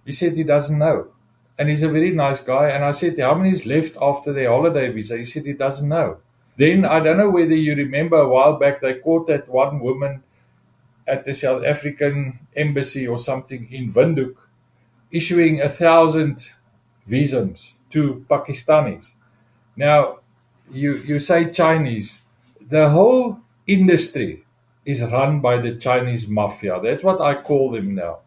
He 0.06 0.12
said 0.12 0.34
he 0.34 0.44
doesn't 0.44 0.78
know. 0.78 1.08
And 1.58 1.70
he's 1.70 1.84
a 1.84 1.89
very 1.89 2.12
nice 2.12 2.41
guy. 2.41 2.70
And 2.70 2.84
I 2.84 2.91
said, 2.91 3.20
How 3.20 3.36
many 3.36 3.52
is 3.52 3.65
left 3.65 3.96
after 4.02 4.34
their 4.34 4.50
holiday 4.50 4.91
visa? 4.91 5.18
He 5.18 5.26
said 5.26 5.46
he 5.46 5.54
doesn't 5.54 5.88
know. 5.88 6.18
Then 6.58 6.86
I 6.86 7.00
don't 7.00 7.18
know 7.18 7.30
whether 7.30 7.56
you 7.56 7.76
remember 7.76 8.18
a 8.18 8.28
while 8.28 8.58
back 8.58 8.82
they 8.82 8.96
caught 8.96 9.28
that 9.28 9.50
one 9.50 9.80
woman 9.80 10.24
at 11.08 11.26
the 11.26 11.34
South 11.34 11.63
African 11.63 12.39
embassy 12.56 13.08
or 13.08 13.20
something 13.20 13.68
in 13.72 13.94
Windhoek 13.94 14.36
issuing 15.12 15.62
a 15.62 15.70
thousand 15.70 16.52
visums 17.10 17.73
to 17.92 18.25
Pakistanis. 18.29 19.13
Now, 19.75 20.19
you, 20.71 20.96
you 20.98 21.19
say 21.19 21.52
Chinese 21.52 22.21
the 22.69 22.90
whole 22.90 23.40
industry 23.67 24.44
is 24.86 25.04
run 25.04 25.40
by 25.40 25.58
the 25.58 25.75
Chinese 25.75 26.27
mafia. 26.27 26.79
That's 26.82 27.04
what 27.04 27.21
I 27.21 27.42
call 27.42 27.71
them 27.71 27.96
now. 27.96 28.19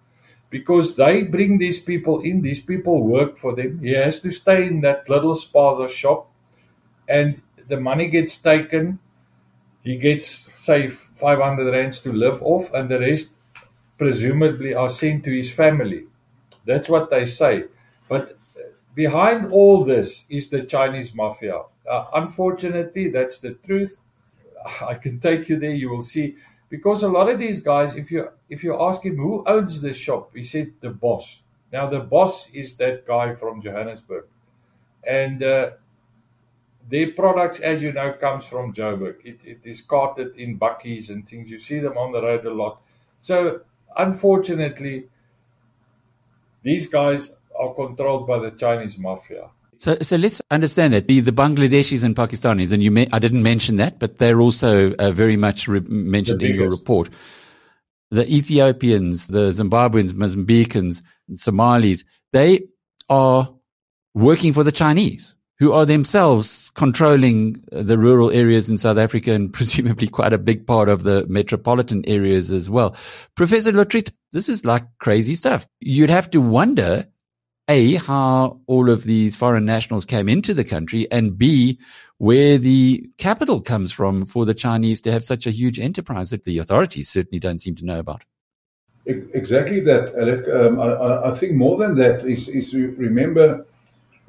Because 0.51 0.96
they 0.96 1.22
bring 1.22 1.59
these 1.59 1.78
people 1.80 2.20
in, 2.20 2.42
these 2.42 2.61
people 2.61 3.03
work 3.03 3.36
for 3.36 3.55
them. 3.55 3.80
He 3.80 3.90
has 3.90 4.20
to 4.20 4.30
stay 4.30 4.66
in 4.66 4.80
that 4.82 5.09
little 5.09 5.34
spaza 5.34 5.88
shop 5.88 6.30
and 7.09 7.42
the 7.68 7.80
money 7.80 8.09
gets 8.09 8.36
taken. 8.36 8.99
He 9.82 9.96
gets, 9.96 10.49
say, 10.59 10.88
500 10.88 11.72
rands 11.72 12.01
to 12.01 12.12
live 12.12 12.42
off, 12.42 12.72
and 12.74 12.88
the 12.88 13.01
rest 13.01 13.34
presumably 13.99 14.74
are 14.74 14.88
sent 14.88 15.24
to 15.24 15.36
his 15.36 15.53
family. 15.53 16.07
That's 16.66 16.88
what 16.88 17.11
they 17.11 17.24
say. 17.24 17.64
But 18.09 18.38
behind 18.94 19.53
all 19.53 19.84
this 19.84 20.24
is 20.28 20.49
the 20.51 20.62
Chinese 20.62 21.14
mafia. 21.14 21.62
Uh, 21.90 22.07
unfortunately, 22.14 23.09
that's 23.09 23.38
the 23.38 23.55
truth. 23.55 23.99
I 24.82 24.94
can 24.94 25.20
take 25.20 25.49
you 25.49 25.59
there. 25.59 25.74
You 25.74 25.90
will 25.90 26.03
see 26.03 26.36
Because 26.68 27.02
a 27.02 27.08
lot 27.08 27.30
of 27.30 27.38
these 27.38 27.60
guys, 27.60 27.94
if 27.96 28.10
you 28.10 28.28
if 28.48 28.62
you 28.62 28.80
ask 28.80 29.04
him 29.04 29.16
who 29.16 29.44
owns 29.46 29.80
the 29.80 29.92
shop, 29.92 30.30
he 30.34 30.44
said 30.44 30.72
the 30.80 30.90
boss. 30.90 31.42
Now 31.72 31.88
the 31.88 32.00
boss 32.00 32.50
is 32.50 32.76
that 32.76 33.06
guy 33.06 33.34
from 33.34 33.62
Johannesburg, 33.62 34.24
and 35.04 35.42
uh, 35.42 35.70
their 36.88 37.12
products, 37.12 37.60
as 37.60 37.82
you 37.82 37.92
know, 37.92 38.12
comes 38.14 38.46
from 38.46 38.72
Joburg. 38.72 39.16
It, 39.24 39.40
it 39.44 39.60
is 39.64 39.82
carted 39.82 40.36
in 40.36 40.58
buckies 40.58 41.10
and 41.10 41.26
things. 41.26 41.50
You 41.50 41.58
see 41.58 41.78
them 41.80 41.98
on 41.98 42.12
the 42.12 42.22
road 42.22 42.46
a 42.46 42.52
lot. 42.54 42.80
So 43.20 43.60
unfortunately, 43.96 45.08
these 46.62 46.86
guys 46.86 47.34
are 47.58 47.74
controlled 47.74 48.26
by 48.26 48.38
the 48.38 48.50
Chinese 48.52 48.96
mafia. 48.98 49.50
So, 49.78 49.96
so 50.02 50.16
let's 50.16 50.42
understand 50.50 50.92
that 50.92 51.06
the, 51.06 51.20
the 51.20 51.30
Bangladeshis 51.30 52.02
and 52.02 52.16
Pakistanis, 52.16 52.72
and 52.72 52.82
you 52.82 52.90
may, 52.90 53.06
I 53.12 53.20
didn't 53.20 53.44
mention 53.44 53.76
that, 53.76 54.00
but 54.00 54.18
they're 54.18 54.40
also 54.40 54.92
uh, 54.94 55.12
very 55.12 55.36
much 55.36 55.68
re- 55.68 55.80
mentioned 55.80 56.42
in 56.42 56.56
your 56.56 56.68
report. 56.68 57.10
The 58.10 58.28
Ethiopians, 58.28 59.28
the 59.28 59.50
Zimbabweans, 59.52 60.12
Mozambicans, 60.12 61.00
Somalis, 61.32 62.04
they 62.32 62.64
are 63.08 63.54
working 64.14 64.52
for 64.52 64.64
the 64.64 64.72
Chinese, 64.72 65.36
who 65.60 65.72
are 65.72 65.86
themselves 65.86 66.72
controlling 66.74 67.62
the 67.70 67.96
rural 67.98 68.32
areas 68.32 68.68
in 68.68 68.78
South 68.78 68.98
Africa 68.98 69.32
and 69.32 69.52
presumably 69.52 70.08
quite 70.08 70.32
a 70.32 70.38
big 70.38 70.66
part 70.66 70.88
of 70.88 71.04
the 71.04 71.24
metropolitan 71.28 72.04
areas 72.08 72.50
as 72.50 72.68
well. 72.68 72.96
Professor 73.36 73.70
Lotriet, 73.70 74.10
this 74.32 74.48
is 74.48 74.64
like 74.64 74.82
crazy 74.98 75.36
stuff. 75.36 75.68
You'd 75.78 76.10
have 76.10 76.30
to 76.32 76.40
wonder 76.40 77.06
a, 77.68 77.94
how 77.94 78.60
all 78.66 78.90
of 78.90 79.04
these 79.04 79.36
foreign 79.36 79.64
nationals 79.64 80.04
came 80.04 80.28
into 80.28 80.54
the 80.54 80.64
country, 80.64 81.10
and 81.10 81.36
B, 81.36 81.78
where 82.16 82.58
the 82.58 83.08
capital 83.18 83.60
comes 83.60 83.92
from 83.92 84.26
for 84.26 84.44
the 84.44 84.54
Chinese 84.54 85.00
to 85.02 85.12
have 85.12 85.22
such 85.22 85.46
a 85.46 85.50
huge 85.50 85.78
enterprise 85.78 86.30
that 86.30 86.44
the 86.44 86.58
authorities 86.58 87.08
certainly 87.08 87.38
don't 87.38 87.60
seem 87.60 87.74
to 87.76 87.84
know 87.84 87.98
about. 87.98 88.24
Exactly 89.06 89.80
that, 89.80 90.14
Alec. 90.16 90.46
Um, 90.48 90.80
I, 90.80 91.30
I, 91.30 91.32
think 91.32 91.54
more 91.54 91.78
than 91.78 91.94
that 91.96 92.26
is, 92.26 92.48
is 92.48 92.74
remember, 92.74 93.66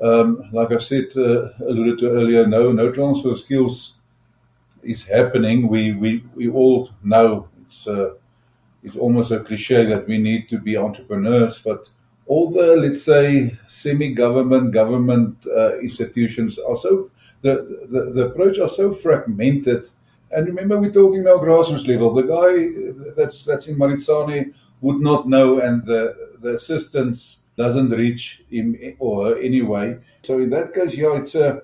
um, 0.01 0.41
like 0.53 0.71
I 0.71 0.77
said, 0.77 1.07
uh, 1.17 1.49
alluded 1.59 1.99
to 1.99 2.11
earlier, 2.11 2.47
no, 2.47 2.71
no 2.71 2.89
transfer 2.89 3.35
skills 3.35 3.95
is 4.81 5.03
happening. 5.03 5.67
We, 5.67 5.93
we, 5.93 6.23
we 6.33 6.47
all 6.49 6.91
know 7.03 7.49
it's, 7.67 7.87
uh, 7.87 8.11
it's 8.81 8.95
almost 8.95 9.31
a 9.31 9.41
cliche 9.41 9.85
that 9.87 10.07
we 10.07 10.17
need 10.17 10.47
to 10.47 10.59
be 10.59 10.77
entrepreneurs, 10.77 11.59
but 11.61 11.89
all 12.29 12.51
the 12.51 12.75
let's 12.77 13.03
say 13.03 13.57
semi-government 13.67 14.71
government 14.71 15.35
uh, 15.47 15.79
institutions 15.79 16.59
are 16.59 16.77
so 16.77 17.09
the, 17.41 17.53
the 17.89 18.01
the 18.15 18.25
approach 18.27 18.59
are 18.59 18.69
so 18.69 18.91
fragmented 18.93 19.89
and 20.31 20.45
remember 20.45 20.79
we're 20.79 20.91
talking 20.91 21.23
now 21.23 21.37
grassroots 21.37 21.87
level 21.87 22.13
the 22.13 22.27
guy 22.37 22.53
that's 23.17 23.45
that's 23.45 23.67
in 23.67 23.75
Maritsane 23.75 24.53
would 24.81 25.01
not 25.01 25.27
know 25.27 25.59
and 25.59 25.83
the 25.85 26.01
the 26.39 26.51
assistance 26.55 27.41
doesn't 27.57 27.89
reach 27.89 28.43
him 28.49 28.77
or 28.99 29.37
anyway. 29.39 29.97
So 30.21 30.39
in 30.39 30.49
that 30.51 30.73
case 30.73 30.95
yeah 30.95 31.17
it's 31.17 31.35
a 31.35 31.63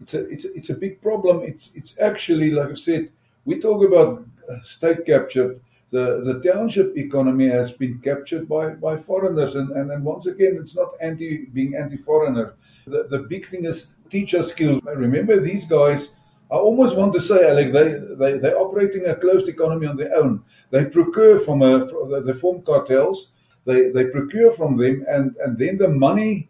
it's 0.00 0.14
a 0.14 0.20
it's 0.34 0.44
a, 0.46 0.54
it's 0.54 0.70
a 0.70 0.78
big 0.84 1.02
problem. 1.02 1.42
It's 1.42 1.70
it's 1.74 1.98
actually 2.00 2.50
like 2.50 2.70
i 2.70 2.74
said 2.74 3.10
we 3.44 3.60
talk 3.60 3.84
about 3.84 4.24
state 4.62 5.04
capture 5.04 5.60
the, 5.90 6.20
the 6.22 6.40
township 6.40 6.96
economy 6.96 7.48
has 7.48 7.72
been 7.72 7.98
captured 8.00 8.48
by, 8.48 8.70
by 8.70 8.96
foreigners. 8.96 9.56
And, 9.56 9.70
and, 9.70 9.90
and 9.90 10.04
once 10.04 10.26
again, 10.26 10.58
it's 10.60 10.76
not 10.76 10.90
anti 11.00 11.46
being 11.46 11.74
anti 11.74 11.96
foreigner. 11.96 12.54
The, 12.86 13.04
the 13.04 13.20
big 13.20 13.46
thing 13.46 13.64
is 13.64 13.88
teacher 14.10 14.42
skills. 14.42 14.82
Remember, 14.84 15.40
these 15.40 15.66
guys, 15.66 16.14
I 16.50 16.56
almost 16.56 16.96
want 16.96 17.14
to 17.14 17.20
say, 17.20 17.48
Alec, 17.48 17.72
they, 17.72 18.00
they, 18.16 18.38
they're 18.38 18.58
operating 18.58 19.06
a 19.06 19.16
closed 19.16 19.48
economy 19.48 19.86
on 19.86 19.96
their 19.96 20.14
own. 20.14 20.44
They 20.70 20.84
procure 20.86 21.38
from, 21.38 21.62
uh, 21.62 21.78
a, 21.78 21.88
from 21.88 22.26
they 22.26 22.32
form 22.32 22.62
cartels, 22.62 23.30
they, 23.64 23.90
they 23.90 24.06
procure 24.06 24.52
from 24.52 24.76
them, 24.76 25.04
and, 25.08 25.36
and 25.36 25.58
then 25.58 25.78
the 25.78 25.88
money, 25.88 26.48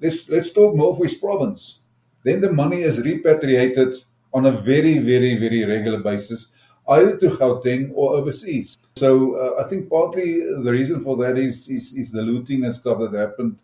let's, 0.00 0.28
let's 0.28 0.52
talk 0.52 0.74
Northwest 0.74 1.20
Province. 1.20 1.80
Then 2.24 2.40
the 2.40 2.52
money 2.52 2.82
is 2.82 3.00
repatriated 3.00 3.96
on 4.34 4.46
a 4.46 4.52
very, 4.52 4.98
very, 4.98 5.38
very 5.38 5.64
regular 5.64 6.00
basis 6.00 6.48
either 6.88 7.16
to 7.18 7.30
Gauteng 7.30 7.92
or 7.94 8.16
overseas. 8.16 8.76
So 8.96 9.34
uh, 9.34 9.62
I 9.62 9.68
think 9.68 9.88
partly 9.88 10.40
the 10.40 10.72
reason 10.72 11.02
for 11.02 11.16
that 11.18 11.38
is, 11.38 11.68
is, 11.68 11.94
is 11.94 12.12
the 12.12 12.22
looting 12.22 12.64
and 12.64 12.74
stuff 12.74 12.98
that 12.98 13.12
happened 13.14 13.58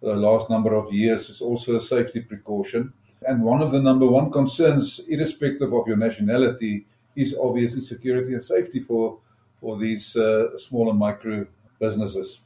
the 0.00 0.14
last 0.14 0.48
number 0.50 0.74
of 0.74 0.92
years 0.92 1.28
is 1.28 1.40
also 1.40 1.76
a 1.76 1.80
safety 1.80 2.20
precaution. 2.20 2.92
And 3.26 3.42
one 3.42 3.62
of 3.62 3.72
the 3.72 3.82
number 3.82 4.06
one 4.06 4.30
concerns, 4.30 5.00
irrespective 5.08 5.72
of 5.72 5.88
your 5.88 5.96
nationality, 5.96 6.86
is 7.16 7.36
obviously 7.40 7.80
security 7.80 8.34
and 8.34 8.44
safety 8.44 8.80
for 8.80 9.18
for 9.60 9.76
these 9.76 10.14
uh, 10.14 10.56
small 10.56 10.88
and 10.88 10.98
micro 10.98 11.44
businesses. 11.80 12.38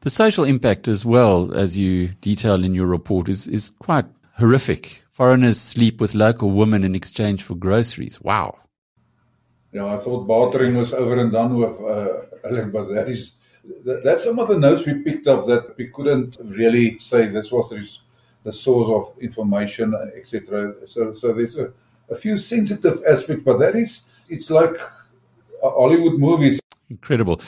The 0.00 0.10
social 0.10 0.44
impact, 0.44 0.86
as 0.86 1.04
well 1.04 1.52
as 1.52 1.76
you 1.76 2.08
detail 2.20 2.62
in 2.64 2.74
your 2.74 2.86
report, 2.86 3.28
is 3.28 3.48
is 3.48 3.72
quite 3.80 4.06
horrific. 4.38 5.02
Foreigners 5.10 5.60
sleep 5.60 6.00
with 6.00 6.14
local 6.14 6.50
women 6.50 6.84
in 6.84 6.94
exchange 6.94 7.42
for 7.42 7.56
groceries. 7.56 8.20
Wow. 8.20 8.58
Yeah, 9.76 9.92
I 9.92 9.98
thought 9.98 10.26
bartering 10.26 10.74
was 10.74 10.94
over 10.94 11.20
and 11.20 11.30
done 11.30 11.54
with, 11.58 11.78
uh, 11.82 12.64
but 12.72 12.84
that 12.94 13.10
is 13.10 13.32
that, 13.84 14.02
that's 14.02 14.24
some 14.24 14.38
of 14.38 14.48
the 14.48 14.58
notes 14.58 14.86
we 14.86 15.02
picked 15.02 15.26
up 15.26 15.46
that 15.48 15.76
we 15.76 15.88
couldn't 15.88 16.38
really 16.42 16.98
say 16.98 17.26
this 17.26 17.52
was 17.52 18.00
the 18.42 18.54
source 18.54 18.90
of 18.98 19.22
information, 19.22 19.94
etc. 20.16 20.72
So, 20.86 21.12
so 21.12 21.34
there's 21.34 21.58
a, 21.58 21.74
a 22.08 22.16
few 22.16 22.38
sensitive 22.38 23.02
aspects, 23.06 23.44
but 23.44 23.58
that 23.58 23.76
is 23.76 24.08
it's 24.30 24.48
like 24.48 24.80
Hollywood 25.62 26.18
movies. 26.18 26.58
Incredible 26.88 27.42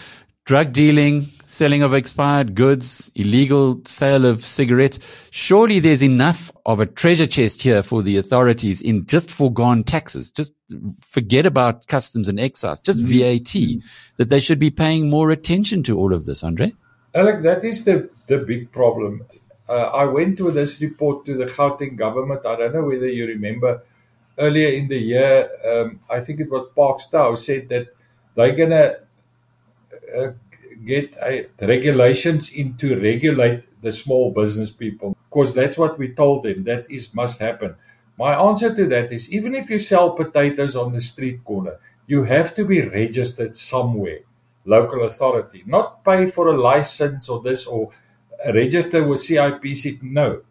drug 0.44 0.74
dealing, 0.74 1.28
selling 1.48 1.82
of 1.82 1.94
expired 1.94 2.54
goods, 2.54 3.10
illegal 3.14 3.80
sale 3.84 4.24
of 4.24 4.44
cigarettes. 4.44 4.98
Surely 5.30 5.80
there's 5.80 6.02
enough 6.02 6.52
of 6.66 6.78
a 6.78 6.86
treasure 6.86 7.26
chest 7.26 7.62
here 7.62 7.82
for 7.82 8.02
the 8.02 8.16
authorities 8.16 8.80
in 8.80 9.06
just 9.06 9.30
foregone 9.30 9.82
taxes. 9.82 10.30
Just 10.30 10.52
forget 11.00 11.46
about 11.46 11.86
customs 11.88 12.28
and 12.28 12.38
excise, 12.38 12.78
just 12.80 13.00
mm-hmm. 13.02 13.38
VAT, 13.40 13.82
that 14.18 14.30
they 14.30 14.38
should 14.38 14.58
be 14.58 14.70
paying 14.70 15.10
more 15.10 15.30
attention 15.30 15.82
to 15.82 15.98
all 15.98 16.14
of 16.14 16.26
this, 16.26 16.44
Andre. 16.44 16.72
Alec, 17.14 17.42
that 17.42 17.64
is 17.64 17.84
the, 17.84 18.08
the 18.28 18.38
big 18.38 18.70
problem. 18.70 19.24
Uh, 19.68 19.72
I 19.72 20.04
went 20.04 20.40
with 20.40 20.54
this 20.54 20.80
report 20.80 21.26
to 21.26 21.36
the 21.36 21.46
Gauteng 21.46 21.96
government. 21.96 22.46
I 22.46 22.56
don't 22.56 22.74
know 22.74 22.84
whether 22.84 23.08
you 23.08 23.26
remember 23.26 23.82
earlier 24.38 24.68
in 24.68 24.88
the 24.88 24.98
year, 24.98 25.50
um, 25.66 26.00
I 26.10 26.20
think 26.20 26.40
it 26.40 26.50
was 26.50 26.68
Parks 26.74 27.06
Tau 27.06 27.34
said 27.34 27.68
that 27.68 27.88
they're 28.34 28.52
going 28.52 28.70
to 28.70 29.00
uh, 30.16 30.32
get 30.86 31.16
uh, 31.22 31.66
regulations 31.66 32.50
in 32.52 32.76
to 32.76 32.98
regulate 33.00 33.64
the 33.82 33.92
small 33.92 34.32
business 34.32 34.72
people. 34.72 35.16
Because 35.30 35.54
that's 35.54 35.78
what 35.78 35.98
we 35.98 36.14
told 36.14 36.44
them 36.44 36.64
that 36.64 36.90
is 36.90 37.14
must 37.14 37.40
happen. 37.40 37.74
My 38.18 38.34
answer 38.34 38.74
to 38.74 38.86
that 38.86 39.12
is 39.12 39.32
even 39.32 39.54
if 39.54 39.70
you 39.70 39.78
sell 39.78 40.10
potatoes 40.10 40.74
on 40.74 40.92
the 40.92 41.00
street 41.00 41.44
corner 41.44 41.78
you 42.08 42.24
have 42.24 42.54
to 42.54 42.64
be 42.64 42.82
registered 42.82 43.54
somewhere 43.54 44.20
local 44.64 45.04
authority. 45.04 45.62
Not 45.66 46.04
pay 46.04 46.30
for 46.30 46.48
a 46.48 46.60
license 46.60 47.28
or 47.28 47.40
this 47.40 47.66
or 47.66 47.90
register 48.52 49.04
with 49.06 49.20
CIPC 49.20 50.02
no. 50.02 50.42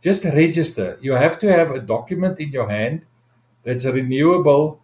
Just 0.00 0.24
register. 0.24 0.98
You 1.00 1.12
have 1.12 1.38
to 1.40 1.50
have 1.50 1.70
a 1.70 1.80
document 1.80 2.38
in 2.38 2.50
your 2.50 2.68
hand 2.68 3.02
that's 3.64 3.84
renewable 3.84 4.80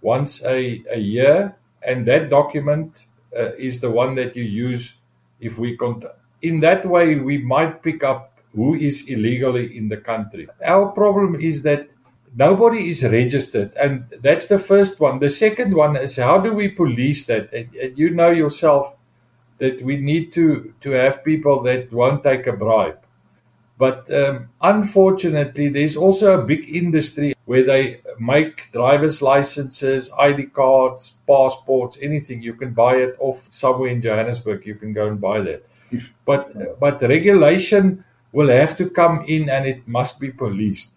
once 0.00 0.44
a, 0.44 0.82
a 0.90 0.98
year 0.98 1.56
and 1.82 2.06
that 2.06 2.30
document 2.30 3.04
uh, 3.06 3.09
is 3.32 3.80
the 3.80 3.90
one 3.90 4.14
that 4.16 4.36
you 4.36 4.42
use 4.42 4.94
if 5.40 5.58
we 5.58 5.76
con- 5.76 6.02
in 6.42 6.60
that 6.60 6.86
way 6.86 7.16
we 7.16 7.38
might 7.38 7.82
pick 7.82 8.02
up 8.02 8.38
who 8.54 8.74
is 8.74 9.04
illegally 9.08 9.76
in 9.76 9.88
the 9.88 9.96
country. 9.96 10.48
Our 10.64 10.88
problem 10.88 11.36
is 11.36 11.62
that 11.62 11.88
nobody 12.34 12.90
is 12.90 13.04
registered 13.04 13.72
and 13.76 14.04
that's 14.20 14.46
the 14.46 14.58
first 14.58 15.00
one. 15.00 15.18
The 15.20 15.30
second 15.30 15.74
one 15.74 15.96
is 15.96 16.16
how 16.16 16.38
do 16.38 16.52
we 16.52 16.68
police 16.68 17.26
that? 17.26 17.52
And, 17.52 17.74
and 17.74 17.98
you 17.98 18.10
know 18.10 18.30
yourself 18.30 18.96
that 19.58 19.82
we 19.82 19.98
need 19.98 20.32
to 20.32 20.74
to 20.80 20.90
have 20.92 21.24
people 21.24 21.62
that 21.62 21.92
won't 21.92 22.24
take 22.24 22.46
a 22.46 22.52
bribe. 22.52 22.98
But 23.78 24.10
um, 24.10 24.48
unfortunately 24.60 25.68
there's 25.68 25.96
also 25.96 26.38
a 26.38 26.44
big 26.44 26.68
industry 26.68 27.34
where 27.50 27.64
they 27.64 28.00
make 28.20 28.70
driver's 28.70 29.20
licenses, 29.20 30.08
ID 30.16 30.44
cards, 30.54 31.14
passports, 31.26 31.98
anything. 32.00 32.40
You 32.40 32.54
can 32.54 32.72
buy 32.72 32.94
it 32.98 33.16
off 33.18 33.52
somewhere 33.52 33.88
in 33.88 34.00
Johannesburg. 34.00 34.64
You 34.64 34.76
can 34.76 34.92
go 34.92 35.08
and 35.08 35.20
buy 35.20 35.40
that. 35.40 35.66
But 36.24 36.78
but 36.78 37.02
regulation 37.02 38.04
will 38.30 38.50
have 38.50 38.76
to 38.76 38.88
come 38.88 39.24
in 39.26 39.48
and 39.48 39.66
it 39.66 39.88
must 39.88 40.20
be 40.20 40.30
policed. 40.30 40.92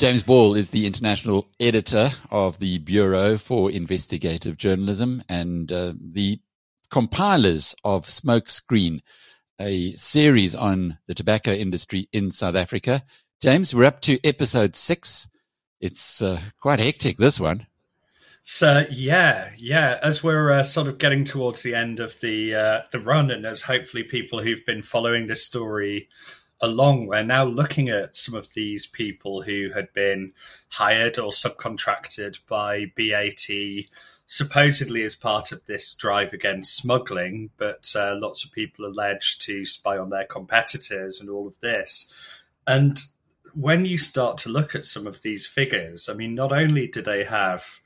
James 0.00 0.24
Ball 0.24 0.56
is 0.56 0.72
the 0.72 0.84
international 0.84 1.46
editor 1.60 2.10
of 2.32 2.58
the 2.58 2.78
Bureau 2.78 3.38
for 3.38 3.70
Investigative 3.70 4.56
Journalism 4.56 5.22
and 5.28 5.70
uh, 5.70 5.92
the 5.96 6.40
compilers 6.90 7.76
of 7.84 8.06
Smokescreen, 8.06 9.00
a 9.60 9.92
series 9.92 10.56
on 10.56 10.98
the 11.06 11.14
tobacco 11.14 11.52
industry 11.52 12.08
in 12.12 12.32
South 12.32 12.56
Africa. 12.56 13.04
James, 13.40 13.72
we're 13.72 13.84
up 13.84 14.00
to 14.00 14.18
episode 14.26 14.74
six. 14.74 15.28
It's 15.80 16.20
uh, 16.20 16.40
quite 16.60 16.80
hectic, 16.80 17.18
this 17.18 17.38
one. 17.38 17.68
So 18.42 18.84
yeah, 18.90 19.50
yeah. 19.56 20.00
As 20.02 20.24
we're 20.24 20.50
uh, 20.50 20.64
sort 20.64 20.88
of 20.88 20.98
getting 20.98 21.22
towards 21.22 21.62
the 21.62 21.76
end 21.76 22.00
of 22.00 22.18
the 22.18 22.54
uh, 22.56 22.80
the 22.90 22.98
run, 22.98 23.30
and 23.30 23.46
as 23.46 23.62
hopefully 23.62 24.02
people 24.02 24.42
who've 24.42 24.66
been 24.66 24.82
following 24.82 25.28
this 25.28 25.44
story 25.44 26.08
along, 26.60 27.06
we're 27.06 27.22
now 27.22 27.44
looking 27.44 27.88
at 27.88 28.16
some 28.16 28.34
of 28.34 28.54
these 28.54 28.86
people 28.86 29.42
who 29.42 29.70
had 29.72 29.92
been 29.92 30.32
hired 30.70 31.16
or 31.16 31.30
subcontracted 31.30 32.38
by 32.48 32.86
BAT, 32.96 33.86
supposedly 34.26 35.04
as 35.04 35.14
part 35.14 35.52
of 35.52 35.64
this 35.66 35.94
drive 35.94 36.32
against 36.32 36.74
smuggling. 36.74 37.50
But 37.56 37.92
uh, 37.94 38.16
lots 38.18 38.44
of 38.44 38.50
people 38.50 38.84
alleged 38.84 39.42
to 39.42 39.64
spy 39.64 39.96
on 39.96 40.10
their 40.10 40.26
competitors 40.26 41.20
and 41.20 41.30
all 41.30 41.46
of 41.46 41.60
this. 41.60 42.12
And 42.66 43.00
when 43.54 43.84
you 43.84 43.98
start 43.98 44.38
to 44.38 44.48
look 44.48 44.74
at 44.74 44.86
some 44.86 45.06
of 45.06 45.22
these 45.22 45.46
figures, 45.46 46.08
I 46.08 46.14
mean, 46.14 46.34
not 46.34 46.52
only 46.52 46.86
do 46.86 47.02
they 47.02 47.24
have 47.24 47.80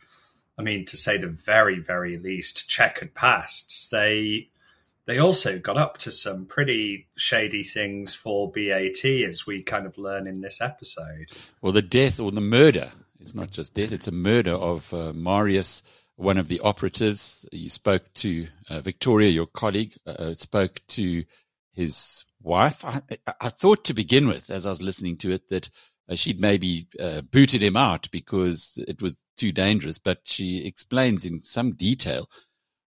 I 0.59 0.63
mean, 0.63 0.85
to 0.87 0.97
say 0.99 1.17
the 1.17 1.29
very, 1.29 1.79
very 1.79 2.19
least, 2.19 2.69
checkered 2.69 3.15
pasts. 3.15 3.89
They 3.89 4.51
they 5.07 5.19
also 5.19 5.59
got 5.59 5.77
up 5.77 5.99
to 5.99 6.13
some 6.13 6.45
pretty 6.47 7.09
shady 7.17 7.65
things 7.65 8.15
for 8.15 8.53
BAT, 8.53 9.05
as 9.05 9.47
we 9.47 9.63
kind 9.63 9.87
of 9.87 9.99
learn 9.99 10.27
in 10.27 10.41
this 10.41 10.61
episode. 10.61 11.27
Well, 11.61 11.73
the 11.73 11.83
death 11.83 12.21
or 12.21 12.31
the 12.31 12.41
murder 12.41 12.93
it's 13.23 13.35
not 13.35 13.51
just 13.51 13.75
death; 13.75 13.93
it's 13.93 14.09
a 14.09 14.13
murder 14.13 14.53
of 14.53 14.93
uh, 14.93 15.13
Marius, 15.13 15.83
one 16.17 16.39
of 16.39 16.49
the 16.49 16.61
operatives. 16.61 17.47
You 17.53 17.71
spoke 17.71 18.13
to 18.15 18.49
uh, 18.69 18.81
Victoria, 18.81 19.31
your 19.31 19.47
colleague, 19.47 19.95
uh, 20.07 20.35
spoke 20.35 20.81
to 20.89 21.25
his 21.73 22.25
wife. 22.43 22.85
I, 22.85 23.03
I, 23.41 23.49
thought 23.49 23.85
to 23.85 23.95
begin 23.95 24.29
with, 24.29 24.51
as 24.51 24.67
I 24.67 24.71
was 24.71 24.83
listening 24.83 25.17
to 25.19 25.33
it, 25.33 25.49
that 25.49 25.71
uh, 26.09 26.15
she'd 26.15 26.41
maybe 26.41 26.87
uh, 27.01 27.23
booted 27.23 27.63
him 27.63 27.77
out 27.77 28.11
because 28.11 28.79
it 28.89 29.01
was 29.01 29.17
too 29.37 29.53
dangerous. 29.53 29.99
But 29.99 30.21
she 30.25 30.67
explains 30.67 31.25
in 31.25 31.43
some 31.43 31.73
detail 31.73 32.29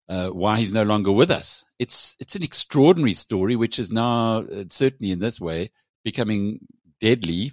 uh, 0.08 0.28
why 0.28 0.58
he's 0.58 0.72
no 0.72 0.82
longer 0.82 1.12
with 1.12 1.30
us. 1.30 1.64
It's 1.78 2.16
it's 2.20 2.36
an 2.36 2.42
extraordinary 2.42 3.14
story, 3.14 3.56
which 3.56 3.78
is 3.78 3.90
now 3.90 4.38
uh, 4.38 4.64
certainly 4.70 5.12
in 5.12 5.20
this 5.20 5.40
way 5.40 5.70
becoming 6.04 6.60
deadly 7.00 7.52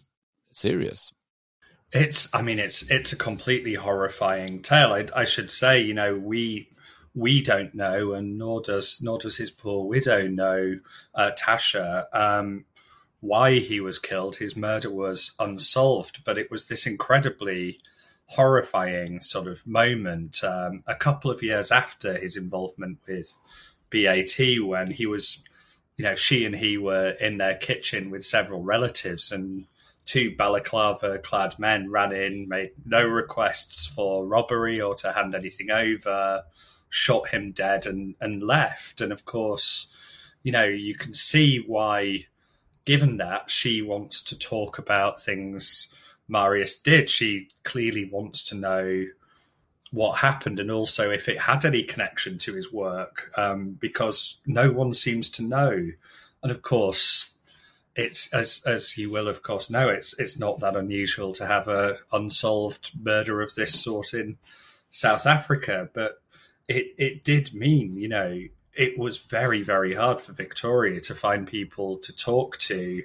serious. 0.53 1.11
It's, 1.91 2.27
I 2.33 2.43
mean, 2.43 2.59
it's 2.59 2.89
it's 2.91 3.13
a 3.13 3.15
completely 3.15 3.73
horrifying 3.73 4.61
tale. 4.61 4.93
I, 4.93 5.07
I 5.15 5.25
should 5.25 5.49
say, 5.49 5.81
you 5.81 5.93
know, 5.93 6.15
we 6.15 6.69
we 7.16 7.41
don't 7.41 7.74
know, 7.74 8.14
and 8.14 8.38
nor 8.38 8.62
does 8.62 8.99
nor 9.01 9.18
does 9.18 9.38
his 9.38 9.51
poor 9.51 9.86
widow 9.86 10.28
know, 10.28 10.80
uh, 11.16 11.32
Tasha. 11.38 12.05
Um, 12.14 12.66
why 13.22 13.60
he 13.60 13.82
was 13.82 13.99
killed. 13.99 14.38
His 14.38 14.55
murder 14.55 14.89
was 14.89 15.32
unsolved, 15.39 16.24
but 16.24 16.38
it 16.38 16.49
was 16.49 16.68
this 16.68 16.88
incredibly 16.88 17.80
horrifying 18.28 19.20
sort 19.22 19.47
of 19.47 19.66
moment 19.66 20.43
um, 20.43 20.84
a 20.88 20.95
couple 20.95 21.32
of 21.32 21.43
years 21.43 21.72
after 21.72 22.18
his 22.18 22.38
involvement 22.38 22.99
with 23.07 23.38
BAT 23.89 24.38
when 24.62 24.91
he 24.91 25.05
was, 25.05 25.43
you 25.97 26.05
know, 26.05 26.16
she 26.16 26.45
and 26.45 26.55
he 26.55 26.78
were 26.78 27.10
in 27.20 27.38
their 27.39 27.55
kitchen 27.55 28.12
with 28.12 28.24
several 28.24 28.62
relatives 28.64 29.32
and 29.32 29.66
two 30.05 30.36
balaclava 30.36 31.20
clad 31.20 31.57
men 31.60 31.89
ran 31.89 32.12
in, 32.12 32.47
made 32.47 32.72
no 32.86 33.03
requests 33.05 33.86
for 33.86 34.26
robbery 34.26 34.80
or 34.80 34.95
to 34.95 35.12
hand 35.12 35.36
anything 35.36 35.72
over, 35.72 36.43
shot 36.89 37.29
him 37.29 37.51
dead 37.51 37.85
and, 37.85 38.15
and 38.19 38.43
left. 38.43 39.01
And 39.01 39.11
of 39.11 39.25
course, 39.25 39.91
you 40.43 40.51
know, 40.51 40.65
you 40.65 40.95
can 40.95 41.13
see 41.13 41.63
why 41.65 42.25
given 42.85 43.17
that 43.17 43.49
she 43.49 43.81
wants 43.81 44.21
to 44.21 44.37
talk 44.37 44.79
about 44.79 45.21
things 45.21 45.93
Marius 46.27 46.79
did, 46.79 47.09
she 47.09 47.49
clearly 47.63 48.05
wants 48.05 48.43
to 48.45 48.55
know 48.55 49.05
what 49.91 50.17
happened 50.17 50.59
and 50.59 50.69
also 50.69 51.09
if 51.09 51.27
it 51.27 51.39
had 51.39 51.65
any 51.65 51.81
connection 51.83 52.37
to 52.37 52.53
his 52.53 52.71
work, 52.71 53.31
um, 53.37 53.71
because 53.79 54.37
no 54.45 54.71
one 54.71 54.93
seems 54.93 55.29
to 55.31 55.43
know. 55.43 55.89
And 56.43 56.51
of 56.51 56.61
course, 56.61 57.31
it's 57.95 58.31
as 58.31 58.61
as 58.65 58.97
you 58.97 59.09
will 59.09 59.27
of 59.27 59.43
course 59.43 59.69
know, 59.69 59.89
it's 59.89 60.17
it's 60.19 60.39
not 60.39 60.59
that 60.59 60.75
unusual 60.75 61.33
to 61.33 61.47
have 61.47 61.67
a 61.67 61.97
unsolved 62.11 62.91
murder 63.03 63.41
of 63.41 63.55
this 63.55 63.73
sort 63.79 64.13
in 64.13 64.37
South 64.89 65.25
Africa, 65.25 65.89
but 65.93 66.21
it 66.70 66.93
it 66.97 67.24
did 67.26 67.53
mean, 67.53 67.97
you 67.97 68.07
know, 68.07 68.39
it 68.74 68.97
was 68.97 69.17
very, 69.17 69.61
very 69.61 69.93
hard 69.93 70.22
for 70.22 70.32
Victoria 70.32 71.01
to 71.01 71.15
find 71.15 71.45
people 71.45 71.97
to 71.97 72.15
talk 72.15 72.57
to 72.59 73.03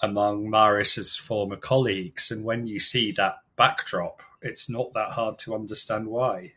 among 0.00 0.50
Marius's 0.50 1.16
former 1.16 1.56
colleagues. 1.56 2.30
And 2.30 2.44
when 2.44 2.66
you 2.66 2.78
see 2.78 3.12
that 3.12 3.38
backdrop, 3.56 4.20
it's 4.42 4.68
not 4.68 4.92
that 4.92 5.12
hard 5.12 5.38
to 5.40 5.54
understand 5.54 6.08
why. 6.08 6.52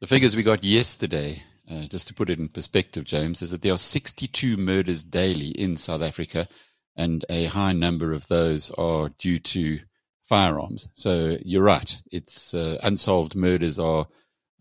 The 0.00 0.06
figures 0.06 0.36
we 0.36 0.42
got 0.42 0.62
yesterday, 0.62 1.42
uh, 1.68 1.86
just 1.86 2.06
to 2.08 2.14
put 2.14 2.30
it 2.30 2.38
in 2.38 2.48
perspective, 2.48 3.04
James, 3.04 3.42
is 3.42 3.50
that 3.50 3.62
there 3.62 3.74
are 3.74 3.78
62 3.78 4.56
murders 4.56 5.02
daily 5.02 5.48
in 5.48 5.76
South 5.76 6.02
Africa, 6.02 6.46
and 6.94 7.24
a 7.30 7.46
high 7.46 7.72
number 7.72 8.12
of 8.12 8.28
those 8.28 8.70
are 8.72 9.08
due 9.08 9.38
to 9.38 9.80
firearms. 10.28 10.88
So 10.94 11.36
you're 11.44 11.62
right. 11.62 12.00
It's 12.12 12.54
uh, 12.54 12.78
unsolved 12.82 13.34
murders 13.34 13.78
are 13.78 14.06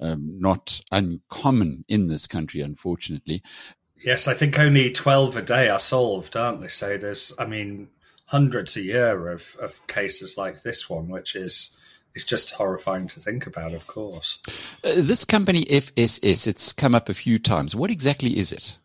um, 0.02 0.39
not 0.39 0.82
uncommon 0.91 1.86
in 1.88 2.08
this 2.08 2.28
country, 2.28 2.62
unfortunately. 2.62 3.41
Yes, 4.04 4.28
I 4.28 4.34
think 4.34 4.58
only 4.58 4.91
12 4.91 5.36
a 5.36 5.41
day 5.41 5.70
are 5.70 5.80
solved, 5.80 6.36
aren't 6.36 6.62
they? 6.62 6.68
So 6.68 6.97
there's, 6.97 7.32
I 7.38 7.45
mean, 7.45 7.89
hundreds 8.26 8.76
a 8.76 8.82
year 8.82 9.30
of, 9.30 9.56
of 9.62 9.86
cases 9.88 10.38
like 10.38 10.64
this 10.64 10.89
one, 10.89 11.10
which 11.10 11.36
is 11.36 11.76
is 12.14 12.26
just 12.26 12.52
horrifying 12.52 13.08
to 13.08 13.20
think 13.20 13.47
about, 13.47 13.74
of 13.74 13.88
course. 13.88 14.39
Uh, 14.84 14.95
this 14.97 15.24
company, 15.24 15.64
FSS, 15.66 16.45
it's 16.45 16.74
come 16.74 16.93
up 16.93 17.08
a 17.08 17.14
few 17.14 17.39
times. 17.39 17.74
What 17.74 17.89
exactly 17.89 18.38
is 18.38 18.52
it? 18.52 18.76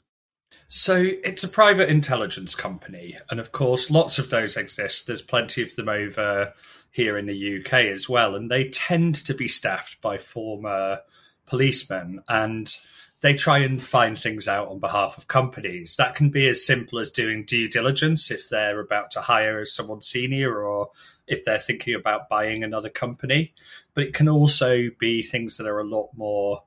So 0.68 0.96
it's 1.22 1.44
a 1.44 1.48
private 1.48 1.88
intelligence 1.88 2.54
company, 2.54 3.16
and 3.30 3.38
of 3.38 3.52
course, 3.52 3.90
lots 3.90 4.18
of 4.18 4.30
those 4.30 4.56
exist. 4.56 5.06
There's 5.06 5.22
plenty 5.22 5.62
of 5.62 5.76
them 5.76 5.88
over 5.88 6.54
here 6.90 7.16
in 7.16 7.26
the 7.26 7.58
UK 7.60 7.74
as 7.74 8.08
well, 8.08 8.34
and 8.34 8.50
they 8.50 8.68
tend 8.68 9.14
to 9.26 9.34
be 9.34 9.46
staffed 9.46 10.00
by 10.00 10.18
former 10.18 11.00
policemen, 11.46 12.22
and 12.28 12.76
they 13.20 13.34
try 13.34 13.58
and 13.58 13.82
find 13.82 14.18
things 14.18 14.48
out 14.48 14.68
on 14.68 14.78
behalf 14.78 15.16
of 15.16 15.28
companies. 15.28 15.96
That 15.96 16.14
can 16.14 16.30
be 16.30 16.48
as 16.48 16.66
simple 16.66 16.98
as 16.98 17.10
doing 17.10 17.44
due 17.44 17.68
diligence 17.68 18.30
if 18.30 18.48
they're 18.48 18.80
about 18.80 19.10
to 19.12 19.20
hire 19.20 19.64
someone 19.64 20.02
senior 20.02 20.64
or 20.64 20.90
if 21.26 21.44
they're 21.44 21.58
thinking 21.58 21.94
about 21.94 22.28
buying 22.28 22.62
another 22.62 22.90
company, 22.90 23.54
but 23.94 24.04
it 24.04 24.14
can 24.14 24.28
also 24.28 24.90
be 24.98 25.22
things 25.22 25.56
that 25.56 25.66
are 25.66 25.80
a 25.80 25.84
lot 25.84 26.10
more. 26.16 26.62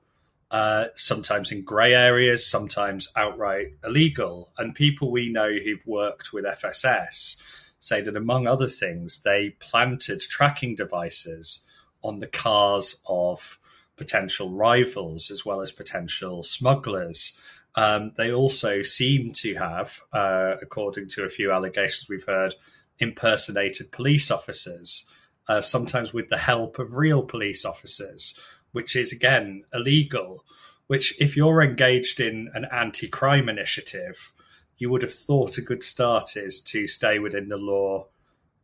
Uh, 0.52 0.86
sometimes 0.95 1.52
in 1.52 1.64
grey 1.64 1.93
areas, 1.93 2.45
sometimes 2.45 3.08
outright 3.16 3.68
illegal. 3.86 4.52
And 4.58 4.74
people 4.74 5.12
we 5.12 5.30
know 5.30 5.52
who've 5.52 5.86
worked 5.86 6.34
with 6.34 6.45
FSS 6.45 7.38
say 7.78 8.02
that, 8.02 8.16
among 8.16 8.47
other 8.47 8.68
things, 8.68 9.22
they 9.22 9.52
planted 9.60 10.22
tracking 10.22 10.76
devices 10.76 11.64
on 12.02 12.20
the 12.20 12.28
cars 12.28 13.02
of 13.08 13.60
potential 13.95 14.52
rivals 14.52 15.30
as 15.30 15.45
well 15.45 15.62
as 15.62 15.72
potential 15.72 16.41
smugglers. 16.41 17.34
Um, 17.76 18.14
they 18.18 18.32
also 18.32 18.82
seem 18.82 19.32
to 19.34 19.54
have, 19.56 20.02
uh, 20.12 20.56
according 20.62 21.10
to 21.10 21.24
a 21.24 21.30
few 21.30 21.52
allegations 21.52 22.10
we've 22.10 22.26
heard, 22.26 22.56
impersonated 22.97 23.91
police 23.91 24.32
officers, 24.32 25.06
uh, 25.47 25.62
sometimes 25.62 26.14
with 26.14 26.30
the 26.30 26.38
help 26.38 26.80
of 26.80 26.95
real 26.95 27.24
police 27.24 27.66
officers, 27.66 28.38
which 28.72 28.95
is 28.95 29.11
again 29.11 29.63
illegal. 29.74 30.43
Which, 30.88 31.20
if 31.22 31.38
you're 31.38 31.61
engaged 31.61 32.20
in 32.20 32.49
an 32.53 32.65
anti 32.72 33.07
crime 33.07 33.47
initiative, 33.47 34.34
you 34.80 34.89
would 34.89 35.03
have 35.03 35.13
thought 35.13 35.57
a 35.57 35.61
good 35.61 35.84
start 35.84 36.36
is 36.36 36.61
to 36.61 36.88
stay 36.88 37.20
within 37.20 37.49
the 37.49 37.57
law 37.57 38.07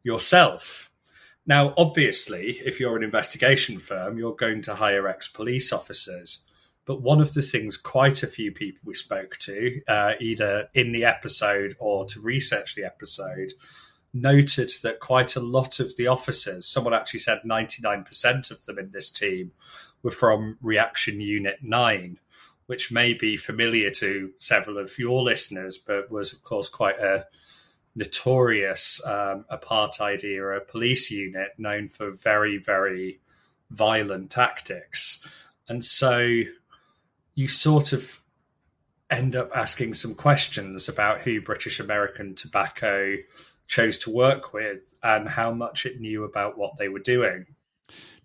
yourself. 0.04 0.90
Now, 1.46 1.74
obviously, 1.78 2.60
if 2.66 2.80
you're 2.80 2.98
an 2.98 3.04
investigation 3.04 3.78
firm, 3.78 4.18
you're 4.18 4.36
going 4.36 4.64
to 4.64 4.76
hire 4.76 5.08
ex 5.08 5.28
police 5.28 5.72
officers. 5.72 6.40
But 6.86 7.02
one 7.02 7.22
of 7.22 7.34
the 7.34 7.42
things 7.42 7.78
quite 7.78 8.24
a 8.24 8.28
few 8.28 8.52
people 8.52 8.82
we 8.86 8.94
spoke 8.94 9.38
to, 9.40 9.82
uh, 9.88 10.14
either 10.20 10.70
in 10.74 10.92
the 10.92 11.06
episode 11.06 11.76
or 11.80 12.06
to 12.06 12.20
research 12.20 12.76
the 12.76 12.86
episode, 12.86 13.52
noted 14.14 14.72
that 14.82 15.00
quite 15.00 15.36
a 15.36 15.40
lot 15.42 15.80
of 15.80 15.96
the 15.98 16.08
officers, 16.08 16.68
someone 16.68 16.94
actually 16.94 17.20
said 17.20 17.42
99% 17.46 18.52
of 18.52 18.66
them 18.66 18.80
in 18.80 18.92
this 18.92 19.10
team, 19.12 19.52
were 20.06 20.12
from 20.12 20.56
Reaction 20.62 21.20
Unit 21.20 21.58
9, 21.64 22.20
which 22.68 22.92
may 22.92 23.12
be 23.14 23.36
familiar 23.36 23.90
to 23.90 24.30
several 24.38 24.78
of 24.78 25.00
your 25.00 25.24
listeners, 25.24 25.80
but 25.80 26.12
was, 26.12 26.32
of 26.32 26.44
course, 26.44 26.70
quite 26.70 27.00
a 27.00 27.26
notorious 27.96 29.04
um, 29.04 29.46
apartheid 29.52 30.24
era 30.24 30.62
police 30.62 31.10
unit 31.10 31.50
known 31.58 31.88
for 31.88 32.12
very, 32.12 32.60
very 32.60 33.20
violent 33.72 34.30
tactics. 34.30 35.26
And 35.68 35.84
so 35.84 36.42
you 37.34 37.48
sort 37.48 37.92
of 37.92 38.22
end 39.10 39.36
up 39.36 39.50
asking 39.56 39.96
some 39.96 40.14
questions 40.14 40.88
about 40.88 41.22
who 41.22 41.42
British 41.42 41.80
American 41.80 42.36
Tobacco 42.36 43.16
chose 43.66 43.98
to 44.00 44.12
work 44.12 44.54
with 44.54 45.00
and 45.02 45.28
how 45.28 45.52
much 45.52 45.88
it 45.88 46.00
knew 46.00 46.26
about 46.26 46.60
what 46.60 46.78
they 46.78 46.90
were 46.90 47.00
doing. 47.00 47.48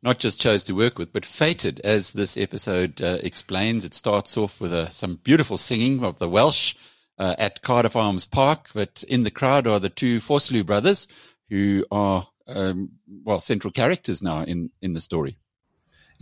Not 0.03 0.19
just 0.19 0.41
chose 0.41 0.65
to 0.65 0.75
work 0.75 0.99
with, 0.99 1.13
but 1.13 1.25
fated, 1.25 1.81
as 1.81 2.13
this 2.13 2.37
episode 2.37 3.03
uh, 3.03 3.19
explains. 3.23 3.85
It 3.85 3.95
starts 3.95 4.37
off 4.37 4.61
with 4.61 4.73
uh, 4.73 4.89
some 4.89 5.21
beautiful 5.23 5.57
singing 5.57 6.05
of 6.05 6.19
the 6.19 6.29
Welsh 6.29 6.75
uh, 7.19 7.35
at 7.39 7.63
Cardiff 7.63 7.97
Arms 7.97 8.27
Park, 8.27 8.71
but 8.75 9.05
in 9.09 9.25
the 9.25 9.31
crowd 9.31 9.67
are 9.67 9.79
the 9.79 9.91
two 9.91 10.19
Vosloo 10.19 10.65
brothers, 10.65 11.07
who 11.51 11.85
are 11.91 12.27
um, 12.47 12.91
well 13.25 13.41
central 13.41 13.73
characters 13.73 14.23
now 14.23 14.43
in 14.43 14.71
in 14.81 14.95
the 14.95 15.01
story. 15.01 15.39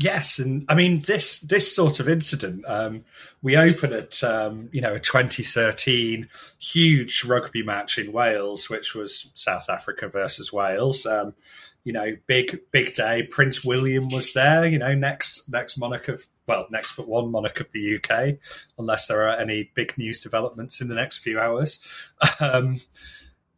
Yes, 0.00 0.38
and 0.38 0.64
I 0.68 0.76
mean 0.76 1.02
this 1.02 1.40
this 1.40 1.74
sort 1.74 1.98
of 1.98 2.08
incident. 2.08 2.64
Um, 2.68 3.04
we 3.42 3.56
open 3.56 3.92
at 3.92 4.22
um, 4.22 4.68
you 4.72 4.80
know 4.80 4.94
a 4.94 5.00
2013 5.00 6.28
huge 6.60 7.24
rugby 7.24 7.64
match 7.64 7.98
in 7.98 8.12
Wales, 8.12 8.70
which 8.70 8.94
was 8.94 9.28
South 9.34 9.68
Africa 9.68 10.08
versus 10.08 10.52
Wales. 10.52 11.04
Um, 11.04 11.34
you 11.82 11.92
know, 11.92 12.16
big 12.28 12.60
big 12.70 12.94
day. 12.94 13.24
Prince 13.24 13.64
William 13.64 14.08
was 14.08 14.32
there. 14.34 14.66
You 14.66 14.78
know, 14.78 14.94
next 14.94 15.48
next 15.48 15.76
monarch 15.76 16.06
of 16.06 16.28
well, 16.46 16.68
next 16.70 16.94
but 16.94 17.08
one 17.08 17.32
monarch 17.32 17.58
of 17.58 17.72
the 17.72 17.96
UK, 17.96 18.36
unless 18.78 19.08
there 19.08 19.28
are 19.28 19.36
any 19.36 19.72
big 19.74 19.98
news 19.98 20.20
developments 20.20 20.80
in 20.80 20.86
the 20.86 20.94
next 20.94 21.18
few 21.18 21.40
hours. 21.40 21.80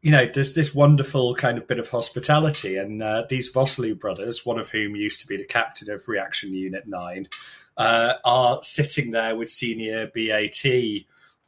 You 0.02 0.10
know, 0.10 0.26
there's 0.26 0.54
this 0.54 0.74
wonderful 0.74 1.34
kind 1.34 1.58
of 1.58 1.66
bit 1.66 1.78
of 1.78 1.90
hospitality, 1.90 2.76
and 2.76 3.02
uh, 3.02 3.24
these 3.28 3.52
Vosloo 3.52 3.98
brothers, 3.98 4.46
one 4.46 4.58
of 4.58 4.70
whom 4.70 4.96
used 4.96 5.20
to 5.20 5.26
be 5.26 5.36
the 5.36 5.44
captain 5.44 5.90
of 5.90 6.08
Reaction 6.08 6.54
Unit 6.54 6.86
Nine, 6.86 7.28
uh, 7.76 8.14
are 8.24 8.60
sitting 8.62 9.10
there 9.10 9.36
with 9.36 9.50
senior 9.50 10.10
BAT 10.14 10.64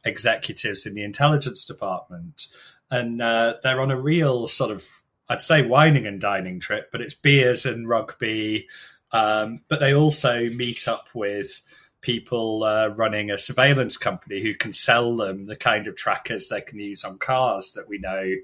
executives 0.05 0.85
in 0.85 0.93
the 0.93 1.03
intelligence 1.03 1.65
department, 1.65 2.47
and 2.91 3.21
uh, 3.21 3.55
they're 3.63 3.81
on 3.81 3.89
a 3.89 3.99
real 3.99 4.45
sort 4.45 4.69
of, 4.69 4.85
I'd 5.27 5.41
say, 5.41 5.63
wining 5.63 6.05
and 6.05 6.21
dining 6.21 6.59
trip, 6.59 6.91
but 6.91 7.01
it's 7.01 7.15
beers 7.15 7.65
and 7.65 7.89
rugby. 7.89 8.67
Um, 9.11 9.61
but 9.67 9.79
they 9.79 9.93
also 9.93 10.49
meet 10.49 10.87
up 10.87 11.07
with 11.13 11.61
people 12.03 12.63
uh, 12.63 12.89
running 12.89 13.31
a 13.31 13.37
surveillance 13.37 13.97
company 13.97 14.41
who 14.41 14.53
can 14.53 14.73
sell 14.73 15.15
them 15.15 15.47
the 15.47 15.55
kind 15.55 15.87
of 15.87 15.95
trackers 15.95 16.49
they 16.49 16.61
can 16.61 16.77
use 16.77 17.03
on 17.03 17.17
cars 17.17 17.71
that 17.71 17.87
we 17.89 17.97
know 17.97 18.35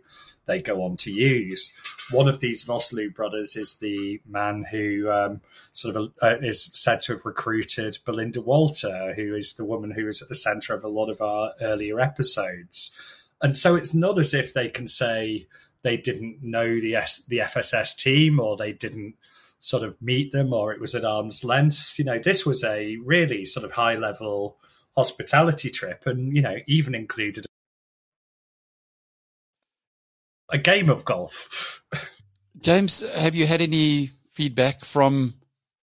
they 0.46 0.60
go 0.60 0.82
on 0.84 0.98
to 0.98 1.12
use. 1.12 1.72
One 2.10 2.28
of 2.28 2.40
these 2.40 2.64
Vosloo 2.64 3.14
brothers 3.14 3.56
is 3.56 3.76
the 3.76 4.20
man 4.28 4.64
who 4.64 5.12
um, 5.12 5.42
sort 5.74 5.96
of 5.96 6.12
uh, 6.24 6.38
is 6.42 6.72
said 6.74 7.02
to 7.02 7.14
have 7.14 7.26
recruited 7.26 8.00
Belinda 8.06 8.42
Walter, 8.42 9.14
who 9.14 9.36
is 9.36 9.54
the 9.54 9.66
woman 9.66 9.92
who 9.92 10.08
is 10.08 10.22
at 10.22 10.30
the 10.30 10.36
center 10.36 10.74
of 10.74 10.84
a 10.84 10.90
lot 10.90 11.10
of 11.10 11.22
our 11.22 11.52
earlier 11.62 12.00
episodes. 12.00 12.92
And 13.42 13.56
so 13.56 13.76
it's 13.76 13.94
not 13.94 14.18
as 14.18 14.34
if 14.34 14.54
they 14.54 14.70
can 14.70 14.88
say 14.88 15.48
they 15.82 15.98
didn't 15.98 16.42
know 16.42 16.80
the 16.80 16.96
S- 16.96 17.24
the 17.28 17.40
FSS 17.40 17.96
team 17.96 18.40
or 18.40 18.58
they 18.58 18.72
didn't 18.72 19.16
sort 19.60 19.84
of 19.84 20.02
meet 20.02 20.32
them 20.32 20.54
or 20.54 20.74
it 20.74 20.82
was 20.82 20.96
at 20.96 21.06
arm's 21.06 21.44
length. 21.44 22.00
You 22.00 22.06
know, 22.06 22.20
this 22.20 22.46
was 22.46 22.64
a 22.64 22.98
really 23.04 23.46
sort 23.46 23.66
of 23.66 23.74
high 23.74 23.96
level 23.96 24.58
hospitality 24.96 25.70
trip 25.70 26.04
and, 26.06 26.36
you 26.36 26.42
know, 26.42 26.58
even 26.68 26.96
included 26.96 27.46
a 30.50 30.58
game 30.58 30.90
of 30.90 31.06
golf. 31.06 31.84
James, 32.60 33.02
have 33.14 33.36
you 33.36 33.46
had 33.46 33.62
any 33.62 34.12
feedback 34.32 34.84
from 34.84 35.36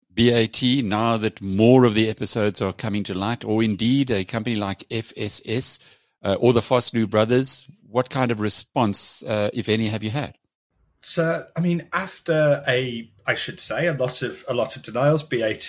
BAT 0.10 0.62
now 0.84 1.18
that 1.18 1.42
more 1.42 1.86
of 1.86 1.94
the 1.94 2.10
episodes 2.10 2.62
are 2.62 2.74
coming 2.74 3.04
to 3.04 3.14
light, 3.14 3.46
or 3.46 3.62
indeed 3.62 4.10
a 4.10 4.26
company 4.26 4.56
like 4.56 4.80
FSS 4.90 5.80
uh, 6.24 6.36
or 6.40 6.54
the 6.54 6.60
Vosloo 6.60 7.10
brothers? 7.10 7.68
What 7.88 8.10
kind 8.10 8.32
of 8.32 8.40
response, 8.40 9.24
uh, 9.24 9.50
if 9.54 9.70
any, 9.70 9.88
have 9.88 10.04
you 10.04 10.10
had? 10.10 10.38
So, 11.02 11.46
I 11.56 11.62
mean, 11.62 11.88
after 11.94 12.64
a, 12.68 13.10
I 13.28 13.36
should 13.36 13.60
say, 13.60 13.88
a 13.88 13.94
lot 13.94 14.22
of 14.22 14.46
a 14.48 14.54
lot 14.54 14.78
of 14.78 14.84
denials, 14.84 15.22
BAT 15.22 15.68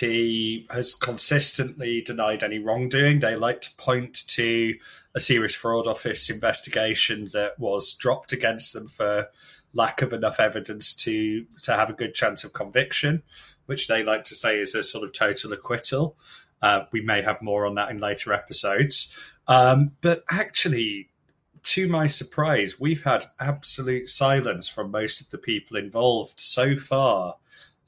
has 0.71 0.95
consistently 0.95 1.99
denied 1.99 2.41
any 2.41 2.57
wrongdoing. 2.57 3.19
They 3.19 3.35
like 3.35 3.59
to 3.61 3.75
point 3.75 4.25
to 4.29 4.75
a 5.13 5.19
serious 5.19 5.53
fraud 5.53 5.85
office 5.85 6.29
investigation 6.29 7.29
that 7.33 7.59
was 7.59 7.93
dropped 7.93 8.31
against 8.31 8.71
them 8.71 8.87
for 8.87 9.27
lack 9.73 10.01
of 10.01 10.13
enough 10.13 10.39
evidence 10.39 10.93
to 10.93 11.45
to 11.63 11.75
have 11.75 11.89
a 11.89 11.93
good 11.93 12.15
chance 12.15 12.45
of 12.45 12.53
conviction, 12.53 13.23
which 13.65 13.89
they 13.89 14.03
like 14.03 14.23
to 14.23 14.35
say 14.35 14.57
is 14.57 14.73
a 14.73 14.81
sort 14.81 15.03
of 15.03 15.11
total 15.11 15.51
acquittal. 15.51 16.15
Uh, 16.61 16.85
we 16.93 17.01
may 17.01 17.21
have 17.21 17.41
more 17.41 17.65
on 17.65 17.75
that 17.75 17.91
in 17.91 17.99
later 17.99 18.31
episodes. 18.31 19.13
Um, 19.49 19.91
but 19.99 20.23
actually, 20.31 21.09
to 21.63 21.89
my 21.89 22.07
surprise, 22.07 22.79
we've 22.79 23.03
had 23.03 23.25
absolute 23.37 24.07
silence 24.07 24.69
from 24.69 24.91
most 24.91 25.19
of 25.19 25.29
the 25.29 25.37
people 25.37 25.75
involved 25.75 26.39
so 26.39 26.77
far 26.77 27.35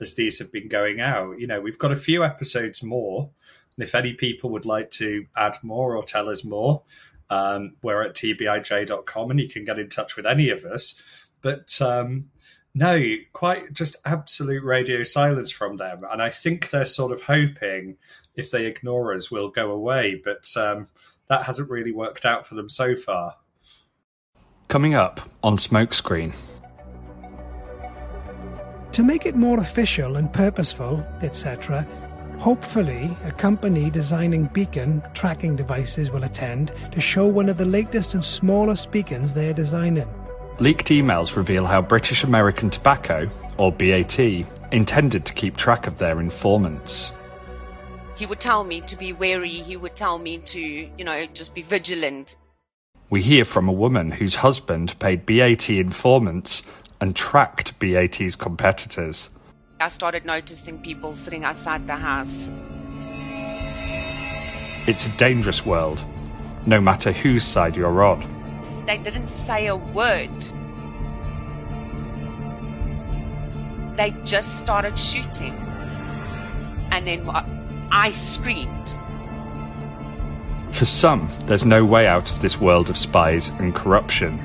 as 0.01 0.15
these 0.15 0.39
have 0.39 0.51
been 0.51 0.67
going 0.67 0.99
out. 0.99 1.39
You 1.39 1.47
know, 1.47 1.61
we've 1.61 1.79
got 1.79 1.91
a 1.91 1.97
few 1.97 2.23
episodes 2.23 2.83
more. 2.83 3.29
And 3.77 3.83
if 3.83 3.95
any 3.95 4.13
people 4.13 4.49
would 4.49 4.65
like 4.65 4.91
to 4.91 5.25
add 5.37 5.55
more 5.63 5.95
or 5.95 6.03
tell 6.03 6.27
us 6.27 6.43
more, 6.43 6.83
um, 7.29 7.75
we're 7.81 8.01
at 8.01 8.15
tbij.com 8.15 9.31
and 9.31 9.39
you 9.39 9.47
can 9.47 9.63
get 9.63 9.79
in 9.79 9.87
touch 9.87 10.17
with 10.17 10.25
any 10.25 10.49
of 10.49 10.65
us. 10.65 10.95
But 11.41 11.81
um, 11.81 12.31
no, 12.73 13.01
quite 13.31 13.71
just 13.71 13.95
absolute 14.03 14.63
radio 14.63 15.03
silence 15.03 15.51
from 15.51 15.77
them. 15.77 16.03
And 16.09 16.21
I 16.21 16.29
think 16.29 16.69
they're 16.69 16.85
sort 16.85 17.11
of 17.11 17.21
hoping 17.21 17.97
if 18.35 18.51
they 18.51 18.65
ignore 18.65 19.13
us, 19.13 19.31
we'll 19.31 19.49
go 19.49 19.71
away. 19.71 20.21
But 20.23 20.45
um, 20.57 20.87
that 21.29 21.43
hasn't 21.43 21.69
really 21.69 21.91
worked 21.91 22.25
out 22.25 22.45
for 22.45 22.55
them 22.55 22.69
so 22.69 22.95
far. 22.95 23.35
Coming 24.67 24.93
up 24.93 25.21
on 25.43 25.57
Smokescreen. 25.57 26.33
To 28.93 29.03
make 29.03 29.25
it 29.25 29.35
more 29.35 29.57
official 29.59 30.17
and 30.17 30.31
purposeful, 30.33 31.05
etc., 31.21 31.87
hopefully 32.37 33.15
a 33.23 33.31
company 33.31 33.89
designing 33.89 34.45
beacon 34.47 35.01
tracking 35.13 35.55
devices 35.55 36.11
will 36.11 36.25
attend 36.25 36.73
to 36.91 36.99
show 36.99 37.25
one 37.25 37.47
of 37.47 37.57
the 37.57 37.65
latest 37.65 38.13
and 38.15 38.25
smallest 38.25 38.91
beacons 38.91 39.33
they 39.33 39.49
are 39.49 39.53
designing. 39.53 40.09
Leaked 40.59 40.87
emails 40.87 41.37
reveal 41.37 41.65
how 41.65 41.81
British 41.81 42.25
American 42.25 42.69
Tobacco, 42.69 43.29
or 43.57 43.71
BAT, 43.71 44.19
intended 44.73 45.25
to 45.25 45.33
keep 45.33 45.55
track 45.55 45.87
of 45.87 45.97
their 45.97 46.19
informants. 46.19 47.13
He 48.17 48.25
would 48.25 48.41
tell 48.41 48.65
me 48.65 48.81
to 48.81 48.97
be 48.97 49.13
wary, 49.13 49.49
he 49.49 49.77
would 49.77 49.95
tell 49.95 50.19
me 50.19 50.39
to, 50.39 50.59
you 50.59 51.05
know, 51.05 51.25
just 51.27 51.55
be 51.55 51.61
vigilant. 51.61 52.35
We 53.09 53.21
hear 53.21 53.45
from 53.45 53.67
a 53.67 53.73
woman 53.73 54.11
whose 54.11 54.35
husband 54.35 54.99
paid 54.99 55.25
BAT 55.25 55.69
informants 55.69 56.63
and 57.01 57.15
tracked 57.15 57.77
BAT's 57.79 58.35
competitors. 58.35 59.29
I 59.79 59.87
started 59.87 60.23
noticing 60.23 60.79
people 60.79 61.15
sitting 61.15 61.43
outside 61.43 61.87
the 61.87 61.95
house. 61.95 62.53
It's 64.87 65.07
a 65.07 65.09
dangerous 65.17 65.65
world, 65.65 66.05
no 66.67 66.79
matter 66.79 67.11
whose 67.11 67.43
side 67.43 67.75
you're 67.75 68.03
on. 68.03 68.83
They 68.85 68.99
didn't 68.99 69.27
say 69.27 69.67
a 69.67 69.75
word. 69.75 70.29
They 73.97 74.15
just 74.23 74.59
started 74.59 74.97
shooting. 74.97 75.53
And 76.91 77.07
then 77.07 77.27
I 77.91 78.11
screamed. 78.11 78.93
For 80.69 80.85
some, 80.85 81.29
there's 81.45 81.65
no 81.65 81.83
way 81.83 82.05
out 82.05 82.31
of 82.31 82.41
this 82.41 82.59
world 82.59 82.89
of 82.89 82.97
spies 82.97 83.49
and 83.49 83.73
corruption. 83.73 84.39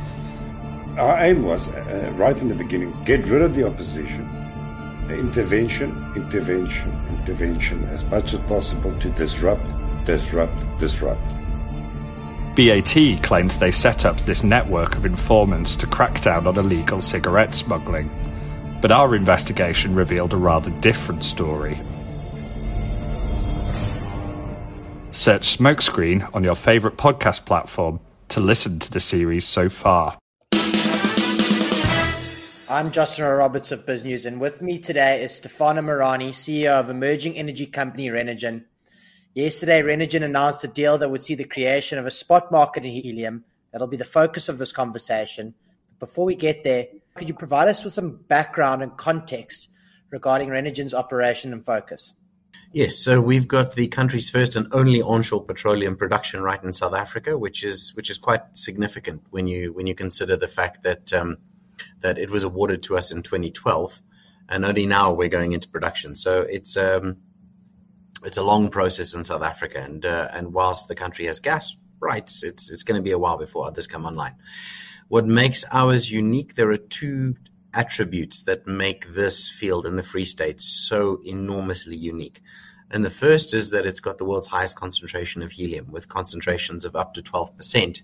Our 0.99 1.19
aim 1.19 1.43
was, 1.43 1.69
uh, 1.69 2.13
right 2.17 2.37
in 2.39 2.49
the 2.49 2.55
beginning, 2.55 2.97
get 3.05 3.27
rid 3.27 3.43
of 3.43 3.55
the 3.55 3.67
opposition. 3.67 4.25
Intervention, 5.11 5.91
intervention, 6.17 6.91
intervention, 7.11 7.85
as 7.85 8.05
much 8.07 8.33
as 8.33 8.41
possible 8.41 8.99
to 9.01 9.11
disrupt, 9.11 9.63
disrupt, 10.07 10.79
disrupt. 10.79 11.21
BAT 12.57 13.23
claims 13.23 13.59
they 13.59 13.71
set 13.71 14.07
up 14.07 14.19
this 14.21 14.43
network 14.43 14.97
of 14.97 15.05
informants 15.05 15.77
to 15.77 15.87
crack 15.87 16.23
down 16.23 16.47
on 16.47 16.57
illegal 16.57 17.03
cigarette 17.03 17.55
smuggling. 17.55 18.11
But 18.81 18.91
our 18.91 19.15
investigation 19.15 19.95
revealed 19.95 20.33
a 20.33 20.39
rather 20.39 20.71
different 20.81 21.25
story. 21.25 21.79
Search 25.11 25.59
Smokescreen 25.59 26.31
on 26.35 26.43
your 26.43 26.55
favourite 26.55 26.97
podcast 26.97 27.45
platform 27.45 28.01
to 28.29 28.41
listen 28.41 28.79
to 28.79 28.91
the 28.91 29.01
series 29.01 29.47
so 29.47 29.69
far. 29.69 30.17
I'm 32.69 32.91
Justin 32.91 33.27
Roberts 33.27 33.71
of 33.71 33.87
BizNews, 33.87 34.27
and 34.27 34.41
with 34.41 34.61
me 34.61 34.81
today 34.81 35.23
is 35.23 35.37
Stefano 35.37 35.83
Marani, 35.83 36.31
CEO 36.31 36.81
of 36.81 36.91
emerging 36.91 37.37
energy 37.37 37.65
company 37.65 38.09
Renergen. 38.09 38.65
Yesterday, 39.35 39.83
Renergen 39.83 40.25
announced 40.25 40.65
a 40.65 40.69
deal 40.69 40.99
that 40.99 41.09
would 41.09 41.23
see 41.23 41.37
the 41.37 41.45
creation 41.45 41.97
of 41.97 42.07
a 42.07 42.11
spot 42.11 42.51
market 42.51 42.85
in 42.85 42.91
helium. 42.91 43.45
That'll 43.71 43.87
be 43.87 43.97
the 43.97 44.05
focus 44.05 44.49
of 44.49 44.59
this 44.59 44.73
conversation. 44.73 45.55
Before 46.01 46.25
we 46.25 46.35
get 46.35 46.65
there, 46.65 46.89
could 47.15 47.29
you 47.29 47.35
provide 47.35 47.69
us 47.69 47.85
with 47.85 47.93
some 47.93 48.17
background 48.27 48.83
and 48.83 48.97
context 48.97 49.71
regarding 50.11 50.49
Renergen's 50.49 50.93
operation 50.93 51.53
and 51.53 51.65
focus? 51.65 52.15
Yes, 52.73 52.97
so 52.97 53.21
we've 53.21 53.47
got 53.47 53.77
the 53.77 53.87
country's 53.87 54.29
first 54.29 54.57
and 54.57 54.67
only 54.73 55.01
onshore 55.01 55.45
petroleum 55.45 55.97
production 55.97 56.43
right 56.43 56.63
in 56.65 56.73
South 56.73 56.95
Africa, 56.95 57.39
which 57.39 57.63
is 57.63 57.95
which 57.95 58.11
is 58.11 58.19
quite 58.19 58.43
significant 58.55 59.23
when 59.31 59.47
you 59.47 59.73
when 59.73 59.87
you 59.87 59.95
consider 59.95 60.37
the 60.37 60.49
fact 60.49 60.83
that 60.83 61.13
um, 61.13 61.39
that 62.01 62.19
it 62.19 62.31
was 62.31 62.43
awarded 62.43 62.83
to 62.85 62.97
us 62.97 63.11
in 63.11 63.23
2012, 63.23 64.01
and 64.49 64.65
only 64.65 64.87
now 64.87 65.13
we're 65.13 65.29
going 65.29 65.53
into 65.53 65.69
production. 65.69 66.15
So 66.15 66.43
it's 66.43 66.77
um, 66.77 67.19
it's 68.25 68.37
a 68.37 68.43
long 68.43 68.71
process 68.71 69.15
in 69.15 69.25
South 69.25 69.43
Africa, 69.43 69.81
and 69.81 70.05
uh, 70.05 70.29
and 70.33 70.53
whilst 70.53 70.89
the 70.89 70.95
country 70.95 71.27
has 71.27 71.41
gas 71.41 71.77
rights, 72.01 72.43
it's 72.43 72.71
it's 72.71 72.83
going 72.83 72.99
to 72.99 73.05
be 73.05 73.13
a 73.13 73.19
while 73.19 73.39
before 73.39 73.67
others 73.67 73.87
come 73.87 74.05
online. 74.05 74.35
What 75.09 75.27
makes 75.27 75.65
ours 75.73 76.11
unique? 76.11 76.55
There 76.55 76.71
are 76.71 76.77
two 76.77 77.37
attributes 77.73 78.43
that 78.43 78.67
make 78.67 79.15
this 79.15 79.49
field 79.49 79.87
in 79.87 79.97
the 79.97 80.03
Free 80.03 80.25
State 80.25 80.61
so 80.61 81.21
enormously 81.25 81.97
unique. 81.97 82.43
And 82.91 83.05
the 83.05 83.11
first 83.11 83.53
is 83.53 83.71
that 83.71 83.85
it's 83.85 84.01
got 84.01 84.19
the 84.19 84.25
world's 84.25 84.47
highest 84.47 84.77
concentration 84.77 85.43
of 85.43 85.53
helium, 85.53 85.91
with 85.91 86.09
concentrations 86.09 86.85
of 86.85 86.97
up 86.97 87.15
to 87.15 87.23
12%, 87.23 88.03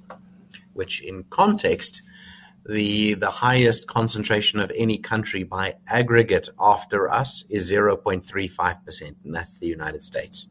which 0.73 1.01
in 1.01 1.25
context 1.31 2.03
the 2.67 3.15
the 3.15 3.31
highest 3.31 3.87
concentration 3.87 4.61
of 4.61 4.71
any 4.77 4.99
country 4.99 5.43
by 5.43 5.75
aggregate 5.87 6.49
after 6.61 7.11
us 7.11 7.45
is 7.51 7.71
0.35%, 7.71 9.15
and 9.25 9.35
that's 9.35 9.59
the 9.59 9.67
United 9.67 10.03
States. 10.03 10.49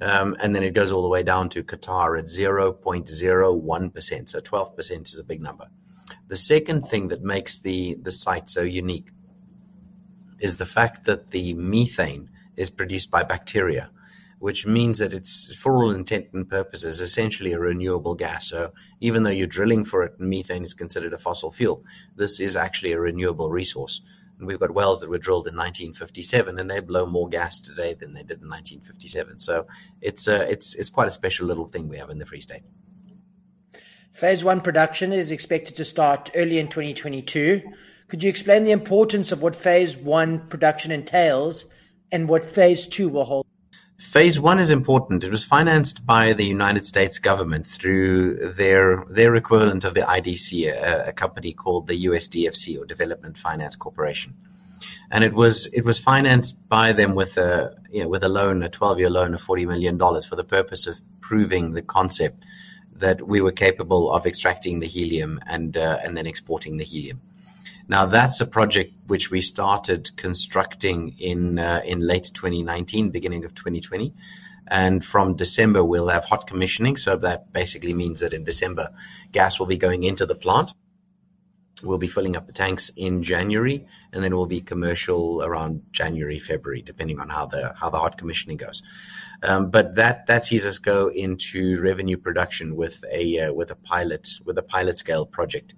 Um, 0.00 0.36
and 0.40 0.54
then 0.54 0.62
it 0.62 0.74
goes 0.74 0.90
all 0.90 1.02
the 1.02 1.08
way 1.08 1.22
down 1.22 1.48
to 1.50 1.62
Qatar 1.62 2.18
at 2.18 2.26
0.01%. 2.26 4.28
So 4.28 4.40
12% 4.40 5.12
is 5.12 5.18
a 5.18 5.24
big 5.24 5.40
number. 5.40 5.68
The 6.28 6.36
second 6.36 6.88
thing 6.88 7.08
that 7.08 7.22
makes 7.22 7.58
the, 7.58 7.96
the 8.02 8.12
site 8.12 8.48
so 8.48 8.62
unique 8.62 9.10
is 10.40 10.56
the 10.56 10.66
fact 10.66 11.06
that 11.06 11.30
the 11.30 11.54
methane 11.54 12.28
is 12.56 12.70
produced 12.70 13.10
by 13.10 13.22
bacteria 13.22 13.90
which 14.44 14.66
means 14.66 14.98
that 14.98 15.14
it's, 15.14 15.54
for 15.54 15.74
all 15.74 15.90
intent 15.90 16.26
and 16.34 16.46
purposes, 16.46 17.00
essentially 17.00 17.52
a 17.52 17.58
renewable 17.58 18.14
gas. 18.14 18.50
So 18.50 18.74
even 19.00 19.22
though 19.22 19.30
you're 19.30 19.46
drilling 19.46 19.86
for 19.86 20.02
it 20.02 20.20
methane 20.20 20.64
is 20.64 20.74
considered 20.74 21.14
a 21.14 21.18
fossil 21.18 21.50
fuel, 21.50 21.82
this 22.14 22.38
is 22.38 22.54
actually 22.54 22.92
a 22.92 23.00
renewable 23.00 23.48
resource. 23.48 24.02
And 24.38 24.46
we've 24.46 24.60
got 24.60 24.74
wells 24.74 25.00
that 25.00 25.08
were 25.08 25.16
drilled 25.16 25.46
in 25.46 25.56
1957, 25.56 26.58
and 26.58 26.70
they 26.70 26.80
blow 26.80 27.06
more 27.06 27.26
gas 27.26 27.58
today 27.58 27.94
than 27.94 28.12
they 28.12 28.20
did 28.20 28.42
in 28.42 28.50
1957. 28.50 29.38
So 29.38 29.66
it's 30.02 30.28
uh, 30.28 30.44
it's 30.46 30.74
it's 30.74 30.90
quite 30.90 31.08
a 31.08 31.18
special 31.22 31.46
little 31.46 31.68
thing 31.68 31.88
we 31.88 31.96
have 31.96 32.10
in 32.10 32.18
the 32.18 32.26
Free 32.26 32.40
State. 32.40 32.64
Phase 34.12 34.44
one 34.44 34.60
production 34.60 35.14
is 35.14 35.30
expected 35.30 35.74
to 35.76 35.86
start 35.86 36.30
early 36.34 36.58
in 36.58 36.68
2022. 36.68 37.62
Could 38.08 38.22
you 38.22 38.28
explain 38.28 38.64
the 38.64 38.72
importance 38.72 39.32
of 39.32 39.40
what 39.40 39.56
phase 39.56 39.96
one 39.96 40.40
production 40.48 40.92
entails 40.92 41.64
and 42.12 42.28
what 42.28 42.44
phase 42.44 42.86
two 42.86 43.08
will 43.08 43.24
hold? 43.24 43.43
Phase 44.14 44.38
one 44.38 44.60
is 44.60 44.70
important. 44.70 45.24
It 45.24 45.32
was 45.32 45.44
financed 45.44 46.06
by 46.06 46.34
the 46.34 46.46
United 46.46 46.86
States 46.86 47.18
government 47.18 47.66
through 47.66 48.52
their 48.52 49.04
their 49.10 49.34
equivalent 49.34 49.82
of 49.82 49.94
the 49.94 50.02
IDC, 50.02 50.68
a, 50.68 51.08
a 51.08 51.12
company 51.12 51.52
called 51.52 51.88
the 51.88 52.04
USDFC 52.04 52.80
or 52.80 52.84
Development 52.84 53.36
Finance 53.36 53.74
Corporation, 53.74 54.34
and 55.10 55.24
it 55.24 55.34
was 55.34 55.66
it 55.72 55.84
was 55.84 55.98
financed 55.98 56.68
by 56.68 56.92
them 56.92 57.16
with 57.16 57.36
a 57.36 57.76
you 57.90 58.04
know, 58.04 58.08
with 58.08 58.22
a 58.22 58.28
loan, 58.28 58.62
a 58.62 58.68
twelve 58.68 59.00
year 59.00 59.10
loan 59.10 59.34
of 59.34 59.40
forty 59.40 59.66
million 59.66 59.98
dollars 59.98 60.24
for 60.24 60.36
the 60.36 60.44
purpose 60.44 60.86
of 60.86 61.00
proving 61.20 61.72
the 61.72 61.82
concept 61.82 62.44
that 62.94 63.26
we 63.26 63.40
were 63.40 63.50
capable 63.66 64.12
of 64.12 64.26
extracting 64.26 64.78
the 64.78 64.86
helium 64.86 65.40
and 65.44 65.76
uh, 65.76 65.98
and 66.04 66.16
then 66.16 66.28
exporting 66.28 66.76
the 66.76 66.84
helium. 66.84 67.20
Now 67.86 68.06
that's 68.06 68.40
a 68.40 68.46
project 68.46 68.94
which 69.06 69.30
we 69.30 69.40
started 69.40 70.16
constructing 70.16 71.14
in 71.18 71.58
uh, 71.58 71.82
in 71.84 72.00
late 72.00 72.30
2019, 72.32 73.10
beginning 73.10 73.44
of 73.44 73.54
2020, 73.54 74.14
and 74.68 75.04
from 75.04 75.36
December 75.36 75.84
we'll 75.84 76.08
have 76.08 76.24
hot 76.24 76.46
commissioning. 76.46 76.96
So 76.96 77.16
that 77.18 77.52
basically 77.52 77.92
means 77.92 78.20
that 78.20 78.32
in 78.32 78.44
December, 78.44 78.90
gas 79.32 79.58
will 79.58 79.66
be 79.66 79.76
going 79.76 80.04
into 80.04 80.24
the 80.24 80.34
plant. 80.34 80.72
We'll 81.82 81.98
be 81.98 82.08
filling 82.08 82.36
up 82.36 82.46
the 82.46 82.52
tanks 82.54 82.90
in 82.96 83.22
January, 83.22 83.86
and 84.12 84.24
then 84.24 84.34
we'll 84.34 84.46
be 84.46 84.62
commercial 84.62 85.42
around 85.42 85.82
January, 85.92 86.38
February, 86.38 86.80
depending 86.80 87.20
on 87.20 87.28
how 87.28 87.44
the 87.44 87.74
how 87.78 87.90
the 87.90 87.98
hot 87.98 88.16
commissioning 88.16 88.56
goes. 88.56 88.82
Um, 89.42 89.70
but 89.70 89.96
that 89.96 90.26
that 90.26 90.46
sees 90.46 90.64
us 90.64 90.78
go 90.78 91.08
into 91.08 91.82
revenue 91.82 92.16
production 92.16 92.76
with 92.76 93.04
a 93.12 93.40
uh, 93.40 93.52
with 93.52 93.70
a 93.70 93.76
pilot 93.76 94.30
with 94.46 94.56
a 94.56 94.62
pilot 94.62 94.96
scale 94.96 95.26
project. 95.26 95.74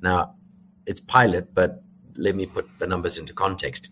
Now 0.00 0.34
it's 0.86 1.00
pilot, 1.00 1.54
but 1.54 1.82
let 2.16 2.34
me 2.34 2.46
put 2.46 2.68
the 2.78 2.86
numbers 2.86 3.18
into 3.18 3.32
context. 3.32 3.90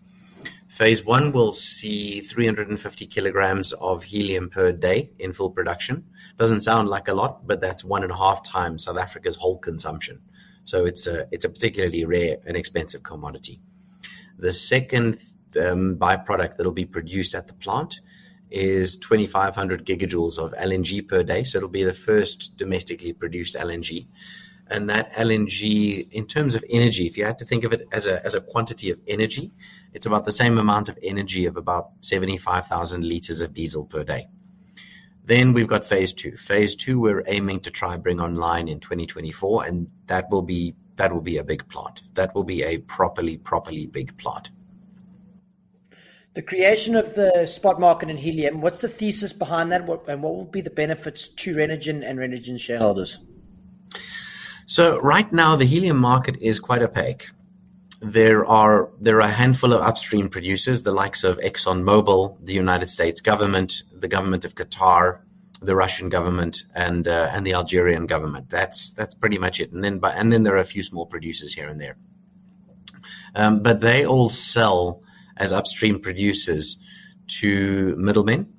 Phase 0.67 1.05
one 1.05 1.31
will 1.31 1.53
see 1.53 2.21
350 2.21 3.05
kilograms 3.05 3.73
of 3.73 4.03
helium 4.03 4.49
per 4.49 4.71
day 4.71 5.11
in 5.19 5.31
full 5.31 5.51
production. 5.51 6.03
Doesn't 6.37 6.61
sound 6.61 6.89
like 6.89 7.07
a 7.07 7.13
lot, 7.13 7.45
but 7.45 7.61
that's 7.61 7.83
one 7.83 8.01
and 8.01 8.11
a 8.11 8.17
half 8.17 8.43
times 8.43 8.85
South 8.85 8.97
Africa's 8.97 9.35
whole 9.35 9.59
consumption. 9.59 10.19
So 10.63 10.85
it's 10.85 11.05
a 11.05 11.27
it's 11.31 11.45
a 11.45 11.49
particularly 11.49 12.05
rare 12.05 12.37
and 12.47 12.57
expensive 12.57 13.03
commodity. 13.03 13.61
The 14.39 14.51
second 14.51 15.19
um, 15.61 15.95
byproduct 15.97 16.57
that'll 16.57 16.71
be 16.71 16.85
produced 16.85 17.35
at 17.35 17.47
the 17.47 17.53
plant 17.53 17.99
is 18.49 18.97
2,500 18.97 19.85
gigajoules 19.85 20.37
of 20.37 20.53
LNG 20.53 21.07
per 21.07 21.23
day. 21.23 21.43
So 21.43 21.57
it'll 21.57 21.69
be 21.69 21.83
the 21.83 21.93
first 21.93 22.57
domestically 22.57 23.13
produced 23.13 23.55
LNG 23.55 24.07
and 24.73 24.89
that 24.89 25.13
LNG, 25.13 26.11
in 26.11 26.25
terms 26.25 26.55
of 26.55 26.65
energy, 26.67 27.05
if 27.05 27.15
you 27.15 27.23
had 27.23 27.37
to 27.37 27.45
think 27.45 27.63
of 27.63 27.73
it 27.73 27.87
as 27.91 28.07
a 28.07 28.25
as 28.25 28.33
a 28.33 28.41
quantity 28.41 28.89
of 28.89 28.99
energy, 29.07 29.51
it's 29.93 30.07
about 30.07 30.25
the 30.25 30.31
same 30.31 30.57
amount 30.57 30.89
of 30.89 30.97
energy 31.03 31.45
of 31.45 31.55
about 31.57 31.91
seventy 32.01 32.37
five 32.37 32.65
thousand 32.65 33.03
liters 33.03 33.39
of 33.39 33.53
diesel 33.53 33.85
per 33.85 34.03
day. 34.03 34.27
Then 35.25 35.53
we've 35.53 35.67
got 35.67 35.85
phase 35.85 36.11
two. 36.11 36.35
Phase 36.37 36.75
two, 36.75 36.99
we're 36.99 37.23
aiming 37.27 37.59
to 37.61 37.71
try 37.71 37.95
bring 37.97 38.19
online 38.19 38.67
in 38.67 38.79
2024, 38.79 39.63
and 39.65 39.87
that 40.07 40.31
will 40.31 40.41
be 40.41 40.75
that 40.95 41.13
will 41.13 41.21
be 41.21 41.37
a 41.37 41.43
big 41.43 41.67
plant. 41.69 42.01
That 42.15 42.33
will 42.33 42.43
be 42.43 42.63
a 42.63 42.79
properly 42.79 43.37
properly 43.37 43.85
big 43.85 44.17
plant. 44.17 44.49
The 46.33 46.41
creation 46.41 46.95
of 46.95 47.13
the 47.13 47.45
spot 47.45 47.79
market 47.79 48.09
in 48.09 48.17
helium. 48.17 48.59
What's 48.59 48.79
the 48.79 48.89
thesis 48.89 49.33
behind 49.33 49.71
that, 49.71 49.81
and 50.07 50.23
what 50.23 50.35
will 50.35 50.45
be 50.45 50.61
the 50.61 50.71
benefits 50.71 51.27
to 51.27 51.55
Renergen 51.55 52.03
and 52.03 52.17
Renergen 52.17 52.59
shareholders? 52.59 53.19
So 54.65 54.99
right 54.99 55.31
now, 55.31 55.55
the 55.55 55.65
helium 55.65 55.97
market 55.97 56.37
is 56.41 56.59
quite 56.59 56.81
opaque. 56.81 57.29
There 57.99 58.45
are 58.45 58.89
there 58.99 59.17
are 59.17 59.21
a 59.21 59.27
handful 59.27 59.73
of 59.73 59.81
upstream 59.81 60.29
producers, 60.29 60.83
the 60.83 60.91
likes 60.91 61.23
of 61.23 61.37
ExxonMobil, 61.39 62.37
the 62.43 62.53
United 62.53 62.89
States 62.89 63.21
government, 63.21 63.83
the 63.93 64.09
government 64.09 64.43
of 64.43 64.55
Qatar, 64.55 65.19
the 65.61 65.75
Russian 65.75 66.09
government, 66.09 66.65
and 66.75 67.07
uh, 67.07 67.29
and 67.31 67.45
the 67.45 67.53
Algerian 67.53 68.05
government. 68.05 68.49
That's 68.49 68.91
that's 68.91 69.15
pretty 69.15 69.37
much 69.37 69.59
it. 69.59 69.71
And 69.71 69.83
then 69.83 69.99
but 69.99 70.15
and 70.17 70.31
then 70.31 70.43
there 70.43 70.55
are 70.55 70.57
a 70.57 70.65
few 70.65 70.83
small 70.83 71.05
producers 71.05 71.53
here 71.53 71.69
and 71.69 71.79
there. 71.79 71.95
Um, 73.35 73.63
but 73.63 73.81
they 73.81 74.05
all 74.05 74.29
sell 74.29 75.01
as 75.37 75.53
upstream 75.53 75.99
producers 75.99 76.77
to 77.39 77.95
middlemen, 77.97 78.53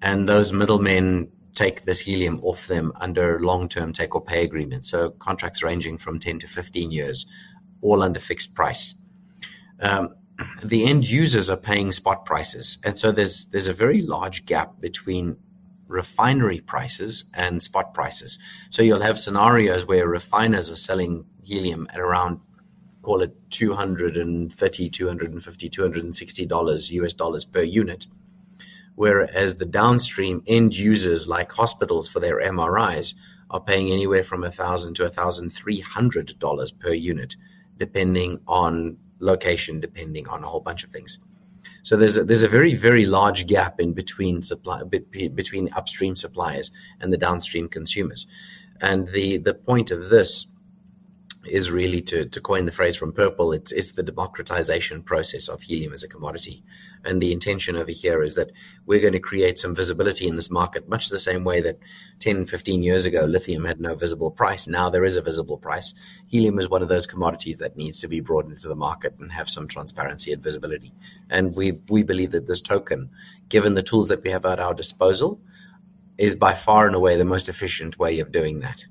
and 0.00 0.28
those 0.28 0.52
middlemen 0.52 1.32
take 1.54 1.84
this 1.84 2.00
helium 2.00 2.40
off 2.42 2.66
them 2.66 2.92
under 2.96 3.40
long-term 3.40 3.92
take 3.92 4.14
or 4.14 4.24
pay 4.24 4.44
agreements. 4.44 4.90
So 4.90 5.10
contracts 5.10 5.62
ranging 5.62 5.98
from 5.98 6.18
10 6.18 6.38
to 6.40 6.46
15 6.46 6.90
years, 6.90 7.26
all 7.80 8.02
under 8.02 8.20
fixed 8.20 8.54
price. 8.54 8.94
Um, 9.80 10.14
the 10.64 10.84
end 10.84 11.06
users 11.06 11.50
are 11.50 11.56
paying 11.56 11.92
spot 11.92 12.24
prices. 12.24 12.78
And 12.84 12.96
so 12.98 13.12
there's, 13.12 13.46
there's 13.46 13.66
a 13.66 13.74
very 13.74 14.02
large 14.02 14.46
gap 14.46 14.80
between 14.80 15.36
refinery 15.88 16.60
prices 16.60 17.24
and 17.34 17.62
spot 17.62 17.92
prices. 17.92 18.38
So 18.70 18.82
you'll 18.82 19.02
have 19.02 19.18
scenarios 19.18 19.84
where 19.84 20.08
refiners 20.08 20.70
are 20.70 20.76
selling 20.76 21.26
helium 21.42 21.86
at 21.92 22.00
around 22.00 22.40
call 23.02 23.20
it 23.20 23.34
230 23.50 24.88
250 24.88 25.68
260 25.68 26.46
dollars 26.46 26.90
US 26.92 27.12
dollars 27.12 27.44
per 27.44 27.62
unit 27.62 28.06
whereas 29.02 29.56
the 29.56 29.66
downstream 29.66 30.44
end 30.46 30.76
users 30.76 31.26
like 31.26 31.50
hospitals 31.50 32.06
for 32.06 32.20
their 32.20 32.40
MRIs 32.40 33.14
are 33.50 33.60
paying 33.60 33.90
anywhere 33.90 34.22
from 34.22 34.42
$1,000 34.42 34.94
to 34.94 35.10
$1,300 35.10 36.78
per 36.78 36.92
unit, 36.92 37.34
depending 37.78 38.38
on 38.46 38.96
location, 39.18 39.80
depending 39.80 40.28
on 40.28 40.44
a 40.44 40.46
whole 40.46 40.60
bunch 40.60 40.84
of 40.84 40.90
things. 40.90 41.18
So 41.82 41.96
there's 41.96 42.16
a, 42.16 42.22
there's 42.22 42.44
a 42.44 42.48
very 42.58 42.76
very 42.76 43.06
large 43.06 43.48
gap 43.48 43.80
in 43.80 43.92
between 43.92 44.40
supply 44.40 44.84
between 44.84 45.72
upstream 45.72 46.14
suppliers 46.14 46.70
and 47.00 47.12
the 47.12 47.18
downstream 47.26 47.66
consumers, 47.68 48.28
and 48.80 49.08
the 49.08 49.38
the 49.38 49.54
point 49.54 49.90
of 49.90 50.10
this 50.10 50.46
is 51.44 51.72
really 51.72 52.02
to 52.02 52.26
to 52.26 52.40
coin 52.40 52.66
the 52.66 52.78
phrase 52.78 52.94
from 52.94 53.12
Purple. 53.12 53.52
It's 53.52 53.72
it's 53.72 53.92
the 53.92 54.04
democratization 54.04 55.02
process 55.02 55.48
of 55.48 55.62
helium 55.62 55.92
as 55.92 56.04
a 56.04 56.08
commodity. 56.08 56.62
And 57.04 57.20
the 57.20 57.32
intention 57.32 57.76
over 57.76 57.90
here 57.90 58.22
is 58.22 58.36
that 58.36 58.52
we're 58.86 59.00
going 59.00 59.12
to 59.12 59.20
create 59.20 59.58
some 59.58 59.74
visibility 59.74 60.28
in 60.28 60.36
this 60.36 60.50
market, 60.50 60.88
much 60.88 61.08
the 61.08 61.18
same 61.18 61.44
way 61.44 61.60
that 61.60 61.78
10, 62.20 62.46
15 62.46 62.82
years 62.82 63.04
ago, 63.04 63.24
lithium 63.24 63.64
had 63.64 63.80
no 63.80 63.94
visible 63.94 64.30
price. 64.30 64.66
Now 64.66 64.88
there 64.88 65.04
is 65.04 65.16
a 65.16 65.22
visible 65.22 65.58
price. 65.58 65.94
Helium 66.28 66.58
is 66.58 66.68
one 66.68 66.82
of 66.82 66.88
those 66.88 67.06
commodities 67.06 67.58
that 67.58 67.76
needs 67.76 68.00
to 68.00 68.08
be 68.08 68.20
brought 68.20 68.46
into 68.46 68.68
the 68.68 68.76
market 68.76 69.14
and 69.18 69.32
have 69.32 69.48
some 69.48 69.66
transparency 69.66 70.32
and 70.32 70.42
visibility. 70.42 70.92
And 71.28 71.56
we, 71.56 71.72
we 71.88 72.02
believe 72.02 72.30
that 72.32 72.46
this 72.46 72.60
token, 72.60 73.10
given 73.48 73.74
the 73.74 73.82
tools 73.82 74.08
that 74.08 74.22
we 74.22 74.30
have 74.30 74.44
at 74.44 74.60
our 74.60 74.74
disposal, 74.74 75.40
is 76.18 76.36
by 76.36 76.54
far 76.54 76.86
and 76.86 76.94
away 76.94 77.16
the 77.16 77.24
most 77.24 77.48
efficient 77.48 77.98
way 77.98 78.20
of 78.20 78.30
doing 78.30 78.60
that. 78.60 78.84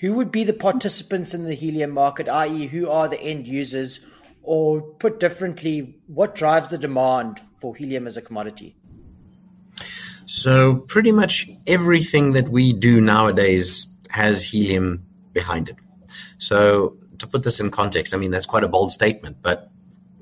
Who 0.00 0.12
would 0.14 0.30
be 0.30 0.44
the 0.44 0.52
participants 0.52 1.32
in 1.32 1.44
the 1.44 1.54
helium 1.54 1.90
market, 1.90 2.28
i.e., 2.28 2.66
who 2.66 2.90
are 2.90 3.08
the 3.08 3.20
end 3.20 3.46
users? 3.46 4.00
Or 4.48 4.80
put 4.80 5.18
differently, 5.18 5.98
what 6.06 6.36
drives 6.36 6.70
the 6.70 6.78
demand 6.78 7.40
for 7.60 7.74
helium 7.74 8.06
as 8.06 8.16
a 8.16 8.22
commodity? 8.22 8.76
So, 10.24 10.76
pretty 10.76 11.12
much 11.12 11.48
everything 11.66 12.32
that 12.32 12.48
we 12.48 12.72
do 12.72 13.00
nowadays 13.00 13.86
has 14.08 14.42
helium 14.42 15.04
behind 15.32 15.68
it. 15.68 15.76
So, 16.38 16.96
to 17.18 17.26
put 17.26 17.42
this 17.42 17.60
in 17.60 17.70
context, 17.70 18.14
I 18.14 18.18
mean 18.18 18.30
that's 18.30 18.46
quite 18.46 18.64
a 18.64 18.68
bold 18.68 18.92
statement, 18.92 19.38
but 19.42 19.70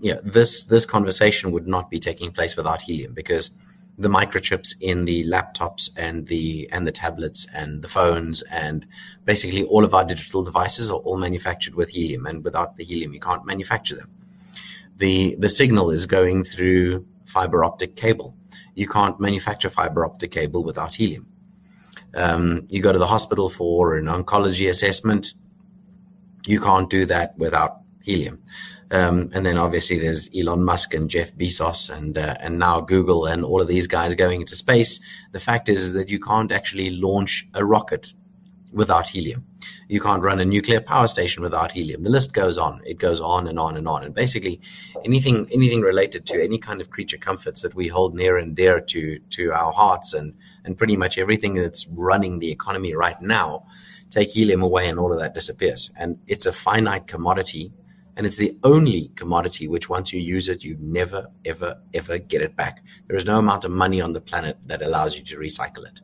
yeah, 0.01 0.19
this 0.23 0.65
this 0.65 0.85
conversation 0.85 1.53
would 1.53 1.67
not 1.67 1.91
be 1.91 1.99
taking 1.99 2.31
place 2.33 2.57
without 2.57 2.83
helium 2.83 3.15
because 3.15 3.51
the 3.97 4.09
microchips 4.09 4.75
in 4.81 5.05
the 5.05 5.25
laptops 5.25 5.89
and 5.97 6.27
the 6.27 6.69
and 6.73 6.87
the 6.87 6.93
tablets 6.93 7.47
and 7.55 7.83
the 7.83 7.89
phones 7.89 8.43
and 8.43 8.87
basically 9.25 9.65
all 9.65 9.85
of 9.85 9.95
our 9.95 10.05
digital 10.05 10.43
devices 10.43 10.91
are 10.91 10.99
all 10.99 11.17
manufactured 11.17 11.75
with 11.75 11.91
helium. 11.91 12.27
And 12.27 12.45
without 12.45 12.77
the 12.77 12.85
helium 12.85 13.13
you 13.13 13.21
can't 13.21 13.47
manufacture 13.47 13.95
them. 13.95 14.11
The 14.97 15.37
the 15.39 15.49
signal 15.49 15.91
is 15.91 16.07
going 16.07 16.45
through 16.45 17.07
fiber 17.25 17.65
optic 17.65 17.95
cable. 17.95 18.37
You 18.75 18.89
can't 18.89 19.21
manufacture 19.21 19.71
fiber 19.71 20.05
optic 20.05 20.33
cable 20.33 20.65
without 20.65 20.95
helium. 20.95 21.29
Um, 22.15 22.67
you 22.69 22.81
go 22.81 22.93
to 22.93 22.99
the 22.99 23.07
hospital 23.07 23.49
for 23.49 23.97
an 23.97 24.07
oncology 24.07 24.69
assessment. 24.69 25.35
You 26.47 26.61
can't 26.61 26.91
do 26.91 27.07
that 27.07 27.39
without 27.39 27.79
helium 28.03 28.43
um, 28.95 29.29
and 29.35 29.45
then 29.45 29.59
obviously 29.59 29.99
there's 29.99 30.31
Elon 30.37 30.63
Musk 30.63 30.95
and 30.95 31.11
Jeff 31.11 31.35
Bezos 31.35 31.91
and 31.91 32.17
uh, 32.17 32.37
and 32.39 32.61
now 32.61 32.81
Google 32.81 33.27
and 33.27 33.45
all 33.45 33.61
of 33.61 33.67
these 33.67 33.89
guys 33.89 34.15
going 34.15 34.43
into 34.43 34.55
space. 34.55 35.01
The 35.33 35.41
fact 35.41 35.69
is, 35.69 35.83
is 35.83 35.93
that 35.95 36.09
you 36.09 36.21
can't 36.21 36.53
actually 36.53 36.91
launch 36.91 37.49
a 37.55 37.65
rocket 37.65 38.15
without 38.73 39.09
helium. 39.09 39.45
You 39.89 40.01
can't 40.01 40.23
run 40.23 40.39
a 40.39 40.45
nuclear 40.45 40.81
power 40.81 41.09
station 41.09 41.43
without 41.43 41.73
helium. 41.73 42.05
The 42.05 42.11
list 42.11 42.33
goes 42.33 42.57
on. 42.57 42.83
It 42.87 42.99
goes 42.99 43.21
on 43.21 43.49
and 43.49 43.59
on 43.59 43.77
and 43.77 43.89
on. 43.89 44.05
And 44.05 44.15
basically, 44.15 44.61
anything 45.05 45.49
anything 45.51 45.81
related 45.81 46.25
to 46.27 46.41
any 46.41 46.59
kind 46.59 46.81
of 46.81 46.91
creature 46.91 47.19
comforts 47.19 47.63
that 47.63 47.75
we 47.75 47.89
hold 47.89 48.15
near 48.15 48.39
and 48.39 48.55
dear 48.55 48.81
to 48.81 49.19
to 49.19 49.53
our 49.53 49.73
hearts 49.73 50.15
and 50.15 50.35
and 50.65 50.79
pretty 50.79 50.97
much 50.97 51.19
everything 51.19 51.55
that's 51.55 51.85
running 51.89 52.39
the 52.39 52.53
economy 52.53 52.95
right 52.95 53.21
now, 53.21 53.67
take 54.11 54.31
helium 54.31 54.63
away 54.63 54.89
and 54.89 55.01
all 55.01 55.13
of 55.13 55.19
that 55.19 55.35
disappears. 55.35 55.91
And 55.97 56.21
it's 56.29 56.47
a 56.47 56.53
finite 56.53 57.09
commodity 57.09 57.73
and 58.17 58.27
it's 58.27 58.37
the 58.37 58.57
only 58.63 59.11
commodity 59.17 59.69
which 59.69 59.89
once 59.89 60.13
you 60.13 60.21
use 60.21 60.49
it, 60.49 60.63
you 60.63 60.77
never, 60.81 61.29
ever, 61.45 61.81
ever 61.93 62.19
get 62.19 62.43
it 62.43 62.57
back. 62.57 62.83
There 63.09 63.17
is 63.17 63.25
no 63.25 63.39
amount 63.39 63.65
of 63.65 63.71
money 63.71 64.01
on 64.01 64.13
the 64.13 64.21
planet 64.21 64.59
that 64.67 64.83
allows 64.83 65.17
you 65.17 65.25
to 65.25 65.37
recycle 65.37 65.85
it. 65.87 66.01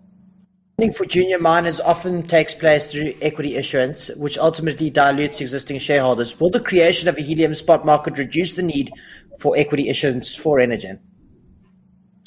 Funding 0.77 0.95
for 0.95 1.05
junior 1.05 1.39
miners 1.39 1.79
often 1.79 2.23
takes 2.23 2.55
place 2.55 2.91
through 2.91 3.15
equity 3.21 3.57
issuance, 3.57 4.09
which 4.17 4.39
ultimately 4.39 4.89
dilutes 4.89 5.41
existing 5.41 5.79
shareholders. 5.79 6.41
Will 6.41 6.51
the 6.51 6.59
creation 6.59 7.09
of 7.09 7.19
a 7.19 7.21
helium 7.21 7.55
spot 7.55 7.85
market 7.85 8.17
reduce 8.17 8.55
the 8.55 8.63
need 8.63 8.91
for 9.39 9.57
equity 9.57 9.89
issuance 9.89 10.35
for 10.35 10.57
Renergen? 10.59 11.01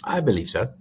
I 0.03 0.19
believe 0.19 0.49
so. 0.49 0.71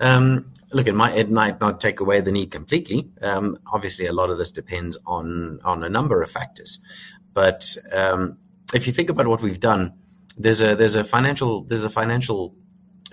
Um, 0.00 0.52
look, 0.72 0.88
it 0.88 0.94
might 0.94 1.16
it 1.16 1.30
might 1.30 1.60
not 1.60 1.80
take 1.80 2.00
away 2.00 2.20
the 2.20 2.32
need 2.32 2.50
completely. 2.50 3.10
Um, 3.22 3.58
obviously, 3.72 4.06
a 4.06 4.12
lot 4.12 4.30
of 4.30 4.38
this 4.38 4.50
depends 4.50 4.96
on 5.06 5.60
on 5.64 5.84
a 5.84 5.88
number 5.88 6.22
of 6.22 6.30
factors, 6.30 6.78
but 7.32 7.76
um, 7.92 8.38
if 8.72 8.86
you 8.86 8.92
think 8.92 9.10
about 9.10 9.26
what 9.26 9.42
we've 9.42 9.60
done, 9.60 9.94
there's 10.36 10.60
a 10.60 10.74
there's 10.74 10.94
a 10.94 11.04
financial 11.04 11.64
there's 11.64 11.84
a 11.84 11.90
financial 11.90 12.54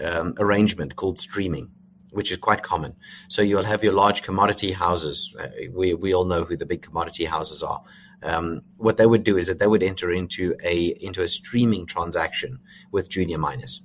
um, 0.03 0.35
arrangement 0.37 0.95
called 0.95 1.19
streaming, 1.19 1.71
which 2.11 2.31
is 2.31 2.37
quite 2.37 2.63
common. 2.63 2.95
So 3.29 3.41
you'll 3.41 3.63
have 3.63 3.83
your 3.83 3.93
large 3.93 4.23
commodity 4.23 4.71
houses. 4.71 5.35
Uh, 5.39 5.47
we 5.71 5.93
we 5.93 6.13
all 6.13 6.25
know 6.25 6.43
who 6.43 6.55
the 6.55 6.65
big 6.65 6.81
commodity 6.81 7.25
houses 7.25 7.63
are. 7.63 7.83
Um, 8.23 8.61
what 8.77 8.97
they 8.97 9.05
would 9.05 9.23
do 9.23 9.37
is 9.37 9.47
that 9.47 9.59
they 9.59 9.67
would 9.67 9.83
enter 9.83 10.11
into 10.11 10.55
a 10.63 10.95
into 11.01 11.21
a 11.21 11.27
streaming 11.27 11.85
transaction 11.85 12.59
with 12.91 13.09
junior 13.09 13.37
miners, 13.37 13.81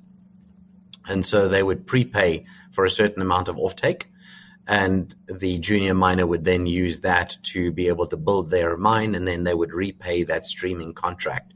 and 1.06 1.24
so 1.24 1.48
they 1.48 1.62
would 1.62 1.86
prepay 1.86 2.44
for 2.70 2.84
a 2.84 2.90
certain 2.90 3.22
amount 3.22 3.48
of 3.48 3.56
offtake, 3.56 4.04
and 4.66 5.14
the 5.26 5.58
junior 5.58 5.94
miner 5.94 6.26
would 6.26 6.44
then 6.44 6.66
use 6.66 7.00
that 7.00 7.36
to 7.42 7.72
be 7.72 7.88
able 7.88 8.06
to 8.06 8.16
build 8.16 8.50
their 8.50 8.76
mine, 8.76 9.14
and 9.14 9.26
then 9.26 9.44
they 9.44 9.54
would 9.54 9.72
repay 9.72 10.22
that 10.22 10.46
streaming 10.46 10.94
contract 10.94 11.52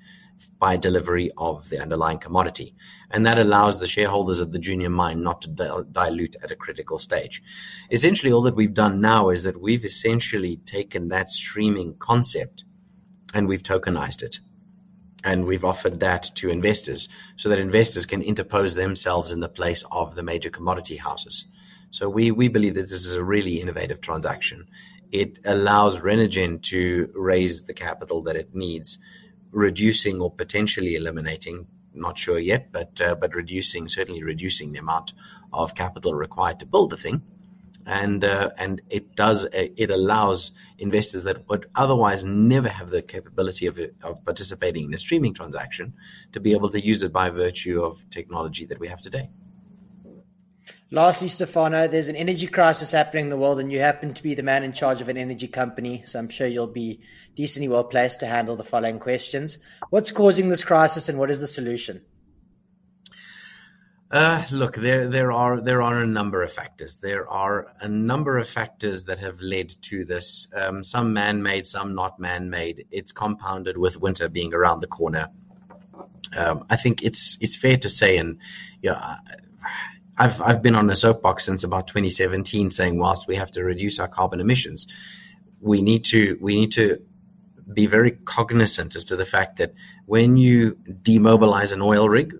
by 0.58 0.76
delivery 0.76 1.30
of 1.36 1.68
the 1.68 1.80
underlying 1.80 2.18
commodity. 2.18 2.74
And 3.10 3.24
that 3.26 3.38
allows 3.38 3.78
the 3.78 3.86
shareholders 3.86 4.40
of 4.40 4.52
the 4.52 4.58
junior 4.58 4.90
mine 4.90 5.22
not 5.22 5.42
to 5.42 5.48
dil- 5.48 5.84
dilute 5.84 6.36
at 6.42 6.50
a 6.50 6.56
critical 6.56 6.98
stage. 6.98 7.42
Essentially, 7.90 8.32
all 8.32 8.42
that 8.42 8.56
we've 8.56 8.74
done 8.74 9.00
now 9.00 9.28
is 9.30 9.44
that 9.44 9.60
we've 9.60 9.84
essentially 9.84 10.56
taken 10.58 11.08
that 11.08 11.30
streaming 11.30 11.94
concept 11.98 12.64
and 13.34 13.48
we've 13.48 13.62
tokenized 13.62 14.22
it. 14.22 14.40
And 15.24 15.44
we've 15.44 15.64
offered 15.64 16.00
that 16.00 16.30
to 16.36 16.50
investors 16.50 17.08
so 17.36 17.48
that 17.48 17.58
investors 17.58 18.06
can 18.06 18.22
interpose 18.22 18.74
themselves 18.74 19.32
in 19.32 19.40
the 19.40 19.48
place 19.48 19.84
of 19.90 20.14
the 20.14 20.22
major 20.22 20.50
commodity 20.50 20.96
houses. 20.96 21.46
So 21.90 22.08
we, 22.08 22.30
we 22.30 22.48
believe 22.48 22.74
that 22.74 22.82
this 22.82 22.92
is 22.92 23.12
a 23.12 23.24
really 23.24 23.60
innovative 23.60 24.00
transaction. 24.00 24.68
It 25.12 25.38
allows 25.44 26.00
Renergen 26.00 26.62
to 26.62 27.10
raise 27.14 27.64
the 27.64 27.74
capital 27.74 28.22
that 28.22 28.36
it 28.36 28.54
needs 28.54 28.98
reducing 29.50 30.20
or 30.20 30.30
potentially 30.30 30.94
eliminating, 30.94 31.66
not 31.94 32.18
sure 32.18 32.38
yet, 32.38 32.72
but 32.72 33.00
uh, 33.00 33.14
but 33.14 33.34
reducing 33.34 33.88
certainly 33.88 34.22
reducing 34.22 34.72
the 34.72 34.78
amount 34.78 35.12
of 35.52 35.74
capital 35.74 36.14
required 36.14 36.58
to 36.60 36.66
build 36.66 36.90
the 36.90 36.96
thing, 36.96 37.22
and 37.86 38.24
uh, 38.24 38.50
and 38.58 38.82
it 38.90 39.16
does 39.16 39.44
uh, 39.46 39.48
it 39.76 39.90
allows 39.90 40.52
investors 40.78 41.22
that 41.22 41.48
would 41.48 41.66
otherwise 41.74 42.24
never 42.24 42.68
have 42.68 42.90
the 42.90 43.02
capability 43.02 43.66
of 43.66 43.80
of 44.02 44.24
participating 44.24 44.84
in 44.84 44.94
a 44.94 44.98
streaming 44.98 45.32
transaction 45.32 45.94
to 46.32 46.40
be 46.40 46.52
able 46.52 46.70
to 46.70 46.84
use 46.84 47.02
it 47.02 47.12
by 47.12 47.30
virtue 47.30 47.82
of 47.82 48.08
technology 48.10 48.66
that 48.66 48.78
we 48.78 48.88
have 48.88 49.00
today. 49.00 49.30
Lastly, 50.92 51.26
Stefano, 51.26 51.88
there's 51.88 52.06
an 52.06 52.14
energy 52.14 52.46
crisis 52.46 52.92
happening 52.92 53.24
in 53.24 53.30
the 53.30 53.36
world, 53.36 53.58
and 53.58 53.72
you 53.72 53.80
happen 53.80 54.14
to 54.14 54.22
be 54.22 54.34
the 54.34 54.44
man 54.44 54.62
in 54.62 54.72
charge 54.72 55.00
of 55.00 55.08
an 55.08 55.16
energy 55.16 55.48
company. 55.48 56.04
So 56.06 56.18
I'm 56.18 56.28
sure 56.28 56.46
you'll 56.46 56.68
be 56.68 57.00
decently 57.34 57.68
well 57.68 57.82
placed 57.82 58.20
to 58.20 58.26
handle 58.26 58.54
the 58.54 58.62
following 58.62 59.00
questions. 59.00 59.58
What's 59.90 60.12
causing 60.12 60.48
this 60.48 60.62
crisis, 60.62 61.08
and 61.08 61.18
what 61.18 61.30
is 61.30 61.40
the 61.40 61.48
solution? 61.48 62.02
Uh, 64.12 64.44
look, 64.52 64.76
there 64.76 65.08
there 65.08 65.32
are 65.32 65.60
there 65.60 65.82
are 65.82 66.00
a 66.00 66.06
number 66.06 66.44
of 66.44 66.52
factors. 66.52 67.00
There 67.00 67.28
are 67.28 67.74
a 67.80 67.88
number 67.88 68.38
of 68.38 68.48
factors 68.48 69.04
that 69.04 69.18
have 69.18 69.40
led 69.40 69.70
to 69.82 70.04
this. 70.04 70.46
Um, 70.54 70.84
some 70.84 71.12
man-made, 71.12 71.66
some 71.66 71.96
not 71.96 72.20
man-made. 72.20 72.86
It's 72.92 73.10
compounded 73.10 73.76
with 73.76 74.00
winter 74.00 74.28
being 74.28 74.54
around 74.54 74.80
the 74.80 74.86
corner. 74.86 75.30
Um, 76.36 76.64
I 76.70 76.76
think 76.76 77.02
it's 77.02 77.36
it's 77.40 77.56
fair 77.56 77.76
to 77.78 77.88
say, 77.88 78.16
and 78.18 78.38
yeah, 78.80 79.16
I've 80.18 80.40
I've 80.40 80.62
been 80.62 80.74
on 80.74 80.88
a 80.90 80.96
soapbox 80.96 81.44
since 81.44 81.62
about 81.62 81.86
2017, 81.88 82.70
saying 82.70 82.98
whilst 82.98 83.28
we 83.28 83.36
have 83.36 83.50
to 83.52 83.64
reduce 83.64 83.98
our 83.98 84.08
carbon 84.08 84.40
emissions, 84.40 84.86
we 85.60 85.82
need 85.82 86.04
to 86.06 86.38
we 86.40 86.54
need 86.54 86.72
to 86.72 87.02
be 87.72 87.86
very 87.86 88.12
cognizant 88.12 88.94
as 88.96 89.04
to 89.04 89.16
the 89.16 89.24
fact 89.24 89.56
that 89.56 89.74
when 90.06 90.36
you 90.36 90.78
demobilize 91.02 91.72
an 91.72 91.82
oil 91.82 92.08
rig, 92.08 92.34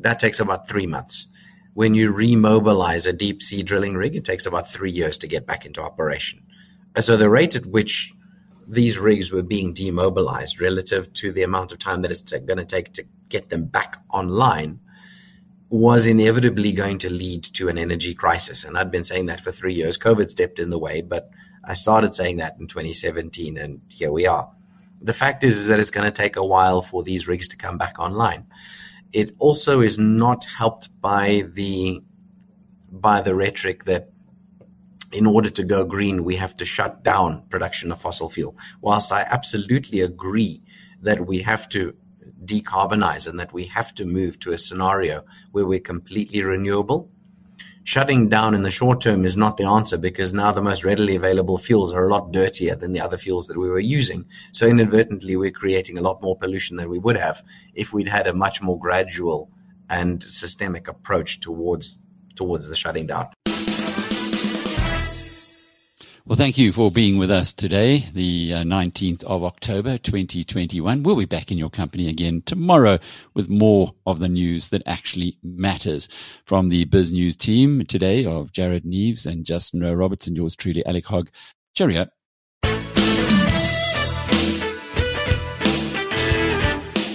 that 0.00 0.18
takes 0.18 0.40
about 0.40 0.68
three 0.68 0.86
months. 0.86 1.28
When 1.74 1.94
you 1.94 2.12
remobilize 2.12 3.06
a 3.06 3.12
deep 3.12 3.42
sea 3.42 3.62
drilling 3.62 3.94
rig, 3.94 4.16
it 4.16 4.24
takes 4.24 4.46
about 4.46 4.70
three 4.70 4.90
years 4.90 5.18
to 5.18 5.28
get 5.28 5.46
back 5.46 5.66
into 5.66 5.82
operation. 5.82 6.42
So 7.00 7.16
the 7.16 7.28
rate 7.28 7.54
at 7.54 7.66
which 7.66 8.12
these 8.66 8.98
rigs 8.98 9.30
were 9.30 9.42
being 9.42 9.72
demobilized 9.74 10.60
relative 10.60 11.12
to 11.14 11.32
the 11.32 11.42
amount 11.42 11.72
of 11.72 11.78
time 11.78 12.02
that 12.02 12.10
it's 12.10 12.22
t- 12.22 12.38
going 12.38 12.58
to 12.58 12.64
take 12.64 12.94
to 12.94 13.04
get 13.28 13.50
them 13.50 13.66
back 13.66 13.98
online 14.10 14.80
was 15.68 16.06
inevitably 16.06 16.72
going 16.72 16.98
to 16.98 17.10
lead 17.10 17.42
to 17.42 17.68
an 17.68 17.78
energy 17.78 18.14
crisis. 18.14 18.64
And 18.64 18.78
I'd 18.78 18.90
been 18.90 19.04
saying 19.04 19.26
that 19.26 19.40
for 19.40 19.50
three 19.50 19.74
years. 19.74 19.98
COVID 19.98 20.28
stepped 20.28 20.58
in 20.58 20.70
the 20.70 20.78
way, 20.78 21.02
but 21.02 21.30
I 21.64 21.74
started 21.74 22.14
saying 22.14 22.36
that 22.36 22.56
in 22.60 22.68
2017, 22.68 23.56
and 23.56 23.80
here 23.88 24.12
we 24.12 24.26
are. 24.26 24.50
The 25.02 25.12
fact 25.12 25.42
is, 25.42 25.58
is 25.58 25.66
that 25.66 25.80
it's 25.80 25.90
going 25.90 26.06
to 26.06 26.12
take 26.12 26.36
a 26.36 26.44
while 26.44 26.82
for 26.82 27.02
these 27.02 27.26
rigs 27.26 27.48
to 27.48 27.56
come 27.56 27.78
back 27.78 27.98
online. 27.98 28.46
It 29.12 29.32
also 29.38 29.80
is 29.80 29.98
not 29.98 30.44
helped 30.44 30.88
by 31.00 31.44
the 31.52 32.02
by 32.90 33.20
the 33.20 33.34
rhetoric 33.34 33.84
that 33.84 34.10
in 35.12 35.26
order 35.26 35.50
to 35.50 35.64
go 35.64 35.84
green, 35.84 36.24
we 36.24 36.36
have 36.36 36.56
to 36.56 36.64
shut 36.64 37.02
down 37.02 37.42
production 37.50 37.92
of 37.92 38.00
fossil 38.00 38.30
fuel. 38.30 38.56
Whilst 38.80 39.12
I 39.12 39.22
absolutely 39.22 40.00
agree 40.00 40.62
that 41.02 41.26
we 41.26 41.38
have 41.38 41.68
to 41.70 41.94
decarbonize 42.44 43.26
and 43.26 43.38
that 43.40 43.52
we 43.52 43.64
have 43.66 43.94
to 43.94 44.04
move 44.04 44.38
to 44.40 44.52
a 44.52 44.58
scenario 44.58 45.24
where 45.52 45.66
we're 45.66 45.80
completely 45.80 46.42
renewable. 46.42 47.10
Shutting 47.84 48.28
down 48.28 48.54
in 48.54 48.64
the 48.64 48.70
short 48.70 49.00
term 49.00 49.24
is 49.24 49.36
not 49.36 49.56
the 49.56 49.64
answer 49.64 49.96
because 49.96 50.32
now 50.32 50.50
the 50.50 50.60
most 50.60 50.82
readily 50.82 51.14
available 51.14 51.56
fuels 51.56 51.92
are 51.92 52.04
a 52.04 52.10
lot 52.10 52.32
dirtier 52.32 52.74
than 52.74 52.92
the 52.92 53.00
other 53.00 53.16
fuels 53.16 53.46
that 53.46 53.56
we 53.56 53.68
were 53.68 53.78
using. 53.78 54.24
So 54.50 54.66
inadvertently, 54.66 55.36
we're 55.36 55.52
creating 55.52 55.96
a 55.96 56.02
lot 56.02 56.20
more 56.20 56.36
pollution 56.36 56.76
than 56.76 56.88
we 56.88 56.98
would 56.98 57.16
have 57.16 57.44
if 57.74 57.92
we'd 57.92 58.08
had 58.08 58.26
a 58.26 58.34
much 58.34 58.60
more 58.60 58.78
gradual 58.78 59.50
and 59.88 60.20
systemic 60.22 60.88
approach 60.88 61.38
towards 61.38 62.00
towards 62.34 62.68
the 62.68 62.76
shutting 62.76 63.06
down. 63.06 63.28
Well, 66.28 66.34
thank 66.34 66.58
you 66.58 66.72
for 66.72 66.90
being 66.90 67.18
with 67.18 67.30
us 67.30 67.52
today, 67.52 68.08
the 68.12 68.54
uh, 68.54 68.56
19th 68.64 69.22
of 69.22 69.44
October, 69.44 69.96
2021. 69.96 71.04
We'll 71.04 71.14
be 71.14 71.24
back 71.24 71.52
in 71.52 71.56
your 71.56 71.70
company 71.70 72.08
again 72.08 72.42
tomorrow 72.44 72.98
with 73.34 73.48
more 73.48 73.94
of 74.06 74.18
the 74.18 74.28
news 74.28 74.70
that 74.70 74.82
actually 74.86 75.38
matters. 75.44 76.08
From 76.44 76.68
the 76.68 76.84
Biz 76.86 77.12
News 77.12 77.36
team 77.36 77.86
today 77.86 78.26
of 78.26 78.50
Jared 78.50 78.82
Neves 78.82 79.24
and 79.24 79.44
Justin 79.44 79.82
Robertson, 79.96 80.34
yours 80.34 80.56
truly, 80.56 80.84
Alec 80.84 81.06
Hogg. 81.06 81.30
Cheerio. 81.76 82.08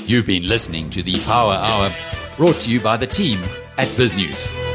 You've 0.07 0.25
been 0.25 0.47
listening 0.47 0.89
to 0.89 1.03
the 1.03 1.19
Power 1.25 1.55
Hour 1.55 1.89
brought 2.37 2.55
to 2.61 2.71
you 2.71 2.79
by 2.79 2.95
the 2.95 3.07
team 3.07 3.43
at 3.77 3.93
Biz 3.97 4.15
News. 4.15 4.70